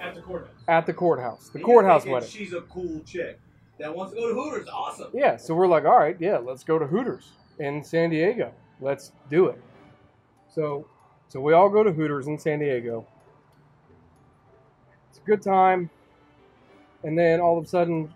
At 0.00 0.14
the 0.14 0.20
courthouse. 0.22 0.50
at 0.68 0.86
the 0.86 0.92
courthouse, 0.92 1.48
the 1.50 1.60
courthouse 1.60 2.06
wedding. 2.06 2.28
She's 2.28 2.52
a 2.52 2.62
cool 2.62 3.00
chick 3.04 3.38
that 3.78 3.94
wants 3.94 4.12
to 4.14 4.20
go 4.20 4.28
to 4.28 4.34
Hooters. 4.34 4.68
Awesome. 4.68 5.10
Yeah, 5.12 5.36
so 5.36 5.54
we're 5.54 5.66
like, 5.66 5.84
all 5.84 5.98
right, 5.98 6.16
yeah, 6.20 6.38
let's 6.38 6.64
go 6.64 6.78
to 6.78 6.86
Hooters 6.86 7.30
in 7.58 7.82
San 7.84 8.10
Diego. 8.10 8.52
Let's 8.80 9.12
do 9.30 9.46
it. 9.46 9.60
So, 10.48 10.86
so 11.28 11.40
we 11.40 11.52
all 11.52 11.68
go 11.68 11.82
to 11.82 11.92
Hooters 11.92 12.26
in 12.26 12.38
San 12.38 12.60
Diego. 12.60 13.06
It's 15.10 15.18
a 15.18 15.22
good 15.22 15.42
time, 15.42 15.90
and 17.02 17.18
then 17.18 17.40
all 17.40 17.58
of 17.58 17.64
a 17.64 17.68
sudden, 17.68 18.12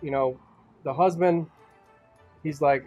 you 0.00 0.10
know, 0.10 0.38
the 0.84 0.92
husband, 0.92 1.46
he's 2.42 2.60
like, 2.60 2.84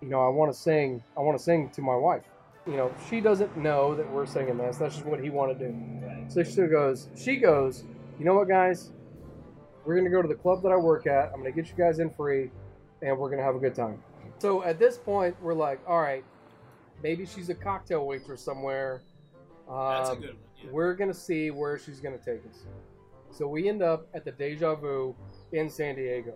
you 0.00 0.08
know, 0.08 0.24
I 0.24 0.28
want 0.28 0.52
to 0.52 0.58
sing. 0.58 1.02
I 1.16 1.20
want 1.20 1.36
to 1.38 1.42
sing 1.42 1.70
to 1.70 1.82
my 1.82 1.94
wife. 1.96 2.22
You 2.68 2.76
know, 2.76 2.92
she 3.08 3.20
doesn't 3.20 3.56
know 3.56 3.94
that 3.94 4.10
we're 4.12 4.26
singing 4.26 4.58
this. 4.58 4.76
That's 4.76 4.96
just 4.96 5.06
what 5.06 5.20
he 5.20 5.30
wanted 5.30 5.58
to 5.60 5.68
do. 5.68 6.24
So 6.28 6.42
she 6.42 6.66
goes, 6.66 7.08
she 7.16 7.36
goes, 7.36 7.84
you 8.18 8.26
know 8.26 8.34
what, 8.34 8.48
guys? 8.48 8.90
We're 9.86 9.96
gonna 9.96 10.10
go 10.10 10.20
to 10.20 10.28
the 10.28 10.34
club 10.34 10.62
that 10.64 10.70
I 10.70 10.76
work 10.76 11.06
at. 11.06 11.32
I'm 11.32 11.38
gonna 11.38 11.50
get 11.50 11.68
you 11.68 11.74
guys 11.74 11.98
in 11.98 12.10
free, 12.10 12.50
and 13.00 13.16
we're 13.18 13.30
gonna 13.30 13.42
have 13.42 13.54
a 13.54 13.58
good 13.58 13.74
time. 13.74 14.02
So 14.38 14.62
at 14.64 14.78
this 14.78 14.98
point, 14.98 15.34
we're 15.40 15.54
like, 15.54 15.80
all 15.88 16.00
right, 16.02 16.22
maybe 17.02 17.24
she's 17.24 17.48
a 17.48 17.54
cocktail 17.54 18.06
waitress 18.06 18.42
somewhere. 18.42 19.00
Um, 19.66 19.88
That's 19.88 20.10
a 20.10 20.16
good 20.16 20.28
one. 20.30 20.38
Yeah. 20.62 20.70
We're 20.70 20.94
gonna 20.94 21.14
see 21.14 21.50
where 21.50 21.78
she's 21.78 22.00
gonna 22.00 22.18
take 22.18 22.40
us. 22.50 22.66
So 23.30 23.48
we 23.48 23.66
end 23.66 23.82
up 23.82 24.08
at 24.12 24.26
the 24.26 24.32
Deja 24.32 24.74
Vu 24.74 25.14
in 25.52 25.70
San 25.70 25.94
Diego, 25.94 26.34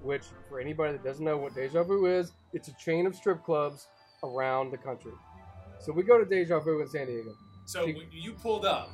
which, 0.00 0.24
for 0.48 0.58
anybody 0.58 0.92
that 0.92 1.04
doesn't 1.04 1.24
know 1.24 1.36
what 1.36 1.54
Deja 1.54 1.82
Vu 1.82 2.06
is, 2.06 2.32
it's 2.54 2.68
a 2.68 2.74
chain 2.78 3.06
of 3.06 3.14
strip 3.14 3.44
clubs 3.44 3.88
around 4.22 4.70
the 4.70 4.78
country. 4.78 5.12
So 5.80 5.92
we 5.92 6.02
go 6.02 6.18
to 6.18 6.24
Deja 6.24 6.60
Vu 6.60 6.80
in 6.80 6.88
San 6.88 7.06
Diego. 7.06 7.34
So 7.64 7.86
when 7.86 8.06
you 8.10 8.32
pulled 8.32 8.66
up, 8.66 8.90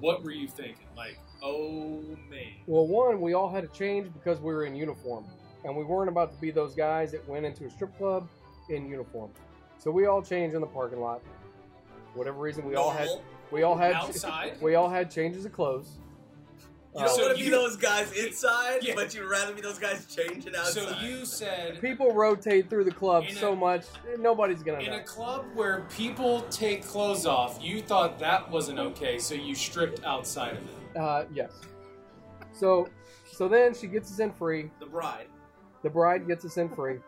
what 0.00 0.22
were 0.22 0.30
you 0.30 0.46
thinking? 0.46 0.86
Like, 0.96 1.18
oh 1.42 2.02
man. 2.30 2.52
Well, 2.66 2.86
one, 2.86 3.20
we 3.20 3.34
all 3.34 3.50
had 3.50 3.62
to 3.62 3.78
change 3.78 4.12
because 4.12 4.38
we 4.40 4.52
were 4.52 4.64
in 4.64 4.76
uniform, 4.76 5.24
and 5.64 5.76
we 5.76 5.84
weren't 5.84 6.08
about 6.08 6.32
to 6.32 6.40
be 6.40 6.50
those 6.50 6.74
guys 6.74 7.10
that 7.12 7.26
went 7.28 7.44
into 7.44 7.64
a 7.64 7.70
strip 7.70 7.96
club 7.98 8.28
in 8.68 8.88
uniform. 8.88 9.30
So 9.78 9.90
we 9.90 10.06
all 10.06 10.22
changed 10.22 10.54
in 10.54 10.60
the 10.60 10.66
parking 10.66 11.00
lot. 11.00 11.22
Whatever 12.14 12.38
reason, 12.38 12.64
we 12.64 12.76
all 12.76 12.90
had 12.90 13.08
we 13.50 13.64
all 13.64 13.76
had 13.76 13.94
Outside? 13.94 14.56
we 14.60 14.76
all 14.76 14.88
had 14.88 15.10
changes 15.10 15.44
of 15.44 15.52
clothes. 15.52 15.98
You 16.94 17.00
Uh, 17.00 17.06
don't 17.06 17.16
So 17.16 17.22
want 17.22 17.36
to 17.38 17.38
be 17.38 17.44
you- 17.46 17.50
those 17.50 17.76
guys 17.76 18.12
inside, 18.12 18.82
Yeah. 18.82 18.94
but 18.94 19.14
you'd 19.14 19.28
rather 19.28 19.54
be 19.54 19.62
those 19.62 19.78
guys 19.78 20.04
changing 20.06 20.54
outside. 20.54 20.88
So 20.88 20.98
you 21.06 21.24
said 21.24 21.80
people 21.80 22.12
rotate 22.12 22.68
through 22.68 22.84
the 22.84 22.92
club 22.92 23.24
In 23.24 23.30
a- 23.30 23.40
so 23.40 23.56
much, 23.56 23.86
nobody's 24.18 24.62
gonna 24.62 24.80
in 24.80 24.90
know. 24.90 24.98
a 24.98 25.02
club 25.02 25.46
where 25.54 25.86
people 25.96 26.42
take 26.50 26.84
clothes 26.84 27.24
off, 27.24 27.58
you 27.62 27.80
thought 27.80 28.18
that 28.18 28.50
wasn't 28.50 28.78
okay, 28.78 29.18
so 29.18 29.34
you 29.34 29.54
stripped 29.54 30.04
outside 30.04 30.54
of 30.56 30.62
it. 30.64 30.96
Uh, 30.98 31.24
yes. 31.32 31.52
So, 32.52 32.88
so 33.30 33.48
then 33.48 33.72
she 33.72 33.86
gets 33.86 34.10
us 34.12 34.18
in 34.18 34.30
free. 34.32 34.70
the 34.78 34.84
bride. 34.86 35.28
The 35.82 35.88
bride 35.90 36.26
gets 36.26 36.44
us 36.44 36.58
in 36.58 36.68
free, 36.68 36.98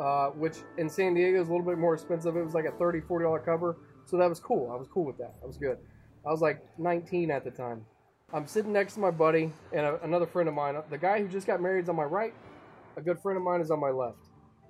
uh, 0.00 0.30
which 0.30 0.56
in 0.78 0.88
San 0.88 1.12
Diego 1.12 1.38
is 1.42 1.48
a 1.48 1.52
little 1.52 1.66
bit 1.66 1.76
more 1.76 1.92
expensive. 1.92 2.34
It 2.34 2.42
was 2.42 2.54
like 2.54 2.64
a 2.64 2.72
30 2.72 3.02
$40 3.02 3.40
cover. 3.44 3.76
So 4.06 4.16
that 4.16 4.28
was 4.28 4.40
cool. 4.40 4.70
I 4.72 4.76
was 4.76 4.88
cool 4.88 5.04
with 5.04 5.18
that. 5.18 5.34
I 5.42 5.46
was 5.46 5.58
good. 5.58 5.76
I 6.24 6.30
was 6.30 6.40
like 6.40 6.62
19 6.78 7.30
at 7.30 7.44
the 7.44 7.50
time. 7.50 7.84
I'm 8.32 8.46
sitting 8.46 8.72
next 8.72 8.94
to 8.94 9.00
my 9.00 9.10
buddy 9.12 9.52
and 9.72 9.86
a, 9.86 10.02
another 10.02 10.26
friend 10.26 10.48
of 10.48 10.54
mine. 10.54 10.76
The 10.90 10.98
guy 10.98 11.20
who 11.20 11.28
just 11.28 11.46
got 11.46 11.60
married 11.60 11.84
is 11.84 11.88
on 11.88 11.96
my 11.96 12.04
right. 12.04 12.34
A 12.96 13.00
good 13.00 13.20
friend 13.20 13.36
of 13.36 13.44
mine 13.44 13.60
is 13.60 13.70
on 13.70 13.78
my 13.78 13.90
left. 13.90 14.18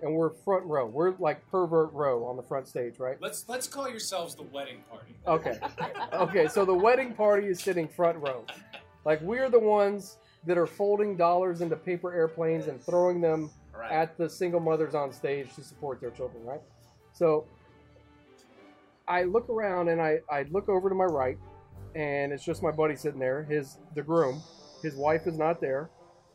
And 0.03 0.15
we're 0.15 0.29
front 0.45 0.67
row. 0.67 0.87
We're 0.87 1.15
like 1.19 1.49
pervert 1.51 1.91
row 1.95 2.25
on 2.27 2.37
the 2.37 2.43
front 2.43 2.69
stage, 2.69 2.99
right? 2.99 3.17
Let's 3.19 3.47
let's 3.49 3.67
call 3.67 3.89
yourselves 3.89 4.35
the 4.35 4.43
wedding 4.43 4.83
party. 4.91 5.15
Okay. 5.27 5.59
Okay, 6.13 6.49
so 6.49 6.67
the 6.67 6.75
wedding 6.75 7.15
party 7.15 7.47
is 7.47 7.61
sitting 7.61 7.89
front 7.89 8.19
row. 8.19 8.45
Like 9.07 9.23
we're 9.23 9.49
the 9.49 9.59
ones 9.59 10.19
that 10.47 10.59
are 10.59 10.67
folding 10.67 11.17
dollars 11.17 11.63
into 11.63 11.77
paper 11.77 12.13
airplanes 12.13 12.67
and 12.69 12.81
throwing 12.83 13.21
them 13.21 13.51
Right. 13.75 13.93
at 13.93 14.17
the 14.17 14.29
single 14.29 14.61
mothers 14.61 14.95
on 14.95 15.13
stage 15.13 15.55
to 15.55 15.63
support 15.63 16.01
their 16.01 16.11
children, 16.11 16.43
right? 16.47 16.63
So 17.13 17.47
I 19.07 19.25
look 19.25 19.51
around 19.51 19.89
and 19.89 20.01
I, 20.01 20.21
I 20.31 20.47
look 20.51 20.71
over 20.71 20.89
to 20.89 20.95
my 20.95 21.05
right 21.05 21.37
and 21.97 22.33
it's 22.33 22.45
just 22.45 22.63
my 22.63 22.71
buddy 22.71 22.95
sitting 22.95 23.19
there, 23.19 23.45
his 23.45 23.79
the 23.95 24.03
groom. 24.03 24.41
His 24.83 24.95
wife 24.95 25.27
is 25.27 25.39
not 25.39 25.61
there. 25.61 25.91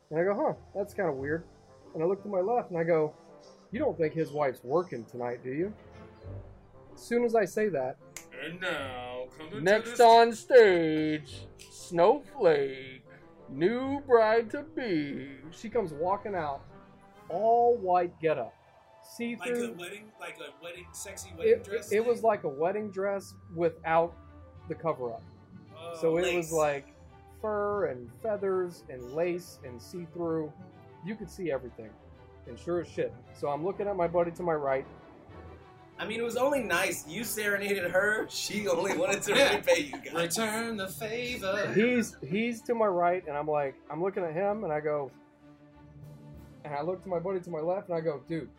And 0.10 0.20
I 0.20 0.24
go, 0.24 0.34
huh, 0.36 0.54
that's 0.76 0.94
kind 0.94 1.08
of 1.08 1.16
weird. 1.16 1.46
And 1.94 2.04
I 2.04 2.06
look 2.08 2.22
to 2.24 2.28
my 2.30 2.40
left 2.40 2.72
and 2.72 2.80
I 2.80 2.84
go, 2.84 3.14
you 3.72 3.80
don't 3.80 3.98
think 3.98 4.14
his 4.14 4.32
wife's 4.32 4.64
working 4.64 5.06
tonight, 5.06 5.44
do 5.44 5.52
you? 5.52 5.74
As 6.94 7.02
soon 7.02 7.24
as 7.24 7.36
I 7.36 7.46
say 7.46 7.70
that, 7.70 7.98
And 8.44 8.60
now, 8.60 9.26
coming 9.38 9.64
next 9.64 10.00
on 10.02 10.34
stage, 10.34 11.46
Snowflake, 11.70 13.04
new 13.50 14.02
bride 14.08 14.50
to 14.52 14.64
be. 14.76 15.30
She 15.52 15.70
comes 15.70 15.94
walking 15.94 16.36
out, 16.36 16.62
all 17.30 17.78
white 17.78 18.20
getup, 18.20 18.54
see 19.16 19.36
Like 19.38 19.52
a 19.52 19.56
through. 19.56 19.74
wedding, 19.80 20.06
like 20.20 20.38
a 20.40 20.64
wedding, 20.64 20.88
sexy 20.92 21.30
wedding 21.38 21.54
It, 21.54 21.64
dress. 21.64 21.92
it 21.92 22.06
was 22.06 22.24
like 22.24 22.44
a 22.44 22.50
wedding 22.50 22.92
dress 22.92 23.34
without 23.56 24.14
the 24.68 24.76
cover 24.76 25.14
up. 25.14 25.24
Oh, 25.82 25.98
So 26.00 26.18
it 26.18 26.24
lace. 26.24 26.36
was 26.36 26.52
like 26.54 26.88
fur 27.42 27.86
and 27.88 28.10
feathers 28.22 28.84
and 28.90 29.02
lace 29.14 29.60
and 29.66 29.82
see 29.82 30.06
through. 30.14 30.52
You 31.06 31.16
could 31.16 31.30
see 31.30 31.52
everything. 31.52 31.90
And 32.48 32.58
sure 32.58 32.82
as 32.82 32.88
shit. 32.88 33.14
So 33.34 33.50
I'm 33.50 33.64
looking 33.66 33.88
at 33.88 33.96
my 33.96 34.08
buddy 34.08 34.32
to 34.32 34.44
my 34.44 34.54
right. 34.54 34.86
I 36.00 36.06
mean, 36.08 36.20
it 36.20 36.24
was 36.24 36.38
only 36.38 36.64
nice. 36.64 37.08
You 37.08 37.24
serenaded 37.24 37.92
her. 37.92 38.26
She 38.30 38.68
only 38.68 38.98
wanted 38.98 39.22
to 39.24 39.34
repay 39.56 39.82
you 39.82 40.02
guys. 40.12 40.38
Return 40.38 40.76
the 40.78 40.88
favor. 40.88 41.72
He's 41.76 42.16
he's 42.28 42.62
to 42.64 42.74
my 42.74 42.88
right, 42.88 43.24
and 43.28 43.38
I'm 43.38 43.48
like, 43.48 43.76
I'm 43.92 44.02
looking 44.02 44.24
at 44.24 44.34
him, 44.34 44.64
and 44.64 44.74
I 44.74 44.80
go, 44.80 45.12
and 46.66 46.74
I 46.74 46.82
look 46.82 47.04
to 47.04 47.10
my 47.10 47.20
buddy 47.20 47.40
to 47.42 47.50
my 47.52 47.60
left, 47.60 47.90
and 47.90 47.98
I 47.98 48.02
go, 48.02 48.20
dude, 48.28 48.50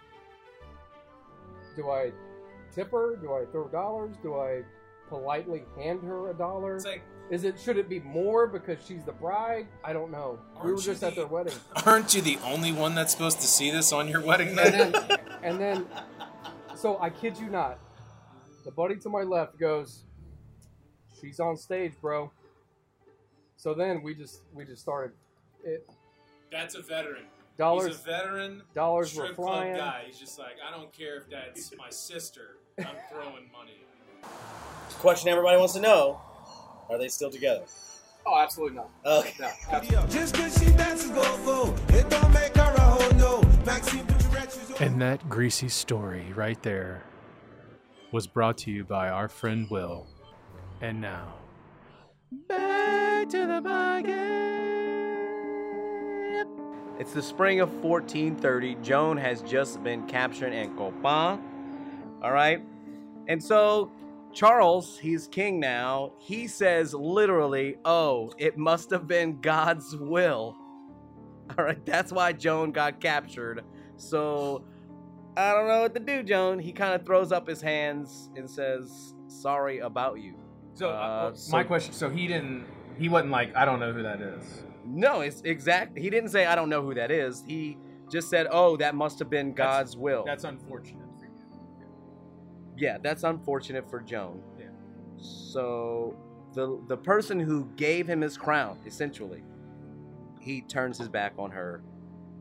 do 1.74 1.90
I 1.90 2.12
tip 2.72 2.92
her? 2.92 3.16
Do 3.16 3.32
I 3.34 3.44
throw 3.50 3.66
dollars? 3.68 4.14
Do 4.22 4.34
I 4.34 4.62
politely 5.16 5.62
hand 5.76 6.00
her 6.02 6.30
a 6.30 6.34
dollar? 6.34 6.80
Like, 6.80 7.02
Is 7.30 7.44
it 7.44 7.60
should 7.60 7.76
it 7.76 7.86
be 7.88 8.00
more 8.00 8.46
because 8.46 8.78
she's 8.86 9.04
the 9.04 9.12
bride? 9.12 9.66
I 9.84 9.92
don't 9.92 10.10
know. 10.10 10.38
we 10.64 10.72
were 10.72 10.78
just 10.78 11.02
at 11.02 11.10
the- 11.14 11.20
their 11.22 11.26
wedding. 11.26 11.52
Aren't 11.86 12.14
you 12.14 12.22
the 12.22 12.38
only 12.46 12.72
one 12.72 12.94
that's 12.94 13.12
supposed 13.12 13.40
to 13.42 13.46
see 13.46 13.70
this 13.70 13.92
on 13.92 14.08
your 14.08 14.22
wedding 14.22 14.48
and 14.48 14.56
night? 14.56 14.72
then, 14.72 15.18
and 15.42 15.60
then, 15.60 15.86
so 16.74 16.98
I 16.98 17.10
kid 17.10 17.36
you 17.38 17.48
not, 17.50 17.78
the 18.64 18.70
buddy 18.70 18.96
to 18.96 19.10
my 19.10 19.22
left 19.22 19.58
goes, 19.58 20.04
"She's 21.20 21.38
on 21.40 21.56
stage, 21.58 21.92
bro." 22.00 22.32
So 23.56 23.74
then 23.74 24.02
we 24.02 24.14
just 24.14 24.40
we 24.54 24.64
just 24.64 24.80
started. 24.80 25.12
It, 25.62 25.88
That's 26.50 26.74
a 26.74 26.80
veteran. 26.82 27.24
dollars 27.58 27.88
He's 27.88 28.00
a 28.00 28.02
veteran 28.02 28.62
dollars 28.74 29.14
were 29.14 29.24
strip 29.24 29.36
club 29.36 29.76
guy. 29.76 30.04
He's 30.06 30.18
just 30.18 30.38
like, 30.38 30.56
I 30.66 30.74
don't 30.74 30.90
care 30.92 31.18
if 31.18 31.28
that's 31.30 31.70
my 31.76 31.90
sister. 31.90 32.56
I'm 32.78 32.86
throwing 33.10 33.50
money. 33.52 33.84
Question 34.98 35.28
everybody 35.28 35.58
wants 35.58 35.74
to 35.74 35.80
know: 35.80 36.20
Are 36.88 36.98
they 36.98 37.08
still 37.08 37.30
together? 37.30 37.64
Oh, 38.24 38.38
absolutely 38.40 38.76
not. 38.76 38.90
Okay. 39.04 39.34
No, 39.40 40.06
Just 40.08 40.34
cause 40.34 40.56
she 40.58 40.70
dances 40.72 41.10
go 41.10 41.22
full, 41.22 41.74
it 41.88 42.08
don't 42.08 42.32
make 42.32 42.56
her 42.56 42.74
a 42.74 42.80
hoe, 42.80 43.16
no. 43.16 43.42
Maxine 43.66 44.06
put 44.06 44.22
your 44.22 44.30
ratchets 44.30 44.70
on. 44.70 44.76
And 44.86 45.02
that 45.02 45.28
greasy 45.28 45.68
story 45.68 46.32
right 46.34 46.62
there 46.62 47.02
was 48.12 48.26
brought 48.26 48.58
to 48.58 48.70
you 48.70 48.84
by 48.84 49.08
our 49.08 49.28
friend 49.28 49.68
Will. 49.70 50.06
And 50.80 51.00
now, 51.00 51.34
back 52.48 53.28
to 53.30 53.38
the 53.38 53.60
podcast. 53.60 54.52
It's 57.00 57.12
the 57.12 57.22
spring 57.22 57.60
of 57.60 57.72
1430. 57.82 58.76
Joan 58.82 59.16
has 59.16 59.42
just 59.42 59.82
been 59.82 60.06
captured 60.06 60.52
in 60.52 60.76
Copan. 60.76 61.40
All 62.22 62.32
right. 62.32 62.62
And 63.26 63.42
so 63.42 63.90
Charles, 64.32 64.98
he's 64.98 65.26
king 65.28 65.60
now. 65.60 66.12
He 66.18 66.46
says 66.46 66.94
literally, 66.94 67.76
oh, 67.84 68.32
it 68.38 68.56
must 68.56 68.90
have 68.90 69.06
been 69.06 69.40
God's 69.40 69.96
will. 69.96 70.56
All 71.58 71.64
right. 71.64 71.84
That's 71.84 72.12
why 72.12 72.32
Joan 72.32 72.72
got 72.72 73.00
captured. 73.00 73.62
So 73.96 74.64
I 75.36 75.52
don't 75.52 75.68
know 75.68 75.82
what 75.82 75.94
to 75.94 76.00
do, 76.00 76.22
Joan. 76.22 76.58
He 76.58 76.72
kind 76.72 76.94
of 76.94 77.04
throws 77.04 77.30
up 77.32 77.46
his 77.46 77.60
hands 77.60 78.30
and 78.36 78.48
says, 78.48 79.14
sorry 79.28 79.78
about 79.80 80.20
you. 80.20 80.34
So, 80.74 80.88
uh, 80.88 81.32
Uh, 81.32 81.36
my 81.50 81.62
question: 81.64 81.92
So 81.92 82.08
he 82.08 82.26
didn't? 82.26 82.64
He 82.98 83.08
wasn't 83.08 83.30
like, 83.30 83.54
I 83.54 83.64
don't 83.64 83.80
know 83.80 83.92
who 83.92 84.02
that 84.02 84.20
is. 84.22 84.62
No, 84.84 85.20
it's 85.20 85.42
exact. 85.42 85.98
He 85.98 86.10
didn't 86.10 86.30
say, 86.30 86.46
I 86.46 86.54
don't 86.54 86.68
know 86.68 86.82
who 86.82 86.94
that 86.94 87.10
is. 87.10 87.44
He 87.46 87.76
just 88.10 88.28
said, 88.28 88.46
oh, 88.50 88.76
that 88.78 88.94
must 88.94 89.18
have 89.18 89.30
been 89.30 89.54
That's- 89.54 89.76
God's 89.78 89.96
will. 89.96 90.24
That's 90.24 90.44
unfortunate. 90.44 91.06
Yeah, 92.82 92.98
that's 93.00 93.22
unfortunate 93.22 93.88
for 93.88 94.00
Joan. 94.00 94.42
Yeah. 94.58 94.66
So 95.16 96.16
the 96.52 96.82
the 96.88 96.96
person 96.96 97.38
who 97.38 97.66
gave 97.76 98.08
him 98.08 98.20
his 98.20 98.36
crown, 98.36 98.76
essentially, 98.84 99.44
he 100.40 100.62
turns 100.62 100.98
his 100.98 101.08
back 101.08 101.34
on 101.38 101.52
her 101.52 101.84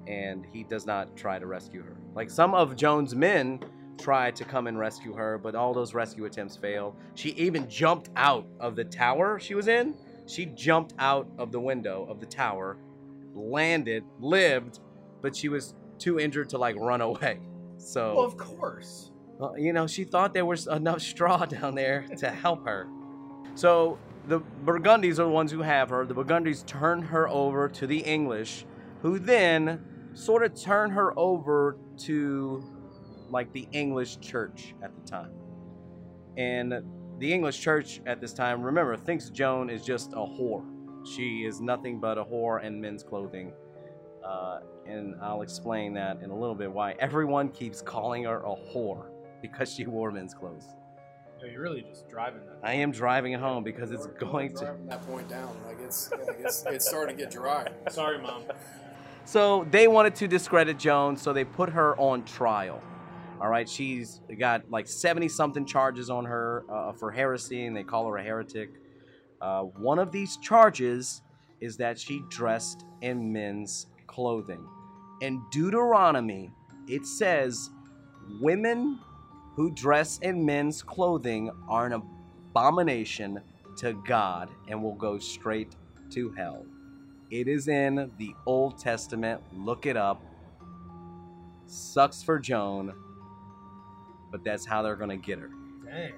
and 0.07 0.47
he 0.51 0.63
does 0.63 0.87
not 0.87 1.15
try 1.15 1.37
to 1.37 1.45
rescue 1.45 1.83
her. 1.83 1.95
Like 2.15 2.31
some 2.31 2.55
of 2.55 2.75
Joan's 2.75 3.13
men 3.13 3.59
tried 3.99 4.35
to 4.37 4.43
come 4.43 4.65
and 4.65 4.79
rescue 4.79 5.13
her, 5.13 5.37
but 5.37 5.53
all 5.53 5.75
those 5.75 5.93
rescue 5.93 6.25
attempts 6.25 6.55
failed. 6.55 6.95
She 7.13 7.29
even 7.33 7.69
jumped 7.69 8.09
out 8.15 8.47
of 8.59 8.75
the 8.75 8.85
tower 8.85 9.39
she 9.39 9.53
was 9.53 9.67
in. 9.67 9.93
She 10.25 10.47
jumped 10.47 10.95
out 10.97 11.27
of 11.37 11.51
the 11.51 11.59
window 11.59 12.07
of 12.09 12.19
the 12.19 12.25
tower, 12.25 12.77
landed, 13.35 14.03
lived, 14.19 14.79
but 15.21 15.35
she 15.35 15.49
was 15.49 15.75
too 15.99 16.19
injured 16.19 16.49
to 16.49 16.57
like 16.57 16.75
run 16.77 17.01
away. 17.01 17.37
So 17.77 18.15
Well, 18.15 18.25
of 18.25 18.37
course. 18.37 19.10
Well, 19.41 19.57
you 19.57 19.73
know, 19.73 19.87
she 19.87 20.03
thought 20.03 20.35
there 20.35 20.45
was 20.45 20.67
enough 20.67 21.01
straw 21.01 21.45
down 21.47 21.73
there 21.73 22.05
to 22.17 22.29
help 22.29 22.63
her. 22.67 22.87
So 23.55 23.97
the 24.27 24.39
Burgundies 24.63 25.13
are 25.13 25.23
the 25.23 25.29
ones 25.29 25.51
who 25.51 25.63
have 25.63 25.89
her. 25.89 26.05
The 26.05 26.13
Burgundies 26.13 26.63
turn 26.67 27.01
her 27.01 27.27
over 27.27 27.67
to 27.67 27.87
the 27.87 27.97
English, 27.97 28.65
who 29.01 29.17
then 29.17 29.83
sort 30.13 30.43
of 30.43 30.53
turn 30.53 30.91
her 30.91 31.17
over 31.17 31.77
to 32.01 32.63
like 33.29 33.51
the 33.51 33.67
English 33.71 34.19
church 34.19 34.75
at 34.83 34.91
the 34.95 35.09
time. 35.09 35.31
And 36.37 36.83
the 37.17 37.33
English 37.33 37.59
church 37.59 37.99
at 38.05 38.21
this 38.21 38.33
time, 38.33 38.61
remember, 38.61 38.95
thinks 38.95 39.31
Joan 39.31 39.71
is 39.71 39.83
just 39.83 40.13
a 40.13 40.17
whore. 40.17 40.63
She 41.03 41.45
is 41.45 41.59
nothing 41.59 41.99
but 41.99 42.19
a 42.19 42.23
whore 42.23 42.63
in 42.63 42.79
men's 42.79 43.01
clothing. 43.01 43.53
Uh, 44.23 44.59
and 44.85 45.15
I'll 45.19 45.41
explain 45.41 45.95
that 45.95 46.21
in 46.21 46.29
a 46.29 46.37
little 46.37 46.53
bit 46.53 46.71
why 46.71 46.91
everyone 46.99 47.49
keeps 47.49 47.81
calling 47.81 48.25
her 48.25 48.43
a 48.43 48.55
whore 48.55 49.10
because 49.41 49.73
she 49.73 49.85
wore 49.85 50.11
men's 50.11 50.33
clothes. 50.33 50.67
No, 51.41 51.47
you're 51.47 51.61
really 51.61 51.81
just 51.81 52.07
driving 52.07 52.41
that. 52.45 52.59
I 52.61 52.73
am 52.73 52.91
driving 52.91 53.33
it 53.33 53.39
home 53.39 53.63
because 53.63 53.91
it's 53.91 54.05
going 54.19 54.55
to. 54.57 54.75
That 54.87 55.05
point 55.07 55.27
down, 55.27 55.55
like 55.65 55.79
it's 55.79 56.11
like 56.11 56.37
it's, 56.39 56.63
it's 56.67 56.87
starting 56.87 57.17
to 57.17 57.23
get 57.23 57.31
dry. 57.31 57.67
Sorry, 57.89 58.21
mom. 58.21 58.43
So 59.25 59.65
they 59.71 59.87
wanted 59.87 60.15
to 60.15 60.27
discredit 60.27 60.77
Joan, 60.77 61.17
so 61.17 61.33
they 61.33 61.43
put 61.43 61.69
her 61.69 61.97
on 61.97 62.23
trial. 62.25 62.81
All 63.39 63.49
right, 63.49 63.67
she's 63.67 64.21
got 64.37 64.69
like 64.69 64.87
70 64.87 65.27
something 65.29 65.65
charges 65.65 66.11
on 66.11 66.25
her 66.25 66.63
uh, 66.69 66.91
for 66.93 67.11
heresy, 67.11 67.65
and 67.65 67.75
they 67.75 67.83
call 67.83 68.07
her 68.07 68.17
a 68.17 68.23
heretic. 68.23 68.69
Uh, 69.41 69.61
one 69.61 69.97
of 69.97 70.11
these 70.11 70.37
charges 70.37 71.23
is 71.59 71.77
that 71.77 71.99
she 71.99 72.21
dressed 72.29 72.85
in 73.01 73.33
men's 73.33 73.87
clothing. 74.05 74.63
In 75.21 75.43
Deuteronomy, 75.51 76.51
it 76.87 77.05
says 77.05 77.71
women 78.39 78.99
who 79.55 79.71
dress 79.71 80.19
in 80.19 80.45
men's 80.45 80.81
clothing 80.81 81.51
are 81.67 81.85
an 81.85 81.93
abomination 81.93 83.41
to 83.77 83.93
God 84.05 84.49
and 84.67 84.81
will 84.81 84.95
go 84.95 85.17
straight 85.19 85.75
to 86.11 86.31
hell. 86.31 86.65
It 87.29 87.47
is 87.47 87.67
in 87.67 88.11
the 88.17 88.35
Old 88.45 88.77
Testament. 88.77 89.41
Look 89.53 89.85
it 89.85 89.95
up. 89.95 90.21
Sucks 91.65 92.21
for 92.21 92.37
Joan, 92.37 92.93
but 94.31 94.43
that's 94.43 94.65
how 94.65 94.81
they're 94.81 94.97
going 94.97 95.09
to 95.09 95.17
get 95.17 95.39
her. 95.39 95.49
Dang. 95.85 96.13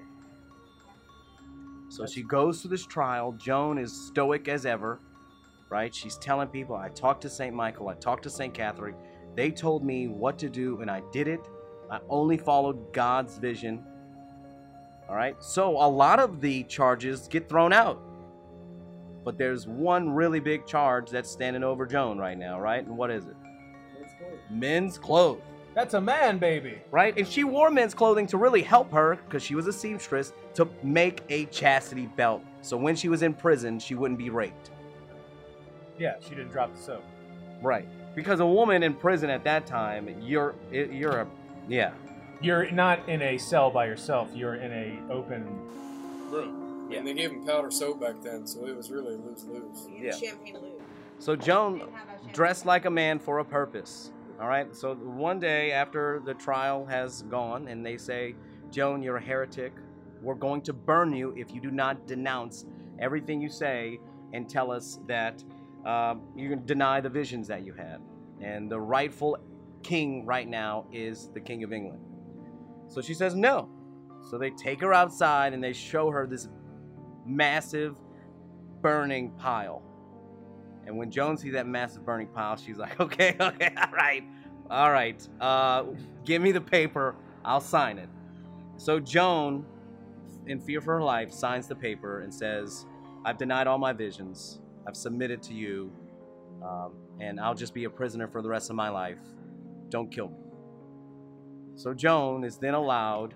So 1.90 2.08
she 2.08 2.24
goes 2.24 2.62
through 2.62 2.72
this 2.72 2.88
trial. 2.88 3.34
Joan 3.34 3.78
is 3.78 4.08
stoic 4.08 4.48
as 4.48 4.66
ever, 4.66 5.00
right? 5.70 5.94
She's 5.94 6.18
telling 6.18 6.48
people, 6.48 6.76
I 6.76 6.90
talked 6.90 7.22
to 7.22 7.30
St. 7.30 7.54
Michael, 7.54 7.90
I 7.90 7.94
talked 7.94 8.24
to 8.24 8.32
St. 8.32 8.52
Catherine. 8.52 8.96
They 9.36 9.52
told 9.52 9.84
me 9.84 10.08
what 10.08 10.40
to 10.40 10.50
do, 10.50 10.82
and 10.82 10.90
I 10.90 11.04
did 11.12 11.28
it. 11.28 11.48
I 11.94 12.00
only 12.10 12.38
followed 12.38 12.92
God's 12.92 13.38
vision. 13.38 13.86
All 15.08 15.16
right? 15.16 15.36
So 15.44 15.78
a 15.78 15.88
lot 15.88 16.20
of 16.20 16.42
the 16.42 16.64
charges 16.64 17.28
get 17.28 17.48
thrown 17.48 17.72
out. 17.72 18.02
But 19.24 19.38
there's 19.38 19.68
one 19.68 20.10
really 20.10 20.40
big 20.40 20.66
charge 20.66 21.12
that's 21.12 21.30
standing 21.30 21.64
over 21.64 21.86
Joan 21.86 22.18
right 22.18 22.36
now, 22.38 22.60
right? 22.60 22.84
And 22.84 22.98
what 22.98 23.12
is 23.12 23.26
it? 23.26 23.36
Men's 23.44 24.12
clothes 24.18 24.40
Men's 24.50 24.98
clothes. 24.98 25.42
That's 25.76 25.94
a 25.94 26.02
man, 26.02 26.40
baby. 26.40 26.82
right? 26.90 27.16
And 27.16 27.28
she 27.28 27.44
wore 27.44 27.70
men's 27.70 27.94
clothing 27.94 28.26
to 28.28 28.38
really 28.38 28.64
help 28.64 28.92
her, 28.92 29.20
because 29.26 29.44
she 29.44 29.54
was 29.54 29.68
a 29.68 29.74
seamstress, 29.74 30.34
to 30.56 30.68
make 30.82 31.22
a 31.30 31.46
chastity 31.46 32.08
belt. 32.08 32.42
So 32.62 32.76
when 32.76 32.96
she 32.96 33.08
was 33.08 33.22
in 33.22 33.36
prison, 33.36 33.78
she 33.78 33.94
wouldn't 33.94 34.18
be 34.18 34.32
raped. 34.32 34.72
Yeah, 36.00 36.16
she 36.22 36.32
didn't 36.32 36.52
drop 36.52 36.76
the 36.76 36.82
soap. 36.82 37.04
Right. 37.62 37.88
Because 38.16 38.40
a 38.40 38.46
woman 38.46 38.82
in 38.82 38.96
prison 38.96 39.30
at 39.30 39.44
that 39.44 39.68
time, 39.68 40.10
you're 40.22 40.56
you're 40.72 41.22
a 41.22 41.28
yeah. 41.68 41.92
You're 42.42 42.70
not 42.72 43.08
in 43.08 43.22
a 43.22 43.38
cell 43.38 43.70
by 43.72 43.86
yourself. 43.86 44.30
You're 44.34 44.56
in 44.56 44.72
a 44.72 45.12
open. 45.14 45.46
Room. 46.30 46.88
Yeah. 46.90 47.00
And 47.00 47.08
they 47.08 47.14
gave 47.14 47.32
him 47.32 47.46
powder 47.46 47.72
soap 47.72 48.02
back 48.02 48.16
then, 48.22 48.46
so 48.46 48.66
it 48.66 48.76
was 48.76 48.92
really 48.92 49.16
lose 49.16 49.46
lose. 49.46 49.88
Yeah. 49.98 50.12
Champagne 50.12 50.62
lube. 50.62 50.82
So 51.20 51.36
Joan 51.36 51.84
dressed 52.34 52.66
like 52.66 52.86
a 52.86 52.90
man 52.90 53.20
for 53.20 53.40
a 53.40 53.46
purpose. 53.46 54.12
All 54.42 54.48
right. 54.48 54.76
So 54.76 54.94
one 54.96 55.40
day 55.40 55.72
after 55.72 56.22
the 56.26 56.34
trial 56.34 56.86
has 56.86 57.22
gone, 57.24 57.68
and 57.70 57.86
they 57.86 57.98
say, 57.98 58.36
Joan, 58.72 59.02
you're 59.02 59.18
a 59.18 59.22
heretic. 59.22 59.74
We're 60.22 60.36
going 60.36 60.62
to 60.64 60.74
burn 60.74 61.14
you 61.14 61.34
if 61.38 61.54
you 61.54 61.62
do 61.62 61.72
not 61.72 62.08
denounce 62.08 62.66
everything 63.00 63.42
you 63.42 63.50
say 63.50 64.00
and 64.34 64.50
tell 64.50 64.72
us 64.72 65.00
that 65.08 65.44
um, 65.86 66.24
you 66.36 66.50
can 66.50 66.66
deny 66.66 67.00
the 67.02 67.10
visions 67.10 67.48
that 67.48 67.64
you 67.64 67.74
had. 67.74 68.02
And 68.42 68.70
the 68.70 68.80
rightful 68.80 69.38
king 69.84 70.26
right 70.26 70.48
now 70.48 70.86
is 70.92 71.30
the 71.34 71.40
King 71.40 71.64
of 71.64 71.74
England. 71.74 72.00
So 72.88 73.02
she 73.02 73.14
says 73.14 73.36
no. 73.36 73.70
So 74.30 74.38
they 74.38 74.52
take 74.52 74.82
her 74.82 74.94
outside 74.94 75.54
and 75.54 75.64
they 75.64 75.74
show 75.74 76.10
her 76.10 76.26
this 76.26 76.48
massive 77.26 77.96
burning 78.82 79.32
pile. 79.32 79.82
And 80.86 80.98
when 80.98 81.12
Joan 81.12 81.38
sees 81.38 81.54
that 81.54 81.68
massive 81.68 82.06
burning 82.06 82.28
pile, 82.28 82.56
she's 82.56 82.78
like, 82.78 83.00
okay, 83.00 83.36
okay, 83.40 83.74
all 83.78 83.92
right, 83.92 84.24
all 84.70 84.92
right, 84.92 85.28
uh, 85.40 85.86
give 86.26 86.42
me 86.42 86.52
the 86.52 86.62
paper, 86.62 87.16
I'll 87.46 87.62
sign 87.62 87.98
it. 87.98 88.10
So 88.78 89.00
Joan, 89.00 89.66
in 90.48 90.60
fear 90.60 90.82
for 90.82 90.96
her 90.96 91.04
life, 91.04 91.32
signs 91.32 91.68
the 91.68 91.76
paper 91.76 92.22
and 92.22 92.34
says, 92.34 92.86
I've 93.26 93.38
denied 93.38 93.68
all 93.68 93.78
my 93.78 93.94
visions, 93.94 94.60
I've 94.86 94.98
submitted 94.98 95.42
to 95.44 95.54
you, 95.54 95.92
um, 96.62 96.94
and 97.20 97.40
I'll 97.40 97.56
just 97.56 97.74
be 97.74 97.86
a 97.86 97.90
prisoner 97.90 98.28
for 98.28 98.42
the 98.42 98.50
rest 98.50 98.70
of 98.70 98.76
my 98.76 98.90
life. 98.90 99.20
Don't 99.94 100.12
kill 100.12 100.30
me. 100.30 100.38
So 101.76 101.94
Joan 101.94 102.44
is 102.44 102.58
then 102.58 102.74
allowed, 102.74 103.36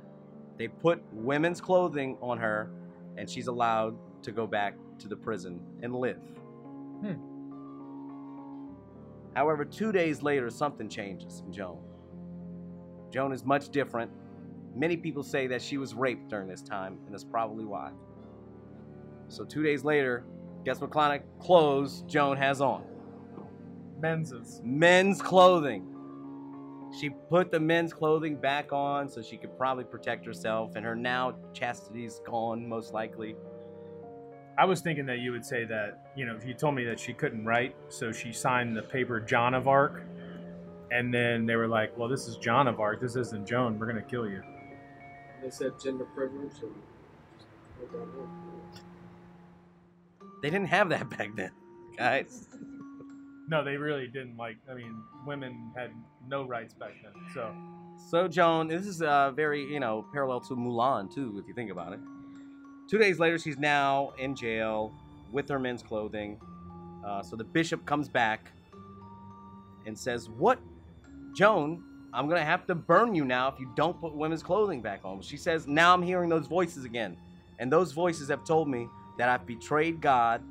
they 0.58 0.68
put 0.68 1.04
women's 1.14 1.62
clothing 1.62 2.18
on 2.20 2.40
her, 2.40 2.72
and 3.16 3.30
she's 3.30 3.46
allowed 3.46 3.96
to 4.24 4.32
go 4.32 4.48
back 4.48 4.74
to 4.98 5.08
the 5.08 5.16
prison 5.16 5.60
and 5.84 5.96
live. 5.96 6.18
Hmm. 7.02 7.14
However, 9.36 9.66
two 9.66 9.92
days 9.92 10.24
later, 10.24 10.50
something 10.50 10.90
changes 10.90 11.44
in 11.46 11.54
Joan. 11.54 11.78
Joan 13.12 13.34
is 13.34 13.46
much 13.46 13.70
different. 13.70 14.10
Many 14.76 14.98
people 14.98 15.22
say 15.22 15.46
that 15.46 15.62
she 15.62 15.78
was 15.78 15.94
raped 15.94 16.28
during 16.28 16.48
this 16.48 16.64
time, 16.64 16.98
and 17.06 17.14
that's 17.14 17.24
probably 17.24 17.66
why. 17.66 17.92
So, 19.28 19.46
two 19.46 19.62
days 19.62 19.84
later, 19.84 20.26
guess 20.66 20.82
what 20.82 20.90
kind 20.90 21.22
of 21.22 21.40
clothes 21.40 22.04
Joan 22.08 22.36
has 22.38 22.62
on? 22.62 22.84
Men's. 24.02 24.60
Men's 24.64 25.22
clothing. 25.22 25.94
She 27.00 27.10
put 27.10 27.52
the 27.52 27.60
men's 27.60 27.94
clothing 27.94 28.36
back 28.38 28.74
on 28.74 29.08
so 29.08 29.22
she 29.22 29.38
could 29.38 29.56
probably 29.58 29.84
protect 29.84 30.26
herself, 30.26 30.76
and 30.76 30.84
her 30.84 30.96
now 30.96 31.36
chastity's 31.54 32.22
gone, 32.26 32.68
most 32.68 32.94
likely. 32.94 33.36
I 34.58 34.66
was 34.66 34.82
thinking 34.82 35.06
that 35.06 35.20
you 35.20 35.32
would 35.32 35.46
say 35.46 35.66
that, 35.66 36.12
you 36.16 36.26
know, 36.26 36.36
if 36.36 36.44
you 36.44 36.56
told 36.56 36.74
me 36.74 36.84
that 36.86 37.00
she 37.00 37.14
couldn't 37.14 37.46
write, 37.46 37.76
so 37.90 38.12
she 38.12 38.34
signed 38.34 38.76
the 38.76 38.82
paper 38.82 39.20
John 39.20 39.54
of 39.54 39.68
Arc, 39.68 40.02
and 40.90 41.14
then 41.14 41.46
they 41.46 41.56
were 41.56 41.68
like, 41.68 41.96
well, 41.96 42.10
this 42.10 42.28
is 42.28 42.38
John 42.38 42.68
of 42.68 42.80
Arc, 42.80 43.00
this 43.00 43.16
isn't 43.16 43.48
Joan, 43.48 43.78
we're 43.78 43.86
going 43.86 44.04
to 44.04 44.10
kill 44.10 44.28
you. 44.28 44.42
They 45.44 45.52
said 45.52 45.74
gender 45.80 46.06
privilege 46.16 46.54
and 46.64 46.74
just 47.38 47.48
went 47.80 47.94
downhill. 47.94 48.30
They 50.42 50.50
didn't 50.50 50.70
have 50.70 50.90
that 50.90 51.10
back 51.18 51.36
then, 51.36 51.52
guys. 51.96 52.48
No, 53.50 53.64
they 53.64 53.78
really 53.78 54.08
didn't 54.08 54.36
like, 54.36 54.58
I 54.70 54.74
mean, 54.74 55.02
women 55.26 55.72
had 55.76 55.92
no 56.28 56.46
rights 56.46 56.74
back 56.74 56.92
then, 57.02 57.14
so. 57.34 57.54
So 58.10 58.28
Joan, 58.28 58.68
this 58.68 58.86
is 58.86 59.02
uh, 59.02 59.32
very 59.32 59.64
you 59.64 59.80
know 59.80 60.06
parallel 60.14 60.40
to 60.42 60.56
Mulan 60.56 61.14
too, 61.14 61.40
if 61.42 61.48
you 61.48 61.54
think 61.54 61.72
about 61.72 61.94
it. 61.94 62.00
Two 62.90 62.98
days 62.98 63.20
later, 63.20 63.38
she's 63.38 63.58
now 63.58 64.14
in 64.20 64.36
jail 64.36 64.94
with 65.32 65.50
her 65.50 65.60
men's 65.60 65.82
clothing. 65.82 66.40
Uh, 67.06 67.22
so 67.22 67.36
the 67.36 67.44
bishop 67.44 67.86
comes 67.86 68.08
back 68.08 68.52
and 69.86 69.98
says, 69.98 70.30
"What, 70.30 70.60
Joan? 71.36 71.84
I'm 72.14 72.30
gonna 72.30 72.46
have 72.46 72.66
to 72.68 72.76
burn 72.76 73.14
you 73.16 73.26
now 73.26 73.50
if 73.50 73.60
you 73.60 73.70
don't 73.76 74.00
put 74.00 74.14
women's 74.14 74.44
clothing 74.44 74.82
back 74.82 75.02
on." 75.04 75.22
She 75.22 75.38
says, 75.38 75.68
"Now 75.68 75.94
I'm 75.94 76.04
hearing 76.04 76.30
those 76.30 76.48
voices 76.48 76.86
again, 76.86 77.18
and 77.60 77.72
those 77.72 77.94
voices 77.94 78.30
have 78.30 78.46
told 78.46 78.70
me 78.70 78.88
that 79.18 79.28
I've 79.28 79.46
betrayed 79.46 80.00
God, 80.02 80.44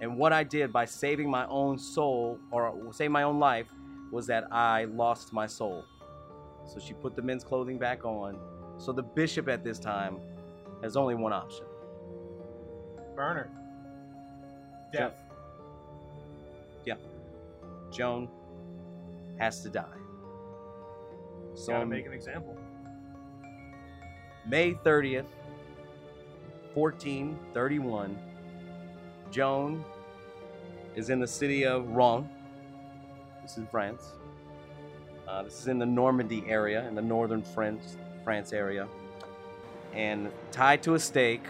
and 0.00 0.16
what 0.16 0.32
I 0.32 0.44
did 0.44 0.72
by 0.72 0.84
saving 0.84 1.30
my 1.30 1.46
own 1.46 1.78
soul 1.78 2.38
or 2.50 2.92
save 2.92 3.10
my 3.10 3.22
own 3.22 3.38
life 3.38 3.72
was 4.10 4.26
that 4.26 4.44
I 4.52 4.84
lost 4.84 5.32
my 5.32 5.46
soul." 5.46 5.84
So 6.66 6.78
she 6.78 6.94
put 6.94 7.16
the 7.16 7.22
men's 7.22 7.44
clothing 7.44 7.78
back 7.78 8.04
on. 8.04 8.38
So 8.78 8.92
the 8.92 9.02
bishop 9.02 9.48
at 9.48 9.62
this 9.64 9.78
time 9.78 10.18
has 10.82 10.96
only 10.96 11.14
one 11.14 11.32
option. 11.32 11.66
Burner. 13.14 13.50
Death. 14.92 15.14
Yeah. 16.84 16.96
Joan 17.90 18.28
has 19.38 19.62
to 19.62 19.68
die. 19.68 19.84
So 21.54 21.72
Gotta 21.72 21.86
make 21.86 22.06
an 22.06 22.12
example. 22.12 22.56
May 24.46 24.74
30th, 24.74 25.26
1431, 26.74 28.16
Joan 29.30 29.84
is 30.96 31.10
in 31.10 31.20
the 31.20 31.26
city 31.26 31.64
of 31.64 31.88
Rouen. 31.88 32.28
This 33.42 33.56
is 33.58 33.64
France. 33.70 34.02
Uh, 35.28 35.44
this 35.44 35.60
is 35.60 35.68
in 35.68 35.78
the 35.78 35.86
Normandy 35.86 36.44
area, 36.48 36.86
in 36.88 36.94
the 36.94 37.02
northern 37.02 37.42
France, 37.42 37.96
France 38.24 38.52
area. 38.52 38.88
And 39.94 40.30
tied 40.50 40.82
to 40.84 40.94
a 40.94 40.98
stake, 40.98 41.44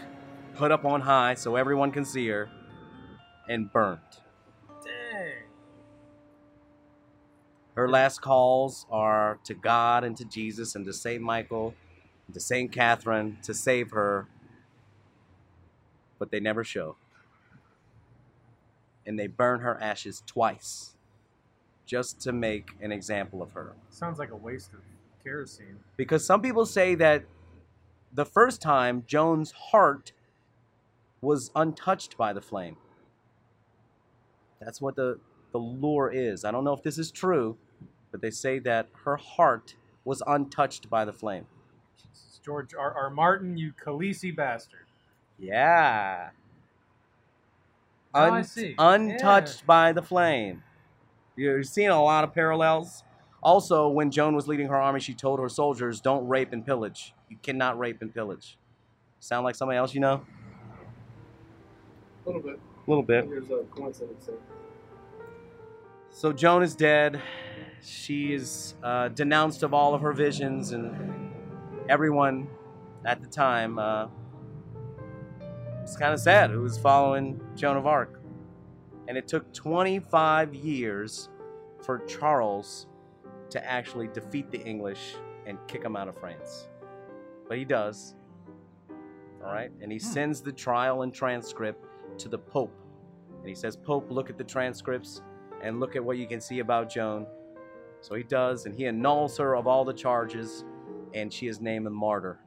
put 0.54 0.70
up 0.70 0.84
on 0.84 1.00
high 1.00 1.34
so 1.34 1.56
everyone 1.56 1.90
can 1.90 2.04
see 2.04 2.28
her, 2.28 2.50
and 3.48 3.72
burnt. 3.72 4.20
Dang. 4.84 5.32
Her 7.74 7.88
last 7.88 8.20
calls 8.20 8.86
are 8.90 9.38
to 9.44 9.54
God 9.54 10.04
and 10.04 10.16
to 10.18 10.24
Jesus 10.26 10.74
and 10.74 10.84
to 10.84 10.92
Saint 10.92 11.22
Michael 11.22 11.74
and 12.26 12.34
to 12.34 12.40
Saint 12.40 12.72
Catherine 12.72 13.38
to 13.42 13.54
save 13.54 13.90
her, 13.92 14.28
but 16.18 16.30
they 16.30 16.40
never 16.40 16.62
show. 16.62 16.96
And 19.10 19.18
they 19.18 19.26
burn 19.26 19.58
her 19.62 19.76
ashes 19.82 20.22
twice 20.24 20.94
just 21.84 22.20
to 22.20 22.32
make 22.32 22.68
an 22.80 22.92
example 22.92 23.42
of 23.42 23.50
her. 23.54 23.72
Sounds 23.88 24.20
like 24.20 24.30
a 24.30 24.36
waste 24.36 24.72
of 24.72 24.78
kerosene. 25.24 25.80
Because 25.96 26.24
some 26.24 26.40
people 26.40 26.64
say 26.64 26.94
that 26.94 27.24
the 28.12 28.24
first 28.24 28.62
time 28.62 29.02
Joan's 29.08 29.50
heart 29.50 30.12
was 31.20 31.50
untouched 31.56 32.16
by 32.16 32.32
the 32.32 32.40
flame. 32.40 32.76
That's 34.60 34.80
what 34.80 34.94
the, 34.94 35.18
the 35.50 35.58
lure 35.58 36.08
is. 36.08 36.44
I 36.44 36.52
don't 36.52 36.62
know 36.62 36.72
if 36.72 36.84
this 36.84 36.96
is 36.96 37.10
true, 37.10 37.56
but 38.12 38.20
they 38.20 38.30
say 38.30 38.60
that 38.60 38.90
her 39.02 39.16
heart 39.16 39.74
was 40.04 40.22
untouched 40.24 40.88
by 40.88 41.04
the 41.04 41.12
flame. 41.12 41.46
George 42.44 42.74
R. 42.74 42.94
R. 42.94 43.10
Martin, 43.10 43.56
you 43.56 43.72
Khaleesi 43.72 44.34
bastard. 44.36 44.86
Yeah. 45.36 46.30
Now 48.14 48.34
I 48.34 48.42
see. 48.42 48.74
Untouched 48.78 49.66
by 49.66 49.92
the 49.92 50.02
flame. 50.02 50.62
You're 51.36 51.62
seeing 51.62 51.88
a 51.88 52.02
lot 52.02 52.24
of 52.24 52.34
parallels. 52.34 53.04
Also, 53.42 53.88
when 53.88 54.10
Joan 54.10 54.34
was 54.34 54.46
leading 54.46 54.68
her 54.68 54.76
army, 54.76 55.00
she 55.00 55.14
told 55.14 55.40
her 55.40 55.48
soldiers, 55.48 56.00
don't 56.00 56.26
rape 56.28 56.52
and 56.52 56.64
pillage. 56.64 57.14
You 57.28 57.38
cannot 57.42 57.78
rape 57.78 58.02
and 58.02 58.12
pillage. 58.12 58.58
Sound 59.20 59.44
like 59.44 59.54
somebody 59.54 59.78
else 59.78 59.94
you 59.94 60.00
know? 60.00 60.26
A 62.24 62.28
little 62.28 62.42
bit. 62.42 62.58
A 62.86 62.90
little 62.90 63.02
bit. 63.02 63.24
Here's 63.24 63.50
a 63.50 63.64
coincidence 63.70 64.26
there. 64.26 64.36
So 66.10 66.32
Joan 66.32 66.62
is 66.62 66.74
dead. 66.74 67.22
She 67.82 68.34
is 68.34 68.74
uh, 68.82 69.08
denounced 69.08 69.62
of 69.62 69.72
all 69.72 69.94
of 69.94 70.02
her 70.02 70.12
visions, 70.12 70.72
and 70.72 71.32
everyone 71.88 72.48
at 73.06 73.22
the 73.22 73.28
time 73.28 73.78
uh, 73.78 74.08
was 75.90 75.96
kind 75.96 76.14
of 76.14 76.20
sad 76.20 76.50
who 76.50 76.60
was 76.60 76.78
following 76.78 77.40
Joan 77.56 77.76
of 77.76 77.84
Arc. 77.84 78.22
And 79.08 79.18
it 79.18 79.26
took 79.26 79.52
25 79.52 80.54
years 80.54 81.28
for 81.84 81.98
Charles 82.06 82.86
to 83.48 83.68
actually 83.68 84.06
defeat 84.06 84.52
the 84.52 84.60
English 84.60 85.16
and 85.46 85.58
kick 85.66 85.82
them 85.82 85.96
out 85.96 86.06
of 86.06 86.16
France. 86.16 86.68
But 87.48 87.58
he 87.58 87.64
does. 87.64 88.14
All 89.44 89.52
right? 89.52 89.72
And 89.82 89.90
he 89.90 89.98
hmm. 89.98 90.04
sends 90.04 90.40
the 90.40 90.52
trial 90.52 91.02
and 91.02 91.12
transcript 91.12 91.84
to 92.18 92.28
the 92.28 92.38
Pope. 92.38 92.72
And 93.40 93.48
he 93.48 93.54
says, 93.56 93.76
Pope, 93.76 94.12
look 94.12 94.30
at 94.30 94.38
the 94.38 94.44
transcripts 94.44 95.22
and 95.60 95.80
look 95.80 95.96
at 95.96 96.04
what 96.04 96.18
you 96.18 96.28
can 96.28 96.40
see 96.40 96.60
about 96.60 96.88
Joan. 96.88 97.26
So 98.00 98.14
he 98.14 98.22
does, 98.22 98.66
and 98.66 98.76
he 98.76 98.86
annuls 98.86 99.36
her 99.38 99.56
of 99.56 99.66
all 99.66 99.84
the 99.84 99.92
charges, 99.92 100.64
and 101.14 101.32
she 101.32 101.48
is 101.48 101.60
named 101.60 101.88
a 101.88 101.90
martyr. 101.90 102.38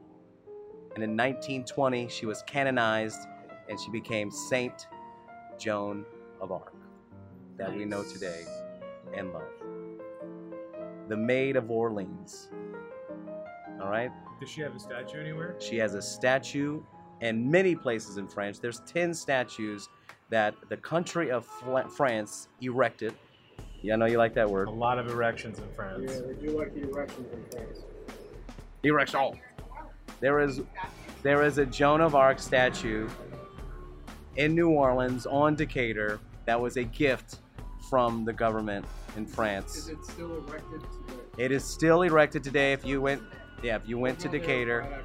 And 0.95 1.03
in 1.03 1.17
1920, 1.17 2.07
she 2.07 2.25
was 2.25 2.41
canonized, 2.43 3.27
and 3.69 3.79
she 3.79 3.89
became 3.89 4.31
Saint 4.31 4.87
Joan 5.57 6.05
of 6.41 6.51
Arc, 6.51 6.73
that 7.57 7.73
we 7.73 7.85
know 7.85 8.03
today 8.03 8.43
and 9.15 9.33
love. 9.33 9.43
The 11.07 11.17
Maid 11.17 11.55
of 11.55 11.69
Orleans. 11.69 12.49
All 13.81 13.89
right? 13.89 14.11
Does 14.39 14.49
she 14.49 14.61
have 14.61 14.75
a 14.75 14.79
statue 14.79 15.19
anywhere? 15.19 15.55
She 15.59 15.77
has 15.77 15.93
a 15.93 16.01
statue 16.01 16.81
in 17.21 17.49
many 17.49 17.75
places 17.75 18.17
in 18.17 18.27
France. 18.27 18.59
There's 18.59 18.81
10 18.81 19.13
statues 19.13 19.89
that 20.29 20.55
the 20.69 20.77
country 20.77 21.31
of 21.31 21.45
France 21.95 22.47
erected. 22.61 23.13
Yeah, 23.81 23.93
I 23.93 23.97
know 23.97 24.05
you 24.05 24.17
like 24.17 24.33
that 24.35 24.49
word. 24.49 24.67
A 24.67 24.71
lot 24.71 24.97
of 24.97 25.09
erections 25.09 25.59
in 25.59 25.69
France. 25.75 26.03
Yeah, 26.07 26.21
they 26.27 26.33
do 26.33 26.57
like 26.57 26.73
the 26.73 26.89
erections 26.89 27.31
in 27.33 27.43
France. 27.51 27.79
Erection. 28.83 29.39
There 30.19 30.39
is 30.39 30.61
there 31.21 31.43
is 31.43 31.57
a 31.57 31.65
Joan 31.65 32.01
of 32.01 32.15
Arc 32.15 32.39
statue 32.39 33.09
in 34.35 34.55
New 34.55 34.69
Orleans 34.69 35.25
on 35.25 35.55
Decatur 35.55 36.19
that 36.45 36.59
was 36.59 36.77
a 36.77 36.83
gift 36.83 37.37
from 37.89 38.25
the 38.25 38.33
government 38.33 38.85
in 39.15 39.25
France. 39.25 39.75
Is 39.75 39.89
it 39.89 40.03
still 40.03 40.37
erected 40.37 40.81
today? 40.81 41.19
It 41.37 41.51
is 41.51 41.63
still 41.63 42.01
erected 42.01 42.43
today. 42.43 42.73
If 42.73 42.85
you 42.85 43.01
went, 43.01 43.21
yeah, 43.61 43.75
if 43.75 43.87
you 43.87 43.97
went 43.97 44.19
to 44.19 44.29
Decatur 44.29 45.03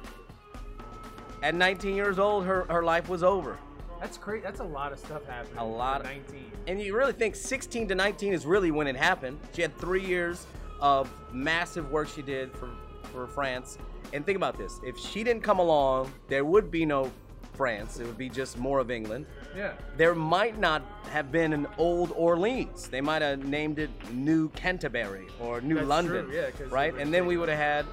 at 1.43 1.55
19 1.55 1.95
years 1.95 2.19
old, 2.19 2.45
her 2.45 2.65
her 2.69 2.83
life 2.83 3.09
was 3.09 3.23
over. 3.23 3.57
That's 3.99 4.17
crazy. 4.17 4.43
That's 4.43 4.61
a 4.61 4.65
lot 4.65 4.93
of 4.93 4.99
stuff 4.99 5.25
happening. 5.25 5.57
A 5.57 5.65
lot. 5.65 6.05
At 6.05 6.15
19. 6.15 6.51
And 6.67 6.81
you 6.81 6.95
really 6.95 7.11
think 7.11 7.35
16 7.35 7.89
to 7.89 7.95
19 7.95 8.33
is 8.33 8.45
really 8.45 8.71
when 8.71 8.87
it 8.87 8.95
happened. 8.95 9.39
She 9.53 9.61
had 9.61 9.77
three 9.77 10.05
years 10.05 10.47
of 10.79 11.11
massive 11.33 11.91
work 11.91 12.07
she 12.07 12.21
did 12.21 12.53
for, 12.53 12.69
for 13.11 13.27
France. 13.27 13.77
And 14.13 14.25
think 14.25 14.37
about 14.37 14.57
this 14.57 14.79
if 14.83 14.97
she 14.97 15.23
didn't 15.23 15.43
come 15.43 15.59
along, 15.59 16.11
there 16.29 16.45
would 16.45 16.71
be 16.71 16.85
no 16.85 17.11
France. 17.59 17.99
It 17.99 18.05
would 18.05 18.17
be 18.17 18.29
just 18.29 18.57
more 18.57 18.79
of 18.79 18.89
England. 18.89 19.25
Yeah. 19.53 19.73
There 19.97 20.15
might 20.15 20.57
not 20.57 20.81
have 21.11 21.29
been 21.29 21.51
an 21.51 21.67
old 21.77 22.13
Orleans. 22.15 22.87
They 22.87 23.01
might 23.01 23.21
have 23.21 23.43
named 23.43 23.79
it 23.79 23.89
New 24.13 24.47
Canterbury 24.51 25.27
or 25.41 25.59
New 25.59 25.75
That's 25.75 25.87
London. 25.87 26.27
true, 26.27 26.33
yeah, 26.33 26.51
right? 26.69 26.95
And 26.95 27.13
then 27.13 27.25
we 27.25 27.35
would 27.35 27.49
have 27.49 27.57
had, 27.57 27.85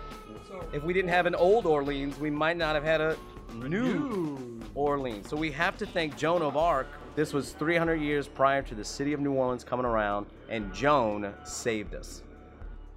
if 0.72 0.84
we 0.84 0.92
didn't 0.92 1.10
have 1.10 1.26
an 1.26 1.34
old 1.34 1.66
Orleans, 1.66 2.16
we 2.16 2.30
might 2.30 2.56
not 2.56 2.76
have 2.76 2.84
had 2.84 3.00
a 3.00 3.16
new 3.56 4.60
Orleans. 4.76 5.28
So 5.28 5.36
we 5.36 5.50
have 5.50 5.76
to 5.78 5.86
thank 5.86 6.16
Joan 6.16 6.42
of 6.42 6.56
Arc. 6.56 6.86
This 7.16 7.32
was 7.32 7.50
300 7.50 7.96
years 7.96 8.28
prior 8.28 8.62
to 8.62 8.74
the 8.76 8.84
city 8.84 9.14
of 9.14 9.18
New 9.18 9.32
Orleans 9.32 9.64
coming 9.64 9.84
around, 9.84 10.26
and 10.48 10.72
Joan 10.72 11.34
saved 11.44 11.96
us. 11.96 12.22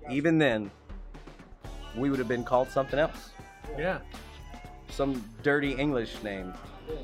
Even 0.08 0.38
then, 0.38 0.70
we 1.98 2.12
would 2.12 2.20
have 2.20 2.28
been 2.28 2.44
called 2.44 2.70
something 2.70 3.00
else. 3.00 3.32
Yeah. 3.76 4.02
Some 4.90 5.24
dirty 5.44 5.74
English 5.74 6.22
name. 6.24 6.54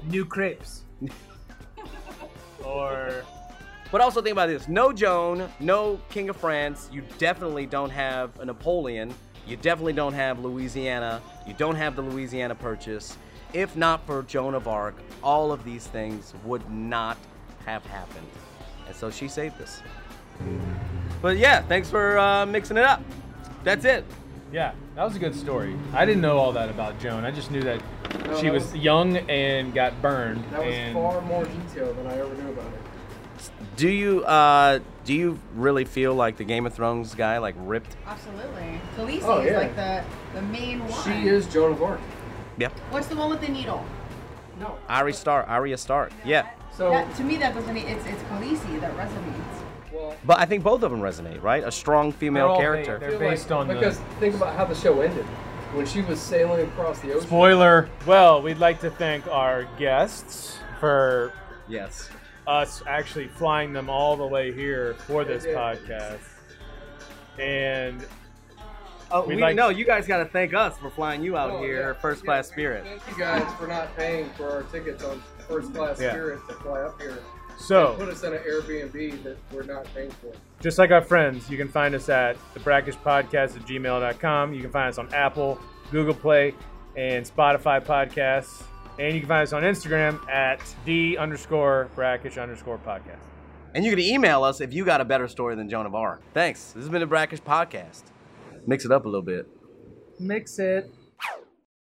New 0.05 0.25
crepes. 0.25 0.83
or 2.63 3.23
But 3.91 4.01
also 4.01 4.21
think 4.21 4.33
about 4.33 4.47
this: 4.47 4.67
no 4.67 4.91
Joan, 4.91 5.49
no 5.59 5.99
King 6.09 6.29
of 6.29 6.38
France. 6.38 6.89
You 6.91 7.03
definitely 7.17 7.65
don't 7.65 7.91
have 7.91 8.38
a 8.39 8.45
Napoleon. 8.45 9.13
You 9.47 9.57
definitely 9.57 9.93
don't 9.93 10.13
have 10.13 10.39
Louisiana. 10.39 11.21
You 11.47 11.53
don't 11.53 11.75
have 11.75 11.95
the 11.95 12.01
Louisiana 12.01 12.55
Purchase. 12.55 13.17
If 13.53 13.75
not 13.75 14.05
for 14.05 14.23
Joan 14.23 14.55
of 14.55 14.67
Arc, 14.67 14.95
all 15.23 15.51
of 15.51 15.63
these 15.63 15.88
things 15.88 16.33
would 16.43 16.69
not 16.69 17.17
have 17.65 17.86
happened. 17.86 18.27
And 18.88 18.95
so 18.95 19.11
she 19.11 19.27
saved 19.27 19.61
us. 19.61 19.81
But 21.21 21.38
yeah, 21.38 21.61
thanks 21.61 21.89
for 21.89 22.17
uh, 22.17 22.45
mixing 22.45 22.77
it 22.77 22.83
up. 22.83 23.01
That's 23.63 23.86
it. 23.86 24.03
Yeah, 24.51 24.73
that 24.95 25.03
was 25.03 25.15
a 25.15 25.19
good 25.19 25.35
story. 25.35 25.75
I 25.93 26.05
didn't 26.05 26.21
know 26.21 26.37
all 26.37 26.51
that 26.53 26.69
about 26.69 26.99
Joan. 26.99 27.25
I 27.25 27.31
just 27.31 27.51
knew 27.51 27.61
that 27.61 27.81
No, 28.27 28.37
she 28.37 28.43
that 28.47 28.53
was, 28.53 28.63
was- 28.71 28.75
young 28.75 29.17
and 29.29 29.73
got 29.73 30.01
burned. 30.01 30.43
That 30.51 30.65
was 30.65 30.73
and 30.73 30.93
far 30.93 31.21
more 31.21 31.43
detailed 31.45 31.97
than 31.97 32.07
I 32.07 32.17
ever 32.17 32.33
knew 32.35 32.49
about 32.49 32.67
it. 32.73 32.81
Do 33.75 33.89
you 33.89 34.23
uh, 34.23 34.79
do 35.03 35.13
you 35.13 35.37
really 35.53 35.83
feel 35.83 36.15
like 36.15 36.37
the 36.37 36.45
Game 36.45 36.65
of 36.65 36.73
Thrones 36.73 37.13
guy 37.13 37.37
like 37.39 37.55
ripped? 37.57 37.95
Absolutely. 38.05 38.79
Khaleesi 38.95 39.21
Oh, 39.23 39.39
is 39.41 39.53
like 39.55 39.75
the, 39.75 40.03
the 40.33 40.41
main 40.43 40.79
one. 40.87 41.03
She 41.03 41.27
is 41.27 41.45
Joan 41.47 41.73
of 41.73 41.83
Arc. 41.83 41.99
Yeah. 42.57 42.69
What's 42.89 43.07
the 43.07 43.17
one 43.17 43.29
with 43.29 43.41
the 43.41 43.49
needle? 43.49 43.83
No. 44.59 44.77
Arya 44.87 45.13
Stark. 45.13 45.49
Arya 45.49 45.77
Stark. 45.77 46.13
Yeah. 46.23 46.47
So 46.71 46.89
that, 46.91 47.13
to 47.17 47.23
me, 47.25 47.35
that 47.37 47.53
doesn't. 47.53 47.75
It's 47.75 48.05
it's 48.05 48.21
Khaleesi 48.23 48.79
that 48.79 48.95
resonates. 48.95 49.61
Well, 49.95 50.15
But 50.25 50.39
I 50.39 50.45
think 50.45 50.63
both 50.63 50.83
of 50.83 50.91
them 50.91 50.99
resonate, 51.01 51.41
right? 51.41 51.63
A 51.63 51.71
strong 51.71 52.11
female 52.11 52.53
They're 52.53 52.61
character. 52.83 52.97
They're 52.99 53.17
based 53.19 53.49
like- 53.49 53.59
on 53.59 53.67
the- 53.67 53.73
because 53.75 53.97
think 54.19 54.35
about 54.35 54.55
how 54.55 54.65
the 54.65 54.75
show 54.75 55.01
ended 55.01 55.25
when 55.73 55.85
she 55.85 56.01
was 56.01 56.19
sailing 56.19 56.65
across 56.67 56.99
the 56.99 57.11
ocean. 57.13 57.27
Spoiler. 57.27 57.89
Well, 58.05 58.41
we'd 58.41 58.57
like 58.59 58.79
to 58.81 58.89
thank 58.89 59.27
our 59.27 59.63
guests 59.77 60.57
for 60.79 61.31
Yes. 61.67 62.09
us 62.47 62.83
actually 62.87 63.27
flying 63.27 63.73
them 63.73 63.89
all 63.89 64.15
the 64.15 64.27
way 64.27 64.51
here 64.51 64.95
for 65.07 65.23
this 65.23 65.43
They 65.43 65.49
did. 65.49 65.57
podcast. 65.57 66.19
And 67.39 68.05
Oh, 69.11 69.21
We'd 69.23 69.35
we, 69.35 69.41
like- 69.41 69.55
no, 69.55 69.69
you 69.69 69.85
guys 69.85 70.07
got 70.07 70.17
to 70.17 70.25
thank 70.25 70.53
us 70.55 70.77
for 70.79 70.89
flying 70.89 71.21
you 71.21 71.37
out 71.37 71.51
Oh, 71.51 71.59
here, 71.59 71.89
yeah. 71.93 72.01
first 72.01 72.23
Yeah, 72.23 72.25
class 72.25 72.47
Spirit. 72.47 72.83
Thank 72.85 73.01
you 73.07 73.17
guys 73.23 73.45
for 73.59 73.67
not 73.67 73.95
paying 73.95 74.29
for 74.31 74.49
our 74.49 74.63
tickets 74.63 75.03
on 75.03 75.21
first 75.47 75.73
class 75.75 76.01
Yeah. 76.01 76.09
Spirit 76.09 76.39
to 76.49 76.55
fly 76.55 76.81
up 76.81 76.99
here. 76.99 77.19
So, 77.58 77.95
They 77.97 78.06
put 78.06 78.14
us 78.14 78.24
in 78.24 78.34
an 78.34 78.39
Airbnb 78.39 79.24
that 79.24 79.38
we're 79.51 79.64
not 79.64 79.86
paying 79.93 80.12
for. 80.12 80.32
just 80.62 80.78
like 80.78 80.91
our 80.91 81.01
friends, 81.01 81.49
you 81.49 81.58
can 81.58 81.68
find 81.68 81.95
us 81.95 82.10
at 82.10 82.38
the 82.53 82.60
brackish 82.60 82.95
podcast 82.97 83.56
at 83.56 83.66
gmail.com. 83.66 84.53
You 84.53 84.62
can 84.62 84.72
find 84.72 84.89
us 84.89 84.97
on 84.97 85.14
Apple, 85.14 85.60
Google 85.91 86.14
Play, 86.14 86.53
and 86.95 87.26
Spotify 87.26 87.84
podcasts. 87.84 88.64
And 88.99 89.14
you 89.14 89.20
can 89.20 89.28
find 89.28 89.43
us 89.43 89.51
on 89.53 89.64
Instagram 89.64 90.26
at 90.30 90.62
the 90.86 91.18
underscore 91.18 91.89
brackish 91.95 92.38
underscore 92.38 92.78
podcast. 92.78 93.20
And 93.74 93.84
you 93.84 93.91
can 93.91 93.99
email 93.99 94.43
us 94.43 94.62
if 94.62 94.74
you 94.74 94.86
got 94.86 95.01
a 95.01 95.06
better 95.06 95.28
story 95.28 95.56
than 95.56 95.68
Joan 95.68 95.86
of 95.86 95.93
Arc. 95.93 96.22
Thanks. 96.34 96.72
This 96.72 96.84
has 96.84 96.89
been 96.89 97.01
the 97.01 97.06
Brackish 97.08 97.41
Podcast. 97.41 98.03
Mix 98.66 98.86
it 98.86 98.91
up 98.91 99.03
a 99.03 99.08
little 99.10 99.22
bit. 99.22 99.49
Mix 100.18 100.60
it. 100.60 100.89